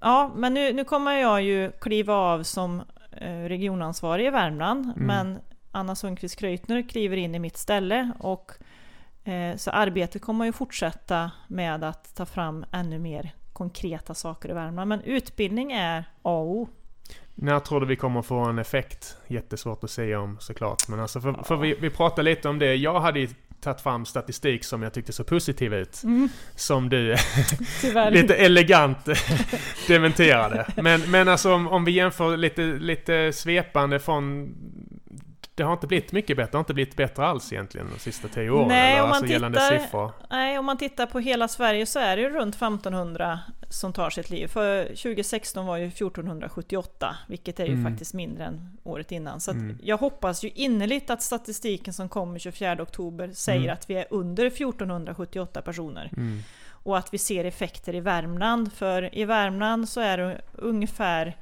ja, 0.00 0.32
men 0.36 0.54
nu, 0.54 0.72
nu 0.72 0.84
kommer 0.84 1.12
jag 1.12 1.42
ju 1.42 1.70
kliva 1.70 2.14
av 2.14 2.42
som 2.42 2.82
eh, 3.10 3.42
regionansvarig 3.42 4.26
i 4.26 4.30
Värmland, 4.30 4.84
Mm. 4.84 5.06
men 5.06 5.38
Anna 5.72 5.94
Sundqvist 5.94 6.36
Kreutner 6.36 6.82
kliver 6.88 7.16
in 7.16 7.34
i 7.34 7.38
mitt 7.38 7.56
ställe 7.56 8.12
och 8.18 8.52
eh, 9.24 9.56
så 9.56 9.70
arbetet 9.70 10.22
kommer 10.22 10.44
ju 10.44 10.52
fortsätta 10.52 11.30
med 11.48 11.84
att 11.84 12.14
ta 12.14 12.26
fram 12.26 12.64
ännu 12.72 12.98
mer 12.98 13.34
konkreta 13.58 14.14
saker 14.14 14.50
i 14.50 14.52
Värmland. 14.52 14.88
Men 14.88 15.00
utbildning 15.02 15.72
är 15.72 15.98
A 16.22 16.30
och 16.38 16.46
O. 16.50 16.68
När 17.34 17.60
tror 17.60 17.80
du 17.80 17.86
vi 17.86 17.96
kommer 17.96 18.22
få 18.22 18.38
en 18.38 18.58
effekt? 18.58 19.16
Jättesvårt 19.26 19.84
att 19.84 19.90
säga 19.90 20.20
om 20.20 20.36
såklart. 20.40 20.88
Men 20.88 21.00
alltså, 21.00 21.20
för, 21.20 21.28
Ja. 21.36 21.42
för 21.44 21.56
vi, 21.56 21.74
vi 21.80 21.90
pratade 21.90 22.22
lite 22.30 22.48
om 22.48 22.58
det. 22.58 22.74
Jag 22.74 23.00
hade 23.00 23.20
ju 23.20 23.28
tagit 23.60 23.80
fram 23.80 24.04
statistik 24.06 24.64
som 24.64 24.82
jag 24.82 24.92
tyckte 24.92 25.12
så 25.12 25.24
positiv 25.24 25.74
ut. 25.74 26.02
Mm, 26.04 26.28
Som 26.54 26.88
du 26.88 27.16
lite 28.10 28.34
elegant 28.34 28.98
dementerade. 29.88 30.66
Men, 30.76 31.10
men 31.10 31.28
alltså 31.28 31.54
om, 31.54 31.68
om 31.68 31.84
vi 31.84 31.92
jämför 31.92 32.36
lite, 32.36 32.62
lite 32.62 33.32
svepande 33.32 33.98
från... 33.98 34.54
Det 35.58 35.64
har 35.64 35.72
inte 35.72 35.86
blivit 35.86 36.12
mycket 36.12 36.36
bättre, 36.36 36.50
det 36.50 36.56
har 36.56 36.60
inte 36.62 36.74
blivit 36.74 36.96
bättre 36.96 37.26
alls 37.26 37.52
egentligen 37.52 37.86
de 37.92 37.98
sista 37.98 38.28
tio 38.28 38.50
åren. 38.50 38.68
Nej, 38.68 38.92
eller? 38.92 39.02
om 39.02 39.08
man 39.08 39.16
alltså 39.16 39.32
gällande 39.32 39.58
tittar- 39.58 39.78
siffror. 39.78 40.12
Nej, 40.30 40.58
om 40.58 40.64
man 40.64 40.78
tittar 40.78 41.06
på 41.06 41.18
hela 41.18 41.48
Sverige 41.48 41.86
så 41.86 41.98
är 41.98 42.16
det 42.16 42.22
ju 42.22 42.28
runt 42.30 42.54
1500 42.54 43.40
som 43.68 43.92
tar 43.92 44.10
sitt 44.10 44.30
liv. 44.30 44.46
För 44.46 44.84
2016 44.84 45.66
var 45.66 45.76
ju 45.76 45.90
1478, 45.90 47.16
vilket 47.28 47.60
är 47.60 47.66
ju 47.66 47.72
Mm. 47.72 47.92
faktiskt 47.92 48.14
mindre 48.14 48.44
än 48.44 48.78
året 48.84 49.12
innan. 49.12 49.40
Så 49.40 49.50
Mm. 49.50 49.78
jag 49.82 49.96
hoppas 49.98 50.44
ju 50.44 50.50
innerligt 50.54 51.10
att 51.10 51.22
statistiken 51.22 51.94
som 51.94 52.08
kommer 52.08 52.38
24 52.38 52.82
oktober 52.82 53.30
säger 53.34 53.60
Mm. 53.62 53.72
att 53.72 53.90
vi 53.90 53.94
är 53.94 54.06
under 54.10 54.50
1478 54.50 55.62
personer. 55.62 56.10
Mm. 56.16 56.40
Och 56.70 56.98
att 56.98 57.14
vi 57.14 57.18
ser 57.18 57.44
effekter 57.44 57.94
i 57.94 58.00
Värmland. 58.00 58.72
För 58.72 59.18
i 59.18 59.24
Värmland 59.24 59.88
så 59.88 60.00
är 60.00 60.18
det 60.18 60.40
ungefär 60.52 61.36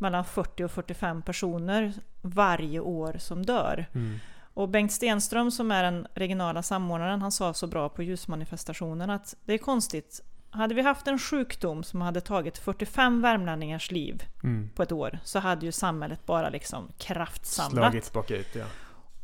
mellan 0.00 0.24
40 0.24 0.64
och 0.64 0.70
45 0.70 1.22
personer 1.22 1.92
varje 2.22 2.80
år 2.80 3.16
som 3.18 3.46
dör. 3.46 3.86
Mm. 3.94 4.18
Och 4.54 4.68
Bengt 4.68 4.92
Stenström 4.92 5.50
som 5.50 5.70
är 5.70 5.82
den 5.82 6.06
regionala 6.14 6.62
samordnaren, 6.62 7.22
han 7.22 7.32
sa 7.32 7.54
så 7.54 7.66
bra 7.66 7.88
på 7.88 8.02
ljusmanifestationen 8.02 9.10
att 9.10 9.34
det 9.44 9.52
är 9.54 9.58
konstigt. 9.58 10.20
Hade 10.50 10.74
vi 10.74 10.82
haft 10.82 11.06
en 11.08 11.18
sjukdom 11.18 11.82
som 11.84 12.00
hade 12.00 12.20
tagit 12.20 12.58
45 12.58 13.22
värmlänningars 13.22 13.90
liv 13.90 14.22
Mm. 14.42 14.70
på 14.74 14.82
ett 14.82 14.92
år 14.92 15.18
så 15.24 15.38
hade 15.38 15.66
ju 15.66 15.72
samhället 15.72 16.26
bara 16.26 16.48
liksom 16.48 16.92
kraftsamlat. 16.98 17.72
Slagits 17.82 18.12
bakut, 18.12 18.54
ja. 18.54 18.64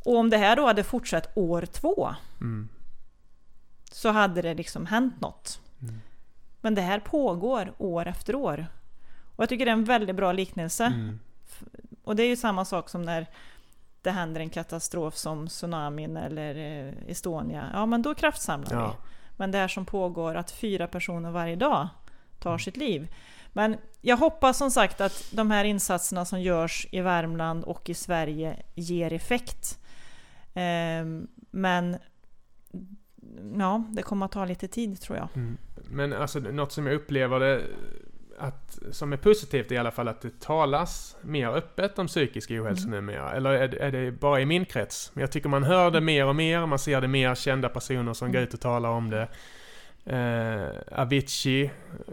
Och 0.05 0.17
om 0.17 0.29
det 0.29 0.37
här 0.37 0.55
då 0.55 0.65
hade 0.65 0.83
fortsatt 0.83 1.37
år 1.37 1.61
två 1.65 2.15
Mm. 2.41 2.69
så 3.91 4.09
hade 4.09 4.41
det 4.41 4.53
liksom 4.53 4.85
hänt 4.85 5.21
något. 5.21 5.61
Mm. 5.81 6.01
Men 6.61 6.75
det 6.75 6.81
här 6.81 6.99
pågår 6.99 7.73
år 7.77 8.07
efter 8.07 8.35
år. 8.35 8.67
Och 9.35 9.41
jag 9.43 9.49
tycker 9.49 9.65
det 9.65 9.71
är 9.71 9.73
en 9.73 9.83
väldigt 9.83 10.15
bra 10.15 10.31
liknelse. 10.31 10.85
Mm. 12.05 12.09
Och 12.09 12.15
det 12.15 12.23
är 12.23 12.27
ju 12.27 12.35
samma 12.35 12.65
sak 12.65 12.89
som 12.89 13.01
när 13.01 13.27
det 14.01 14.11
händer 14.11 14.41
en 14.41 14.49
katastrof 14.49 15.15
som 15.15 15.47
tsunamin 15.47 16.17
eller 16.17 16.55
eh, 16.55 16.93
Estonia. 17.07 17.69
Ja, 17.73 17.85
men 17.85 18.01
då 18.01 18.15
kraftsamlar 18.15 18.69
vi. 18.69 18.75
Ja. 18.75 18.95
Men 19.37 19.51
det 19.51 19.57
här 19.57 19.67
som 19.67 19.85
pågår, 19.85 20.35
att 20.35 20.51
fyra 20.51 20.87
personer 20.87 21.31
varje 21.31 21.55
dag 21.55 21.87
tar 22.39 22.57
sitt 22.57 22.77
liv. 22.77 23.13
Men 23.53 23.77
jag 24.01 24.17
hoppas 24.17 24.57
som 24.57 24.71
sagt 24.71 25.01
att 25.01 25.29
de 25.31 25.51
här 25.51 25.63
insatserna 25.63 26.25
som 26.25 26.41
görs 26.41 26.87
i 26.91 27.01
Värmland 27.01 27.63
och 27.63 27.89
i 27.89 27.93
Sverige 27.93 28.63
ger 28.75 29.13
effekt. 29.13 29.79
Ehm, 30.53 31.27
men 31.51 31.97
ja, 33.57 33.83
det 33.89 34.01
kommer 34.01 34.25
att 34.25 34.31
ta 34.31 34.45
lite 34.45 34.67
tid 34.67 35.01
tror 35.01 35.17
jag. 35.17 35.27
Mm. 35.33 35.57
Men 35.75 36.13
alltså 36.13 36.39
något 36.39 36.71
som 36.71 36.85
jag 36.85 36.95
upplever 36.95 37.39
det 37.39 37.63
att, 38.39 38.79
som 38.91 39.13
är 39.13 39.17
positivt 39.17 39.71
är 39.71 39.75
i 39.75 39.77
alla 39.77 39.91
fall 39.91 40.07
att 40.07 40.21
det 40.21 40.39
talas 40.39 41.17
mer 41.21 41.47
öppet 41.49 41.99
om 41.99 42.07
psykisk 42.07 42.51
ohälsa 42.51 42.87
Mm. 42.87 43.05
numera. 43.05 43.31
Eller 43.33 43.49
är 43.49 43.67
det, 43.67 43.77
är 43.77 43.91
det 43.91 44.11
bara 44.11 44.41
i 44.41 44.45
min 44.45 44.65
krets? 44.65 45.11
Men 45.13 45.21
jag 45.21 45.31
tycker 45.31 45.49
man 45.49 45.63
hör 45.63 45.91
det 45.91 46.01
mer 46.01 46.25
och 46.25 46.35
mer, 46.35 46.65
man 46.65 46.79
ser 46.79 47.01
det 47.01 47.07
mer 47.07 47.35
kända 47.35 47.69
personer 47.69 48.13
som 48.13 48.27
går 48.31 48.37
Mm. 48.39 48.47
ut 48.47 48.53
och 48.53 48.59
talar 48.61 48.89
om 48.89 49.09
det. 49.09 49.27
Eh, 50.07 50.99
Avicii, 51.01 51.71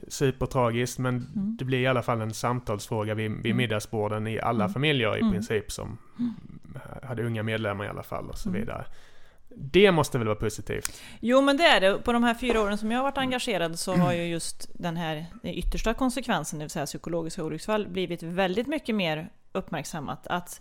supertragiskt, 0.09 0.99
men 0.99 1.14
Mm. 1.35 1.57
det 1.59 1.64
blir 1.64 1.79
i 1.79 1.87
alla 1.87 2.03
fall 2.03 2.20
en 2.20 2.35
samtalsfråga 2.35 3.14
vid, 3.14 3.31
vid 3.31 3.47
Mm. 3.47 3.57
middagsborden 3.57 4.27
i 4.27 4.41
alla 4.41 4.64
Mm. 4.64 4.73
familjer 4.75 5.16
i 5.16 5.20
Mm. 5.20 5.33
princip 5.33 5.73
som 5.73 5.99
hade 7.03 7.23
unga 7.25 7.43
medlemmar 7.43 7.85
i 7.85 7.89
alla 7.89 8.03
fall 8.03 8.29
och 8.31 8.39
så 8.39 8.51
vidare. 8.51 8.85
Det 9.57 9.92
måste 9.92 10.18
väl 10.18 10.26
vara 10.26 10.36
positivt? 10.38 11.00
Jo 11.20 11.40
men 11.40 11.57
det 11.57 11.64
är 11.64 11.80
det. 11.80 11.98
På 11.98 12.12
de 12.12 12.24
här 12.24 12.34
fyra 12.34 12.61
åren 12.61 12.78
som 12.78 12.90
jag 12.90 12.98
har 12.98 13.03
varit 13.05 13.18
engagerad 13.18 13.78
så 13.78 13.94
har 13.94 14.12
ju 14.12 14.22
just 14.24 14.70
den 14.74 14.96
här 14.96 15.26
den 15.42 15.55
yttersta 15.55 15.94
konsekvensen, 15.94 16.59
det 16.59 16.64
vill 16.64 16.70
säga 16.70 16.86
psykologiska 16.86 17.44
olycksfall, 17.44 17.88
blivit 17.88 18.22
väldigt 18.22 18.66
mycket 18.66 18.94
mer 18.94 19.30
uppmärksammat. 19.53 20.26
Att 20.26 20.61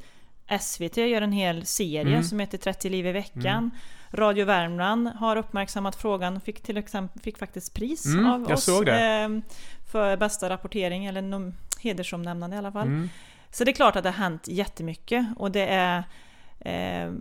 SVT 0.59 0.97
gör 0.97 1.21
en 1.21 1.31
hel 1.31 1.65
serie 1.65 2.01
Mm. 2.13 2.23
som 2.23 2.39
heter 2.39 2.57
30 2.57 2.89
liv 2.89 3.07
i 3.07 3.11
veckan. 3.11 3.71
Radio 4.13 4.45
Värmland 4.45 5.07
har 5.07 5.35
uppmärksammat 5.35 5.95
frågan, 5.95 6.41
fick 6.41 6.61
till 6.63 6.77
exempel 6.77 7.21
fick 7.21 7.37
faktiskt 7.37 7.73
pris 7.73 8.05
Mm, 8.05 8.25
av 8.27 8.51
oss 8.51 8.63
såg 8.63 8.85
det. 8.85 9.19
eh, 9.21 9.29
för 9.91 10.17
bästa 10.17 10.49
rapportering, 10.49 11.05
eller 11.05 11.53
hedersomnämnande 11.81 12.55
i 12.55 12.59
alla 12.59 12.71
fall. 12.71 12.87
Mm. 12.87 13.09
Så 13.51 13.63
det 13.63 13.71
är 13.71 13.73
klart 13.73 13.95
att 13.95 14.03
det 14.03 14.09
har 14.09 14.17
hänt 14.23 14.47
jättemycket 14.47 15.25
och 15.37 15.51
det 15.51 15.67
är 15.67 16.03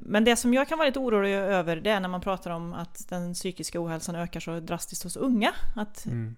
men 0.03 0.25
det 0.25 0.37
som 0.37 0.55
jag 0.55 0.69
kan 0.69 0.79
vara 0.79 0.89
lite 0.89 0.99
orolig 0.99 1.33
över 1.33 1.77
det 1.77 1.91
är 1.91 2.01
när 2.01 2.09
man 2.09 2.21
pratar 2.21 2.51
om 2.51 2.73
att 2.73 3.09
den 3.09 3.35
psykiska 3.35 3.85
ohälsan 3.85 4.15
ökar 4.15 4.41
så 4.41 4.61
drastiskt 4.61 5.03
hos 5.03 5.17
unga. 5.17 5.53
Att 5.77 6.07
Mm. 6.07 6.37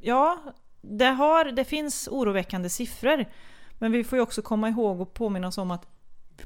ja, 0.00 0.38
det, 0.80 1.04
har, 1.04 1.44
det 1.44 1.64
finns 1.64 2.08
oroväckande 2.08 2.68
siffror. 2.68 3.24
Men 3.78 3.92
vi 3.92 4.04
får 4.04 4.16
ju 4.16 4.22
också 4.22 4.42
komma 4.42 4.68
ihåg 4.68 5.00
och 5.00 5.14
påminna 5.14 5.48
oss 5.48 5.58
om 5.58 5.70
att 5.70 5.86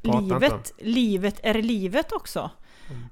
livet, 0.02 0.72
livet 0.78 1.40
är 1.42 1.62
livet 1.62 2.12
också. 2.12 2.50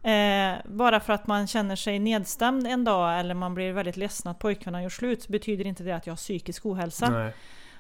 Mm. 0.03 0.55
Eh, 0.57 0.63
bara 0.65 1.01
för 1.01 1.13
att 1.13 1.27
man 1.27 1.47
känner 1.47 1.77
sig 1.77 1.99
nedstämd 1.99 2.67
en 2.67 2.85
dag 2.85 3.21
eller 3.21 3.35
man 3.35 3.55
blir 3.55 3.73
väldigt 3.73 3.97
ledsen 3.97 4.31
att 4.31 4.39
pojkvännen 4.39 4.83
gjort 4.83 4.93
slut 4.93 5.29
betyder 5.29 5.67
inte 5.67 5.83
det 5.83 5.93
att 5.93 6.07
jag 6.07 6.13
har 6.13 6.17
psykisk 6.17 6.67
ohälsa. 6.67 7.11
Nej. 7.11 7.33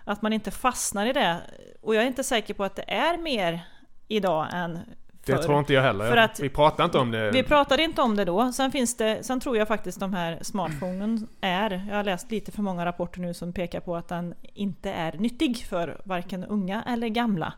Att 0.04 0.22
man 0.22 0.32
inte 0.32 0.50
fastnar 0.50 1.06
i 1.06 1.12
det. 1.12 1.40
Och 1.80 1.94
jag 1.94 2.02
är 2.02 2.06
inte 2.06 2.24
säker 2.24 2.54
på 2.54 2.64
att 2.64 2.76
det 2.76 2.90
är 2.92 3.18
mer 3.18 3.68
idag 4.08 4.48
än 4.52 4.78
Det 5.24 5.32
förr. 5.36 5.42
tror 5.42 5.58
inte 5.58 5.72
jag 5.72 5.82
heller. 5.82 6.08
För 6.08 6.16
att- 6.16 6.40
vi 6.40 6.48
pratar 6.48 6.84
inte 6.84 6.98
om 6.98 7.10
det. 7.10 7.30
Vi 7.30 7.42
pratade 7.42 7.82
inte 7.82 8.02
om 8.02 8.16
det 8.16 8.24
då. 8.24 8.52
Sen 8.52 8.72
finns 8.72 8.96
det, 8.96 9.22
sen 9.26 9.40
tror 9.40 9.56
jag 9.56 9.68
faktiskt 9.68 10.00
de 10.00 10.14
här 10.14 10.38
smartphonen 10.42 11.28
är, 11.40 11.86
jag 11.88 11.96
har 11.96 12.04
läst 12.04 12.30
lite 12.30 12.52
för 12.52 12.62
många 12.62 12.84
rapporter 12.84 13.20
nu 13.20 13.34
som 13.34 13.52
pekar 13.52 13.80
på 13.80 13.96
att 13.96 14.08
den 14.08 14.34
inte 14.54 14.90
är 14.92 15.12
nyttig 15.12 15.56
för 15.68 16.00
varken 16.04 16.44
unga 16.44 16.82
eller 16.86 17.08
gamla. 17.08 17.52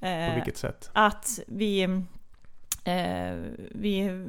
På 0.00 0.06
Eh, 0.06 0.34
vilket 0.34 0.56
sätt? 0.56 0.90
att 0.94 1.40
vi, 1.46 1.82
eh, 2.84 3.34
vi 3.70 4.26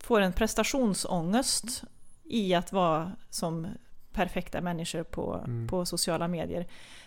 får 0.00 0.20
en 0.20 0.32
prestationsångest 0.32 1.82
i 2.24 2.54
att 2.54 2.72
vara 2.72 3.12
som 3.30 3.66
perfekta 4.14 4.60
människor 4.60 5.02
på, 5.02 5.34
Mm. 5.44 5.68
på 5.68 5.86
sociala 5.86 6.28
medier. 6.28 6.66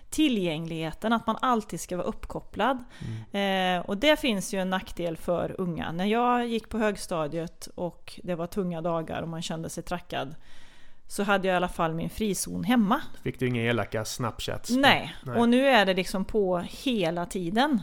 Tillgängligheten, 0.09 1.13
att 1.13 1.27
man 1.27 1.37
alltid 1.41 1.79
ska 1.81 1.97
vara 1.97 2.07
uppkopplad. 2.07 2.83
Mm. 3.31 3.79
Eh, 3.79 3.85
och 3.85 3.97
det 3.97 4.19
finns 4.19 4.53
ju 4.53 4.59
en 4.61 4.69
nackdel 4.69 5.17
för 5.17 5.55
unga. 5.61 5.91
När 5.91 6.05
jag 6.05 6.47
gick 6.47 6.69
på 6.69 6.77
högstadiet 6.77 7.67
och 7.75 8.19
det 8.23 8.35
var 8.35 8.47
tunga 8.47 8.81
dagar 8.81 9.21
och 9.21 9.27
man 9.29 9.41
kände 9.41 9.69
sig 9.69 9.83
trackad 9.83 10.35
så 11.07 11.23
hade 11.23 11.47
jag 11.47 11.53
i 11.53 11.57
alla 11.57 11.67
fall 11.67 11.93
min 11.93 12.09
frizon 12.09 12.63
hemma. 12.63 13.01
Fick 13.23 13.39
du 13.39 13.47
inga 13.47 13.61
elaka 13.61 14.05
snapchats? 14.05 14.69
Nej. 14.69 15.15
Nej. 15.23 15.35
och 15.39 15.49
nu 15.49 15.67
är 15.67 15.85
det 15.85 15.93
liksom 15.93 16.25
på 16.25 16.57
hela 16.59 17.25
tiden. 17.25 17.81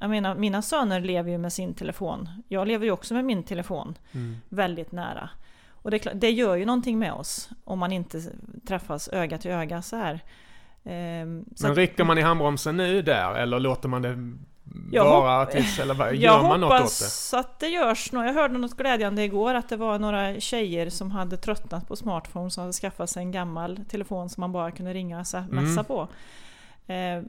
Jag 0.00 0.10
menar, 0.10 0.34
mina 0.34 0.62
söner 0.62 1.00
lever 1.00 1.30
ju 1.30 1.38
med 1.38 1.52
sin 1.52 1.74
telefon. 1.74 2.28
Jag 2.48 2.68
lever 2.68 2.84
ju 2.86 2.90
också 2.92 3.14
med 3.14 3.24
min 3.24 3.42
telefon 3.42 3.94
Mm. 4.12 4.36
väldigt 4.48 4.92
nära. 4.92 5.30
Och 5.86 5.92
det, 5.92 5.98
det 6.14 6.30
gör 6.30 6.56
ju 6.56 6.64
någonting 6.64 6.98
med 6.98 7.12
oss 7.12 7.48
om 7.64 7.78
man 7.78 7.92
inte 7.92 8.22
träffas 8.68 9.08
öga 9.08 9.38
till 9.38 9.50
öga 9.50 9.82
så 9.82 9.96
här. 9.96 10.20
Ehm, 10.84 11.44
så 11.56 11.66
Men 11.66 11.76
rycker 11.76 12.04
man 12.04 12.18
i 12.18 12.22
handbromsen 12.22 12.76
nu 12.76 13.02
där 13.02 13.34
eller 13.34 13.60
låter 13.60 13.88
man 13.88 14.02
det 14.02 14.16
Jag 14.92 15.04
vara 15.04 15.46
tills, 15.46 15.78
eller 15.78 15.94
vad- 15.94 16.06
Jag 16.14 16.16
gör 16.16 16.42
man 16.42 16.60
något 16.60 16.70
åt 16.72 16.76
det? 16.78 16.82
hoppas 16.82 17.34
att 17.34 17.58
det 17.60 17.68
görs 17.68 18.12
något. 18.12 18.26
Jag 18.26 18.34
hörde 18.34 18.58
något 18.58 18.76
glädjande 18.76 19.24
igår 19.24 19.54
att 19.54 19.68
det 19.68 19.76
var 19.76 19.98
några 19.98 20.40
tjejer 20.40 20.90
som 20.90 21.10
hade 21.10 21.36
tröttnat 21.36 21.88
på 21.88 21.96
smartphone 21.96 22.50
som 22.50 22.60
hade 22.60 22.72
skaffat 22.72 23.10
sig 23.10 23.22
en 23.22 23.32
gammal 23.32 23.80
telefon 23.88 24.28
som 24.28 24.40
man 24.40 24.52
bara 24.52 24.70
kunde 24.70 24.92
ringa 24.94 25.20
och 25.20 25.26
smsa 25.26 25.46
Mm. 25.52 25.84
på. 25.84 26.08
Eh, 26.86 27.22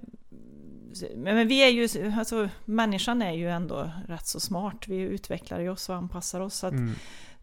men 1.15 1.35
men 1.35 1.47
vi 1.47 1.63
är 1.63 1.69
ju, 1.69 2.11
alltså 2.19 2.49
människan 2.65 3.21
är 3.21 3.31
ju 3.31 3.49
ändå 3.49 3.91
rätt 4.07 4.27
så 4.27 4.39
smart. 4.39 4.83
Vi 4.87 4.97
utvecklar 4.99 5.59
ju 5.59 5.69
oss 5.69 5.89
och 5.89 5.95
anpassar 5.95 6.39
oss. 6.39 6.55
Så 6.55 6.67
att, 6.67 6.73
Mm. 6.73 6.95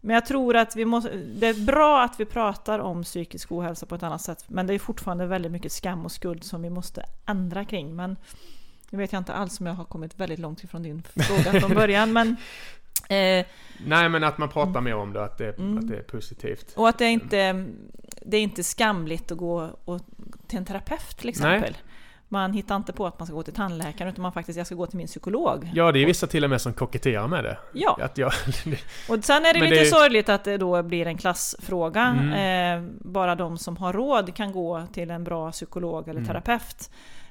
Men 0.04 0.14
jag 0.14 0.26
tror 0.26 0.56
att 0.56 0.76
vi 0.76 0.84
måste, 0.84 1.16
det 1.16 1.46
är 1.46 1.64
bra 1.66 2.02
att 2.04 2.20
vi 2.20 2.24
pratar 2.24 2.78
om 2.78 3.02
psykisk 3.02 3.52
ohälsa 3.52 3.86
på 3.86 3.94
ett 3.94 4.02
annat 4.02 4.20
sätt. 4.22 4.44
Men 4.48 4.66
det 4.66 4.74
är 4.74 4.78
fortfarande 4.78 5.26
väldigt 5.26 5.52
mycket 5.52 5.72
skam 5.72 6.04
och 6.04 6.12
skuld 6.12 6.44
som 6.44 6.62
vi 6.62 6.70
måste 6.70 7.04
ändra 7.26 7.64
kring. 7.64 7.96
Men 7.96 8.16
nu 8.90 8.98
vet 8.98 9.12
jag 9.12 9.20
inte 9.20 9.32
alls 9.32 9.60
om 9.60 9.66
jag 9.66 9.74
har 9.74 9.84
kommit 9.84 10.20
väldigt 10.20 10.38
långt 10.38 10.64
ifrån 10.64 10.82
din 10.82 11.02
fråga 11.02 11.60
från 11.60 11.74
början. 11.74 12.12
Men, 12.12 12.28
eh, 13.08 13.46
Nej 13.86 14.08
men 14.08 14.24
att 14.24 14.38
man 14.38 14.48
pratar 14.48 14.80
mer 14.80 14.94
om 14.94 15.12
det, 15.12 15.24
att 15.24 15.38
det, 15.38 15.58
Mm. 15.58 15.78
att 15.78 15.88
det 15.88 15.96
är 15.96 16.02
positivt. 16.02 16.72
och 16.76 16.88
att 16.88 16.98
det 16.98 17.04
är 17.04 17.10
inte 17.10 17.66
det 18.22 18.36
är 18.36 18.42
inte 18.42 18.64
skamligt 18.64 19.32
att 19.32 19.38
gå 19.38 19.70
och, 19.84 20.00
till 20.46 20.58
en 20.58 20.64
terapeut 20.64 21.16
till 21.18 21.28
exempel. 21.28 21.76
Man 22.34 22.52
hittar 22.52 22.76
inte 22.76 22.92
på 22.92 23.06
att 23.06 23.18
man 23.18 23.26
ska 23.26 23.36
gå 23.36 23.42
till 23.42 23.54
tandläkaren 23.54 24.12
utan 24.12 24.22
man 24.22 24.32
faktiskt, 24.32 24.56
jag 24.58 24.66
ska 24.66 24.74
gå 24.74 24.86
till 24.86 24.96
min 24.96 25.06
psykolog. 25.06 25.70
Ja, 25.74 25.92
det 25.92 25.98
är 26.02 26.06
vissa 26.06 26.26
till 26.26 26.44
och 26.44 26.50
med 26.50 26.60
som 26.60 26.72
koketterar 26.72 27.28
med 27.28 27.44
det. 27.44 27.58
Ja. 27.72 27.98
Att 28.02 28.18
jag, 28.18 28.32
Och 29.08 29.24
sen 29.24 29.44
är 29.46 29.52
det 29.54 29.60
Men 29.60 29.70
lite 29.70 29.82
det- 29.82 29.90
sorgligt 29.90 30.28
att 30.28 30.44
det 30.44 30.56
då 30.56 30.82
blir 30.82 31.06
en 31.06 31.18
klassfråga. 31.18 32.02
Mm. 32.20 32.84
Eh, 32.84 32.90
bara 32.98 33.34
de 33.34 33.58
som 33.58 33.76
har 33.76 33.92
råd 33.92 34.34
kan 34.36 34.52
gå 34.52 34.82
till 34.92 35.10
en 35.10 35.24
bra 35.24 35.52
psykolog 35.52 36.08
eller 36.08 36.20
Mm. 36.20 36.28
terapeut. 36.28 36.90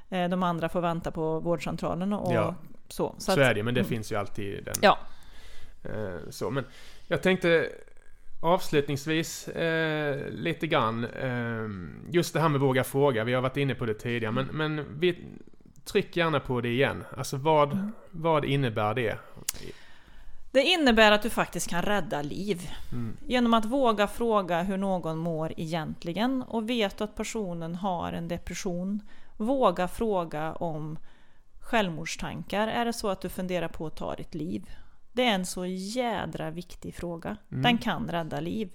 Eh, 0.10 0.30
de 0.30 0.44
andra 0.44 0.70
får 0.70 0.82
vänta 0.82 1.12
på 1.12 1.40
vårdcentralen 1.40 2.14
och 2.14 2.34
Ja. 2.34 2.56
så. 2.88 3.16
så 3.18 3.32
att- 3.32 3.38
är 3.38 3.54
det 3.54 3.64
men 3.64 3.74
det 3.74 3.80
mm. 3.80 3.90
finns 3.90 4.12
ju 4.12 4.16
alltid 4.16 4.64
den. 4.66 4.76
Ja. 4.82 4.98
Eh, 5.84 6.30
så, 6.30 6.50
men 6.50 6.66
jag 7.08 7.22
tänkte 7.22 7.70
avslutningsvis 8.44 9.48
eh, 9.48 10.30
lite 10.30 10.68
grann, 10.68 11.06
eh, 11.06 11.68
just 12.14 12.34
det 12.34 12.40
här 12.40 12.50
med 12.50 12.62
våga 12.62 12.84
fråga, 12.84 13.24
vi 13.24 13.34
har 13.34 13.42
varit 13.42 13.58
inne 13.58 13.76
på 13.76 13.86
det 13.86 13.94
tidigare, 13.94 14.32
men, 14.32 14.46
men 14.46 15.00
vi, 15.00 15.18
tryck 15.86 16.18
gärna 16.18 16.40
på 16.40 16.62
det 16.62 16.70
igen. 16.70 17.04
Alltså 17.18 17.38
vad, 17.38 17.92
vad 18.12 18.46
innebär 18.46 18.94
det? 18.94 19.18
Det 20.52 20.64
innebär 20.64 21.12
att 21.12 21.22
du 21.22 21.30
faktiskt 21.30 21.70
kan 21.70 21.82
rädda 21.82 22.22
liv. 22.22 22.70
Mm. 22.92 23.18
Genom 23.28 23.54
att 23.54 23.66
våga 23.66 24.08
fråga 24.08 24.62
hur 24.62 24.78
någon 24.78 25.18
mår 25.18 25.54
egentligen 25.58 26.42
och 26.42 26.70
vet 26.70 27.02
att 27.02 27.16
personen 27.16 27.76
har 27.76 28.14
en 28.14 28.28
depression. 28.28 29.02
Våga 29.38 29.88
fråga 29.88 30.54
om 30.54 30.98
självmordstankar. 31.60 32.68
Är 32.68 32.86
det 32.86 32.94
så 32.94 33.10
att 33.10 33.22
du 33.22 33.30
funderar 33.30 33.68
på 33.68 33.88
att 33.88 33.98
ta 33.98 34.16
ditt 34.16 34.36
liv? 34.36 34.70
Det 35.14 35.24
är 35.26 35.34
en 35.36 35.46
så 35.46 35.66
jädra 35.66 36.50
viktig 36.52 36.96
fråga. 36.96 37.38
Mm. 37.52 37.64
Den 37.64 37.78
kan 37.78 38.08
rädda 38.10 38.40
liv. 38.40 38.70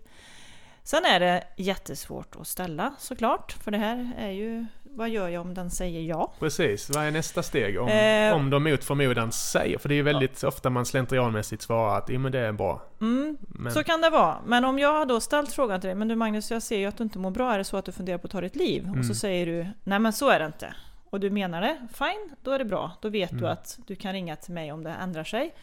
Sen 0.82 1.04
är 1.04 1.20
det 1.20 1.44
jättesvårt 1.56 2.36
att 2.40 2.46
ställa 2.46 2.94
såklart, 2.98 3.52
för 3.52 3.70
det 3.70 3.78
här 3.78 4.12
är 4.18 4.30
ju 4.30 4.66
vad 4.90 5.08
gör 5.10 5.28
jag 5.28 5.40
om 5.42 5.54
den 5.54 5.70
säger 5.70 6.00
ja? 6.00 6.32
Precis, 6.38 6.90
vad 6.90 7.04
är 7.04 7.10
nästa 7.10 7.42
steg? 7.42 7.80
Om, 7.80 7.88
Eh. 7.88 8.34
om 8.34 8.50
de 8.50 8.64
mot 8.64 8.84
förmodan 8.84 9.32
säger, 9.32 9.78
för 9.78 9.88
det 9.88 9.94
är 9.94 9.96
ju 9.96 10.02
väldigt 10.02 10.44
ofta 10.44 10.70
man 10.70 10.86
slentrianmässigt 10.86 11.62
svarar 11.62 11.98
att 11.98 12.08
jo 12.08 12.18
men 12.20 12.32
det 12.32 12.38
är 12.38 12.52
bra. 12.52 12.82
Mm, 13.00 13.36
Men, 13.40 13.72
Så 13.72 13.84
kan 13.84 14.00
det 14.00 14.10
vara. 14.10 14.36
Men 14.46 14.64
om 14.64 14.78
jag 14.78 14.92
har 14.92 15.06
då 15.06 15.20
ställt 15.20 15.52
frågan 15.52 15.80
till 15.80 15.88
dig, 15.88 15.94
men 15.94 16.08
du 16.08 16.14
Magnus, 16.14 16.50
jag 16.50 16.62
ser 16.62 16.78
ju 16.78 16.86
att 16.86 16.96
du 16.96 17.04
inte 17.04 17.18
mår 17.18 17.30
bra, 17.30 17.52
är 17.54 17.58
det 17.58 17.64
så 17.64 17.76
att 17.76 17.84
du 17.84 17.92
funderar 17.92 18.18
på 18.18 18.26
att 18.26 18.30
ta 18.30 18.40
ditt 18.40 18.56
liv? 18.56 18.82
Och 18.82 18.94
så 18.94 19.00
Mm. 19.00 19.14
säger 19.14 19.46
du, 19.46 19.66
nej 19.84 19.98
men 19.98 20.12
så 20.12 20.28
är 20.30 20.38
det 20.38 20.46
inte. 20.46 20.74
Och 21.10 21.20
du 21.20 21.30
menar 21.30 21.60
det, 21.62 21.76
fine, 21.94 22.30
då 22.42 22.50
är 22.50 22.58
det 22.58 22.64
bra. 22.64 22.90
Då 23.02 23.08
vet 23.08 23.30
du 23.30 23.36
Mm. 23.38 23.50
att 23.50 23.78
du 23.86 23.96
kan 23.96 24.12
ringa 24.12 24.36
till 24.36 24.54
mig 24.54 24.72
om 24.72 24.84
det 24.84 24.90
ändrar 24.90 25.24
sig. 25.24 25.54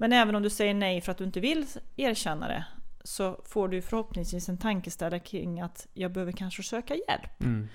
Men 0.00 0.12
även 0.12 0.34
om 0.34 0.42
du 0.42 0.50
säger 0.50 0.74
nej 0.74 1.00
för 1.00 1.12
att 1.12 1.18
du 1.18 1.24
inte 1.24 1.40
vill 1.40 1.66
erkänna 1.96 2.48
det, 2.48 2.64
så 3.04 3.40
får 3.46 3.68
du 3.68 3.82
förhoppningsvis 3.82 4.48
en 4.48 4.58
tankeställare 4.58 5.20
kring 5.20 5.60
att 5.60 5.86
jag 5.94 6.12
behöver 6.12 6.32
kanske 6.32 6.62
söka 6.62 6.94
hjälp. 6.94 7.40
mm, 7.40 7.68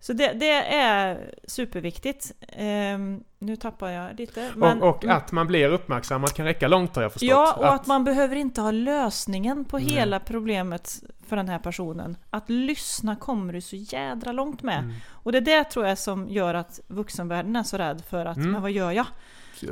Så 0.00 0.12
det, 0.12 0.32
det 0.32 0.74
är 0.74 1.34
superviktigt. 1.44 2.32
Ehm, 2.48 3.24
nu 3.38 3.56
tappar 3.56 3.88
jag 3.90 4.18
lite. 4.18 4.50
men- 4.56 4.82
och, 4.82 5.04
och 5.04 5.10
att 5.10 5.32
man 5.32 5.46
blir 5.46 5.68
uppmärksammad 5.68 6.32
kan 6.34 6.46
räcka 6.46 6.68
långt 6.68 6.96
har 6.96 7.02
jag 7.02 7.12
förstått. 7.12 7.28
Ja, 7.30 7.52
och 7.58 7.74
att, 7.74 7.86
man 7.86 8.04
behöver 8.04 8.36
inte 8.36 8.60
ha 8.60 8.70
lösningen 8.70 9.64
på 9.64 9.78
Nej. 9.78 9.86
hela 9.86 10.20
problemet 10.20 11.02
för 11.26 11.36
den 11.36 11.48
här 11.48 11.58
personen. 11.58 12.16
Att 12.30 12.50
lyssna 12.50 13.16
kommer 13.16 13.52
du 13.52 13.60
så 13.60 13.76
jädra 13.76 14.32
långt 14.32 14.62
med. 14.62 14.78
Mm. 14.78 14.94
Och 15.08 15.32
det 15.32 15.38
är 15.38 15.42
det 15.42 15.64
tror 15.64 15.86
jag 15.86 15.98
som 15.98 16.28
gör 16.28 16.54
att 16.54 16.80
vuxenvärlden 16.88 17.56
är 17.56 17.62
så 17.62 17.78
rädd 17.78 18.02
för 18.08 18.26
att, 18.26 18.36
Mm. 18.36 18.50
men 18.52 18.62
vad 18.62 18.70
gör 18.70 18.92
jag? 18.92 19.06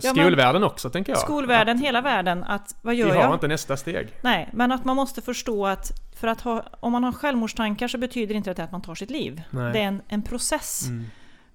Skolvärlden 0.01 0.65
också 0.65 0.91
tänker 0.91 1.13
jag. 1.13 1.21
Skolvärlden, 1.21 1.79
hela 1.79 2.01
världen, 2.01 2.45
att 2.45 2.77
vad 2.83 2.95
Vi 2.95 3.01
gör 3.01 3.09
har 3.09 3.23
jag? 3.23 3.35
inte 3.35 3.49
nästa 3.49 3.77
steg. 3.77 4.09
Nej, 4.23 4.49
men 4.53 4.73
att 4.73 4.85
man 4.85 4.97
måste 4.97 5.23
förstå 5.23 5.67
att 5.67 5.93
för 6.21 6.29
att 6.29 6.41
ha, 6.41 6.65
om 6.81 6.93
man 6.93 7.05
har 7.05 7.13
självmordstankar 7.13 7.89
så 7.89 7.99
betyder 7.99 8.35
inte 8.35 8.55
det 8.55 8.65
att 8.65 8.73
man 8.73 8.83
tar 8.83 8.95
sitt 8.95 9.11
liv. 9.11 9.43
Nej. 9.51 9.73
Det 9.73 9.79
är 9.79 9.85
en, 9.85 10.03
en 10.09 10.23
process. 10.23 10.87
Mm. 10.89 11.05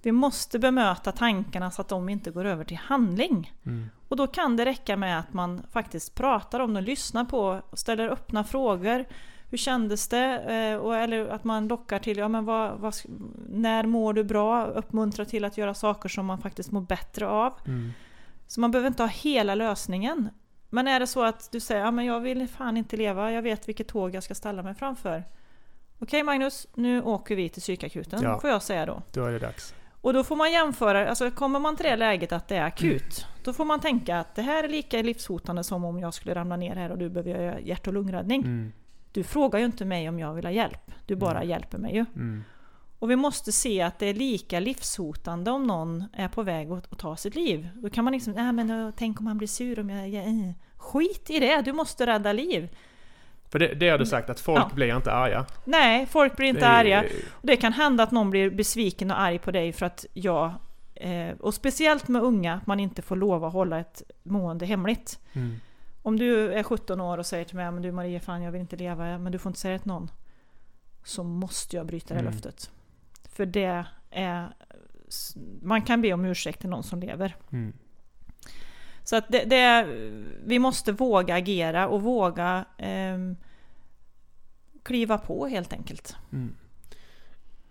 Vi 0.02 0.12
måste 0.12 0.58
bemöta 0.58 1.12
tankarna 1.12 1.70
så 1.70 1.80
att 1.80 1.88
de 1.88 2.08
inte 2.08 2.30
går 2.30 2.44
över 2.44 2.64
till 2.64 2.76
handling. 2.76 3.52
Mm. 3.66 3.90
Och 4.08 4.16
då 4.16 4.26
kan 4.26 4.56
det 4.56 4.64
räcka 4.64 4.96
med 4.96 5.18
att 5.18 5.32
man 5.32 5.62
faktiskt 5.72 6.14
pratar 6.14 6.60
om 6.60 6.74
det, 6.74 6.80
lyssnar 6.80 7.24
på 7.24 7.60
och 7.70 7.78
ställer 7.78 8.08
öppna 8.08 8.44
frågor. 8.44 9.04
Hur 9.50 9.58
kändes 9.58 10.08
det? 10.08 10.38
Eh, 10.38 10.76
och, 10.76 10.96
eller 10.96 11.28
att 11.28 11.44
man 11.44 11.68
lockar 11.68 11.98
till, 11.98 12.18
ja 12.18 12.28
men 12.28 12.44
vad, 12.44 12.78
vad, 12.78 12.94
när 13.48 13.86
mår 13.86 14.12
du 14.12 14.24
bra? 14.24 14.66
Uppmuntra 14.66 15.24
till 15.24 15.44
att 15.44 15.58
göra 15.58 15.74
saker 15.74 16.08
som 16.08 16.26
man 16.26 16.38
faktiskt 16.38 16.70
mår 16.72 16.80
bättre 16.80 17.28
av. 17.28 17.52
Mm. 17.66 17.92
Så 18.46 18.60
man 18.60 18.70
behöver 18.70 18.88
inte 18.88 19.02
ha 19.02 19.08
hela 19.10 19.54
lösningen. 19.54 20.28
Men 20.70 20.88
är 20.88 21.00
det 21.00 21.06
så 21.06 21.24
att 21.24 21.48
du 21.52 21.60
säger, 21.60 21.80
ja 21.84 21.90
men 21.90 22.04
jag 22.04 22.20
vill 22.20 22.48
fan 22.48 22.76
inte 22.76 22.96
leva, 22.96 23.32
jag 23.32 23.42
vet 23.42 23.68
vilket 23.68 23.88
tåg 23.88 24.14
jag 24.14 24.22
ska 24.22 24.34
ställa 24.34 24.62
mig 24.62 24.74
framför. 24.74 25.24
Okej 25.98 26.22
Magnus, 26.22 26.66
nu 26.74 27.02
åker 27.02 27.36
vi 27.36 27.48
till 27.48 27.62
psykakuten, 27.62 28.22
Ja. 28.22 28.40
får 28.40 28.50
jag 28.50 28.62
säga 28.62 28.86
då. 28.86 29.02
Då 29.12 29.24
är 29.24 29.32
det 29.32 29.38
dags. 29.38 29.74
Och 30.00 30.12
då 30.12 30.24
får 30.24 30.36
man 30.36 30.52
jämföra, 30.52 31.08
alltså 31.08 31.30
kommer 31.30 31.58
man 31.60 31.76
till 31.76 31.86
det 31.86 31.96
läget 31.96 32.32
att 32.32 32.48
det 32.48 32.56
är 32.56 32.64
akut, 32.64 33.26
då 33.44 33.52
får 33.52 33.64
man 33.64 33.80
tänka 33.80 34.18
att 34.20 34.34
det 34.34 34.42
här 34.42 34.64
är 34.64 34.68
lika 34.68 35.02
livshotande 35.02 35.64
som 35.64 35.84
om 35.84 36.00
jag 36.00 36.14
skulle 36.14 36.34
ramla 36.34 36.56
ner 36.56 36.76
här 36.76 36.90
och 36.92 36.98
du 36.98 37.08
behöver 37.10 37.30
göra 37.30 37.60
hjärt 37.60 37.86
och 37.86 37.92
lungräddning. 37.92 38.40
Mm. 38.42 38.72
Du 39.12 39.24
frågar 39.24 39.58
ju 39.58 39.64
inte 39.64 39.84
mig 39.84 40.08
om 40.08 40.18
jag 40.18 40.34
vill 40.34 40.44
ha 40.44 40.52
hjälp, 40.52 40.92
du 41.06 41.16
bara 41.16 41.36
Mm. 41.36 41.48
hjälper 41.48 41.78
mig 41.78 41.94
ju. 41.94 42.04
Mm. 42.14 42.44
Och 42.98 43.10
vi 43.10 43.16
måste 43.16 43.52
se 43.52 43.82
att 43.82 43.98
det 43.98 44.06
är 44.06 44.14
lika 44.14 44.60
livshotande 44.60 45.50
om 45.50 45.66
någon 45.66 46.04
är 46.12 46.28
på 46.28 46.42
väg 46.42 46.70
att, 46.72 46.98
ta 46.98 47.16
sitt 47.16 47.34
liv. 47.34 47.68
Då 47.74 47.90
kan 47.90 48.04
man 48.04 48.12
liksom, 48.12 48.32
nej 48.32 48.52
men 48.52 48.70
äh, 48.70 48.90
tänk 48.96 49.20
om 49.20 49.26
han 49.26 49.38
blir 49.38 49.48
sur 49.48 49.78
om 49.80 49.90
jag... 49.90 50.08
jag 50.08 50.26
äh. 50.26 50.50
Skit 50.76 51.30
i 51.30 51.40
det, 51.40 51.62
du 51.62 51.72
måste 51.72 52.06
rädda 52.06 52.32
liv. 52.32 52.76
För 53.48 53.58
det, 53.58 53.74
det 53.74 53.88
har 53.88 53.98
du 53.98 54.06
sagt 54.06 54.30
att 54.30 54.40
folk 54.40 54.58
Ja. 54.58 54.70
blir 54.74 54.96
inte 54.96 55.12
arga. 55.12 55.46
Nej, 55.64 56.06
folk 56.06 56.36
blir 56.36 56.46
inte 56.48 56.60
Det 56.60 56.68
arga. 56.68 57.04
Och 57.30 57.46
det 57.46 57.56
kan 57.56 57.72
hända 57.72 58.02
att 58.02 58.10
någon 58.10 58.30
blir 58.30 58.50
besviken 58.50 59.10
och 59.10 59.20
arg 59.20 59.38
på 59.38 59.50
dig 59.50 59.72
för 59.72 59.86
att 59.86 60.06
jag, 60.12 60.52
eh, 60.94 61.30
och 61.40 61.54
speciellt 61.54 62.08
med 62.08 62.22
unga, 62.22 62.54
att 62.54 62.66
man 62.66 62.80
inte 62.80 63.02
får 63.02 63.16
lov 63.16 63.44
att 63.44 63.52
hålla 63.52 63.80
ett 63.80 64.02
mående 64.22 64.66
hemligt. 64.66 65.18
Mm. 65.32 65.56
Om 66.02 66.18
du 66.18 66.52
är 66.52 66.62
17 66.62 67.00
år 67.00 67.18
och 67.18 67.26
säger 67.26 67.44
till 67.44 67.56
mig 67.56 67.70
men 67.70 67.82
du 67.82 67.92
Maria, 67.92 68.20
fan 68.20 68.42
jag 68.42 68.52
vill 68.52 68.60
inte 68.60 68.76
leva, 68.76 69.18
men 69.18 69.32
du 69.32 69.38
får 69.38 69.50
inte 69.50 69.60
säga 69.60 69.72
det 69.72 69.78
till 69.78 69.88
någon. 69.88 70.10
Så 71.04 71.22
måste 71.24 71.76
jag 71.76 71.86
bryta 71.86 72.14
det 72.14 72.20
Mm. 72.20 72.32
löftet. 72.32 72.70
För 73.36 73.46
det 73.46 73.84
är... 74.10 74.48
Man 75.62 75.82
kan 75.82 76.02
be 76.02 76.12
om 76.12 76.24
ursäkt 76.24 76.60
till 76.60 76.70
någon 76.70 76.82
som 76.82 77.00
lever. 77.00 77.36
Mm. 77.52 77.72
Så 79.04 79.16
att 79.16 79.28
det, 79.28 79.44
det 79.44 79.56
är, 79.56 79.84
vi 80.46 80.58
måste 80.58 80.92
våga 80.92 81.34
agera 81.34 81.88
och 81.88 82.02
våga 82.02 82.64
ehm, 82.78 83.36
kliva 84.82 85.18
på 85.18 85.46
helt 85.46 85.72
enkelt. 85.72 86.16
Mm. 86.32 86.54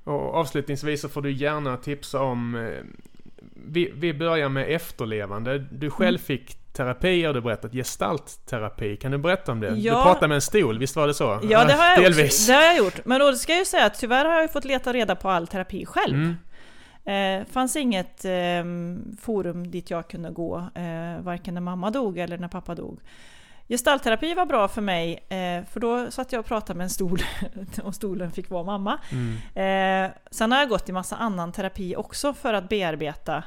Och 0.03 0.35
avslutningsvis 0.35 1.01
så 1.01 1.09
får 1.09 1.21
du 1.21 1.31
gärna 1.31 1.77
tipsa 1.77 2.21
om... 2.21 2.55
eh, 2.55 2.83
Vi, 3.67 3.91
vi 3.95 4.13
börjar 4.13 4.49
med 4.49 4.71
efterlevande. 4.75 5.59
Du 5.59 5.89
själv 5.89 6.17
Mm. 6.17 6.25
fick 6.25 6.57
terapi 6.75 7.27
och 7.27 7.33
du 7.33 7.41
berättat 7.41 7.71
gestaltterapi. 7.71 8.97
Kan 8.97 9.11
du 9.11 9.17
berätta 9.17 9.51
om 9.51 9.59
det? 9.59 9.69
Du 9.69 9.75
Ja. 9.79 10.03
pratade 10.03 10.27
med 10.27 10.35
en 10.35 10.41
stol, 10.41 10.79
visst 10.79 10.95
var 10.95 11.07
det 11.07 11.13
så? 11.13 11.39
Ja, 11.43 11.65
det 11.65 11.73
har 11.73 11.85
jag, 11.85 12.01
Delvis. 12.03 12.25
också, 12.33 12.51
det 12.51 12.57
har 12.57 12.63
jag 12.63 12.77
gjort. 12.77 13.05
Men 13.05 13.19
då 13.19 13.33
ska 13.35 13.51
jag 13.51 13.59
ju 13.59 13.65
säga 13.65 13.85
att 13.85 13.99
tyvärr 13.99 14.25
har 14.25 14.41
jag 14.41 14.53
fått 14.53 14.65
leta 14.65 14.93
reda 14.93 15.15
på 15.15 15.29
all 15.29 15.47
terapi 15.47 15.85
själv. 15.85 16.15
Mm. 16.15 16.35
Eh, 17.41 17.45
fanns 17.51 17.75
inget 17.75 18.25
eh, 18.25 18.63
forum 19.21 19.71
dit 19.71 19.89
jag 19.89 20.07
kunde 20.07 20.29
gå, 20.31 20.57
eh, 20.75 21.21
varken 21.23 21.53
när 21.53 21.61
mamma 21.61 21.89
dog 21.91 22.17
eller 22.17 22.37
när 22.37 22.47
pappa 22.47 22.75
dog. 22.75 22.99
Gestaltterapi 23.67 24.33
var 24.33 24.45
bra 24.45 24.67
för 24.67 24.81
mig, 24.81 25.13
eh, 25.29 25.65
för 25.71 25.79
då 25.79 26.11
satt 26.11 26.31
jag 26.31 26.39
och 26.39 26.45
pratade 26.45 26.77
med 26.77 26.83
en 26.83 26.89
stol 26.89 27.21
och 27.83 27.95
stolen 27.95 28.31
fick 28.31 28.49
vara 28.49 28.63
mamma. 28.63 28.99
Mm. 29.11 30.05
Eh, 30.07 30.11
sen 30.31 30.51
har 30.51 30.59
jag 30.59 30.69
gått 30.69 30.89
i 30.89 30.91
massa 30.91 31.15
annan 31.15 31.51
terapi 31.51 31.95
också 31.95 32.33
för 32.33 32.53
att 32.53 32.69
bearbeta 32.69 33.43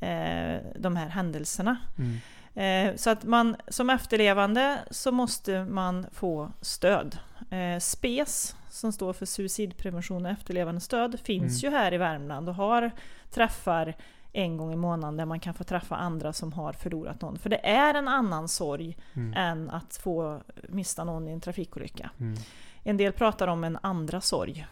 eh, 0.00 0.56
de 0.78 0.96
här 0.96 1.08
händelserna. 1.08 1.76
Mm. 1.98 2.16
Eh, 2.56 2.94
så 2.96 3.10
att 3.10 3.24
man 3.24 3.56
som 3.68 3.90
efterlevande 3.90 4.78
så 4.90 5.12
måste 5.12 5.64
man 5.64 6.06
få 6.12 6.52
stöd. 6.60 7.18
Eh, 7.50 7.78
SPES, 7.80 8.56
som 8.70 8.92
står 8.92 9.12
för 9.12 9.26
suicidprevention 9.26 10.26
och 10.26 10.32
efterlevandestöd, 10.32 11.20
finns 11.24 11.62
Mm. 11.64 11.72
ju 11.72 11.78
här 11.78 11.94
i 11.94 11.96
Värmland 11.98 12.48
och 12.48 12.54
har 12.54 12.90
träffar 13.30 13.94
en 14.32 14.56
gång 14.56 14.72
i 14.72 14.76
månaden 14.76 15.16
där 15.16 15.24
man 15.24 15.40
kan 15.40 15.54
få 15.54 15.64
träffa 15.64 15.96
andra 15.96 16.32
som 16.32 16.52
har 16.52 16.72
förlorat 16.72 17.20
någon. 17.20 17.38
För 17.38 17.50
det 17.50 17.66
är 17.66 17.94
en 17.94 18.08
annan 18.08 18.48
sorg 18.48 18.96
Mm. 19.14 19.34
än 19.36 19.70
att 19.70 19.96
få 19.96 20.40
mista 20.68 21.04
någon 21.04 21.28
i 21.28 21.32
en 21.32 21.40
trafikolycka. 21.40 22.10
Mm. 22.20 22.38
En 22.82 22.96
del 22.96 23.12
pratar 23.12 23.48
om 23.48 23.64
en 23.64 23.78
andra 23.82 24.20
sorg. 24.20 24.66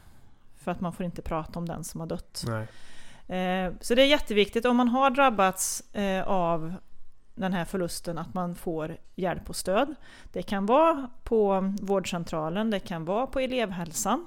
För 0.56 0.70
att 0.70 0.80
man 0.80 0.92
får 0.92 1.06
inte 1.06 1.22
prata 1.22 1.58
om 1.58 1.68
den 1.68 1.84
som 1.84 2.00
har 2.00 2.06
dött. 2.06 2.44
Nej. 2.46 2.66
Eh, 3.38 3.72
Så 3.80 3.94
det 3.94 4.02
är 4.02 4.06
jätteviktigt 4.06 4.64
om 4.64 4.76
man 4.76 4.88
har 4.88 5.10
drabbats 5.10 5.82
av 6.26 6.74
den 7.34 7.52
här 7.52 7.64
förlusten 7.64 8.18
att 8.18 8.34
man 8.34 8.54
får 8.54 8.96
hjälp 9.14 9.48
och 9.50 9.56
stöd. 9.56 9.94
Det 10.32 10.42
kan 10.42 10.66
vara 10.66 11.10
på 11.24 11.72
vårdcentralen, 11.82 12.70
det 12.70 12.80
kan 12.80 13.04
vara 13.04 13.26
på 13.26 13.40
elevhälsan. 13.40 14.26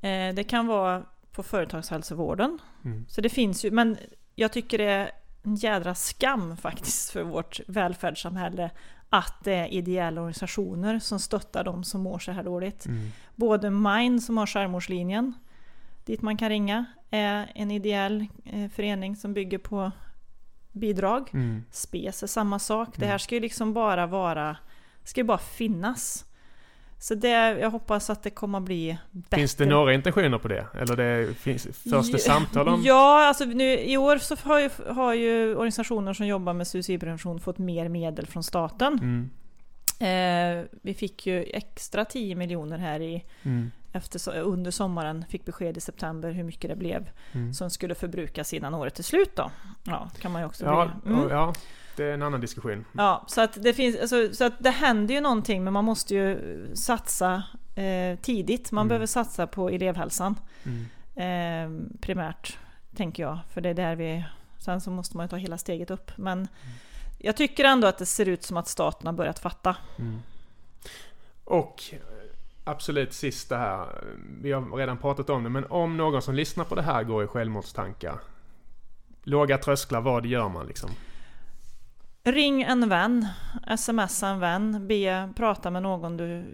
Eh, 0.00 0.34
Det 0.34 0.44
kan 0.48 0.66
vara 0.66 1.02
på 1.32 1.42
företagshälsovården. 1.42 2.58
Mm. 2.84 3.06
Så 3.08 3.20
det 3.20 3.28
finns 3.28 3.64
ju, 3.64 3.70
men 3.70 3.96
jag 4.34 4.52
tycker 4.52 4.78
det 4.78 4.84
är 4.84 5.10
en 5.42 5.54
jädra 5.56 5.94
skam 5.94 6.56
faktiskt 6.56 7.10
för 7.10 7.22
vårt 7.22 7.60
välfärdssamhälle 7.66 8.70
att 9.08 9.44
det 9.44 9.52
är 9.52 9.66
ideella 9.66 10.20
organisationer 10.20 10.98
som 10.98 11.18
stöttar 11.18 11.64
de 11.64 11.84
som 11.84 12.00
mår 12.00 12.18
så 12.18 12.32
här 12.32 12.42
dåligt. 12.42 12.86
Mm. 12.86 13.08
Både 13.34 13.70
Mind 13.70 14.22
som 14.22 14.38
har 14.38 14.46
Skärmorslinjen, 14.46 15.34
dit 16.04 16.22
man 16.22 16.36
kan 16.36 16.48
ringa, 16.48 16.84
är 17.10 17.52
en 17.54 17.70
ideell 17.70 18.26
eh, 18.44 18.70
förening 18.70 19.16
som 19.16 19.34
bygger 19.34 19.58
på 19.58 19.92
bidrag. 20.72 21.28
Mm. 21.32 21.64
Spes 21.70 22.22
är 22.22 22.26
samma 22.26 22.58
sak. 22.58 22.88
Det 22.96 23.04
här 23.04 23.10
Mm. 23.12 23.18
ska 23.18 23.34
ju 23.34 23.40
liksom 23.40 23.72
bara 23.74 24.06
vara, 24.06 24.56
ska 25.04 25.20
ju 25.20 25.24
bara 25.24 25.38
finnas. 25.38 26.24
Så 26.98 27.14
det, 27.14 27.28
jag 27.60 27.70
hoppas 27.70 28.10
att 28.10 28.22
det 28.22 28.30
kommer 28.30 28.60
bli 28.60 28.98
bättre. 29.10 29.36
Finns 29.36 29.54
det 29.54 29.66
några 29.66 29.94
intentioner 29.94 30.38
på 30.38 30.48
det? 30.48 30.66
Eller 30.80 30.96
det 30.96 31.34
finns, 31.34 31.62
förs 31.90 32.10
det 32.12 32.18
samtal 32.18 32.68
om? 32.68 32.82
Ja, 32.84 33.26
alltså 33.28 33.44
nu, 33.44 33.78
i 33.78 33.96
år 33.96 34.18
så 34.18 34.36
har 34.42 34.60
ju, 34.60 34.70
har 34.88 35.14
ju 35.14 35.54
organisationer 35.54 36.12
som 36.14 36.26
jobbar 36.26 36.52
med 36.52 36.66
suicidprevention 36.66 37.40
fått 37.40 37.58
mer 37.58 37.88
medel 37.88 38.26
från 38.26 38.42
staten. 38.44 38.92
Mm. 39.02 39.30
Eh, 40.00 40.64
vi 40.82 40.94
fick 40.94 41.26
ju 41.26 41.42
extra 41.42 42.04
10 42.04 42.34
miljoner 42.34 42.78
här 42.78 43.00
i, 43.00 43.24
Mm. 43.42 43.70
Efter, 43.92 44.38
under 44.40 44.70
sommaren, 44.70 45.24
fick 45.28 45.44
besked 45.44 45.76
i 45.76 45.80
september 45.80 46.30
hur 46.30 46.42
mycket 46.44 46.70
det 46.70 46.76
blev 46.76 47.10
Mm. 47.32 47.54
som 47.54 47.70
skulle 47.70 47.94
förbrukas 47.94 48.52
innan 48.54 48.74
året 48.74 48.98
är 48.98 49.02
slut 49.02 49.36
då. 49.36 49.50
Ja, 49.84 50.10
kan 50.20 50.32
man 50.32 50.42
ju 50.42 50.46
också 50.46 50.64
Ja. 50.64 50.90
Mm. 51.06 51.28
ja, 51.30 51.54
det 51.96 52.04
är 52.04 52.14
en 52.14 52.22
annan 52.22 52.40
diskussion. 52.40 52.84
Ja, 52.92 53.24
så 53.28 53.40
att 53.40 53.62
det 53.62 53.72
finns, 53.74 53.96
alltså, 54.00 54.32
så 54.34 54.44
att 54.44 54.52
det 54.58 54.70
händer 54.70 55.14
ju 55.14 55.20
någonting 55.20 55.64
men 55.64 55.72
man 55.72 55.84
måste 55.84 56.14
ju 56.14 56.38
satsa 56.74 57.42
eh, 57.74 58.18
tidigt. 58.22 58.72
Man 58.72 58.82
Mm. 58.82 58.88
behöver 58.88 59.06
satsa 59.06 59.46
på 59.46 59.68
elevhälsan 59.70 60.34
eh, 61.14 61.70
primärt, 62.00 62.58
tänker 62.96 63.22
jag. 63.22 63.38
För 63.52 63.60
det 63.60 63.68
är 63.68 63.74
där 63.74 63.96
vi... 63.96 64.24
Sen 64.58 64.80
så 64.80 64.90
måste 64.90 65.16
man 65.16 65.24
ju 65.26 65.28
ta 65.28 65.36
hela 65.36 65.58
steget 65.58 65.90
upp. 65.90 66.10
Men 66.16 66.38
Mm. 66.38 66.48
jag 67.18 67.36
tycker 67.36 67.64
ändå 67.64 67.86
att 67.88 67.98
det 67.98 68.06
ser 68.06 68.28
ut 68.28 68.42
som 68.42 68.56
att 68.56 68.68
staten 68.68 69.06
har 69.06 69.14
börjat 69.14 69.38
fatta. 69.38 69.76
Mm. 69.98 70.22
Och 71.44 71.82
absolut 72.70 73.12
sista 73.12 73.56
här. 73.56 73.86
Vi 74.42 74.52
har 74.52 74.76
redan 74.76 74.98
pratat 74.98 75.30
om 75.30 75.44
det, 75.44 75.50
men 75.50 75.64
om 75.64 75.96
någon 75.96 76.22
som 76.22 76.34
lyssnar 76.34 76.64
på 76.64 76.74
det 76.74 76.82
här 76.82 77.02
går 77.02 77.24
i 77.24 77.26
självmordstankar. 77.26 78.20
Låga 79.22 79.58
trösklar, 79.58 80.00
vad 80.00 80.26
gör 80.26 80.48
man 80.48 80.66
liksom? 80.66 80.90
Ring 82.24 82.62
en 82.62 82.88
vän, 82.88 83.26
smsa 83.78 84.28
en 84.28 84.40
vän, 84.40 84.86
be 84.88 85.32
prata 85.36 85.70
med 85.70 85.82
någon 85.82 86.16
du 86.16 86.44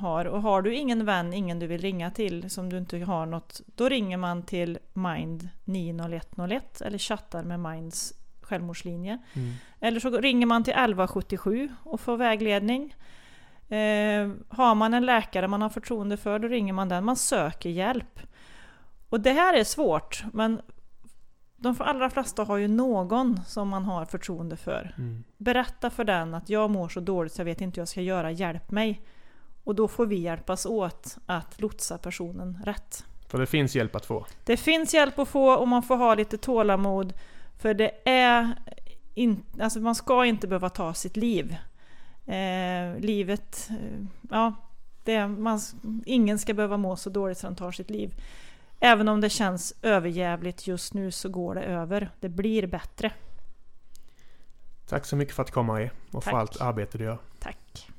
har. 0.00 0.24
Och 0.24 0.42
har 0.42 0.62
du 0.62 0.74
ingen 0.74 1.04
vän, 1.04 1.32
ingen 1.32 1.58
du 1.58 1.66
vill 1.66 1.80
ringa 1.80 2.10
till 2.10 2.50
som 2.50 2.70
du 2.70 2.78
inte 2.78 2.98
har 2.98 3.26
något, 3.26 3.60
då 3.66 3.88
ringer 3.88 4.16
man 4.16 4.42
till 4.42 4.78
Mind 4.92 5.48
90101 5.64 6.80
eller 6.80 6.98
chattar 6.98 7.42
med 7.42 7.60
Minds 7.60 8.14
självmordslinje. 8.40 9.18
Mm. 9.32 9.52
Eller 9.80 10.00
så 10.00 10.10
ringer 10.10 10.46
man 10.46 10.64
till 10.64 10.72
1177 10.72 11.68
och 11.82 12.00
får 12.00 12.16
vägledning. 12.16 12.94
Eh, 13.74 14.30
har 14.48 14.74
man 14.74 14.94
en 14.94 15.06
läkare 15.06 15.48
man 15.48 15.62
har 15.62 15.68
förtroende 15.68 16.16
för, 16.16 16.38
då 16.38 16.48
ringer 16.48 16.72
man 16.72 16.88
den. 16.88 17.04
Man 17.04 17.16
söker 17.16 17.70
hjälp. 17.70 18.20
Och 19.08 19.20
det 19.20 19.30
här 19.30 19.54
är 19.54 19.64
svårt, 19.64 20.24
men 20.32 20.60
de 21.56 21.76
allra 21.78 22.10
flesta 22.10 22.44
har 22.44 22.56
ju 22.56 22.68
någon 22.68 23.40
som 23.46 23.68
man 23.68 23.84
har 23.84 24.04
förtroende 24.04 24.56
för. 24.56 24.94
Mm. 24.98 25.24
Berätta 25.36 25.90
för 25.90 26.04
den 26.04 26.34
att 26.34 26.48
jag 26.48 26.70
mår 26.70 26.88
så 26.88 27.00
dåligt 27.00 27.32
så 27.32 27.40
jag 27.40 27.44
vet 27.44 27.60
inte 27.60 27.76
hur 27.76 27.80
jag 27.80 27.88
ska 27.88 28.00
göra, 28.00 28.30
hjälp 28.30 28.70
mig. 28.70 29.02
Och 29.64 29.74
då 29.74 29.88
får 29.88 30.06
vi 30.06 30.16
hjälpas 30.16 30.66
åt 30.66 31.16
att 31.26 31.60
lotsa 31.60 31.98
personen 31.98 32.62
rätt. 32.64 33.04
För 33.28 33.38
det 33.38 33.46
finns 33.46 33.76
hjälp 33.76 33.96
att 33.96 34.06
få? 34.06 34.26
Det 34.44 34.56
finns 34.56 34.94
hjälp 34.94 35.18
att 35.18 35.28
få 35.28 35.54
och 35.54 35.68
man 35.68 35.82
får 35.82 35.96
ha 35.96 36.14
lite 36.14 36.38
tålamod. 36.38 37.12
För 37.58 37.74
det 37.74 38.08
är 38.08 38.50
in, 39.14 39.44
alltså 39.60 39.80
man 39.80 39.94
ska 39.94 40.24
inte 40.24 40.48
behöva 40.48 40.68
ta 40.68 40.94
sitt 40.94 41.16
liv. 41.16 41.56
Eh, 42.26 42.98
livet, 43.00 43.68
eh, 43.70 44.06
ja, 44.30 44.54
det, 45.04 45.28
man, 45.28 45.60
ingen 46.06 46.38
ska 46.38 46.54
behöva 46.54 46.76
må 46.76 46.96
så 46.96 47.10
dåligt 47.10 47.38
så 47.38 47.46
de 47.46 47.56
tar 47.56 47.72
sitt 47.72 47.90
liv. 47.90 48.14
Även 48.80 49.08
om 49.08 49.20
det 49.20 49.30
känns 49.30 49.74
överjävligt 49.82 50.66
just 50.66 50.94
nu 50.94 51.10
så 51.10 51.28
går 51.28 51.54
det 51.54 51.62
över. 51.62 52.10
Det 52.20 52.28
blir 52.28 52.66
bättre. 52.66 53.12
Tack 54.86 55.06
så 55.06 55.16
mycket 55.16 55.34
för 55.34 55.42
att 55.42 55.50
komma 55.50 55.82
i 55.82 55.90
och 56.10 56.24
Tack. 56.24 56.32
för 56.32 56.38
allt 56.38 56.60
arbete 56.60 56.98
du 56.98 57.04
gör. 57.04 57.18
Tack. 57.38 57.90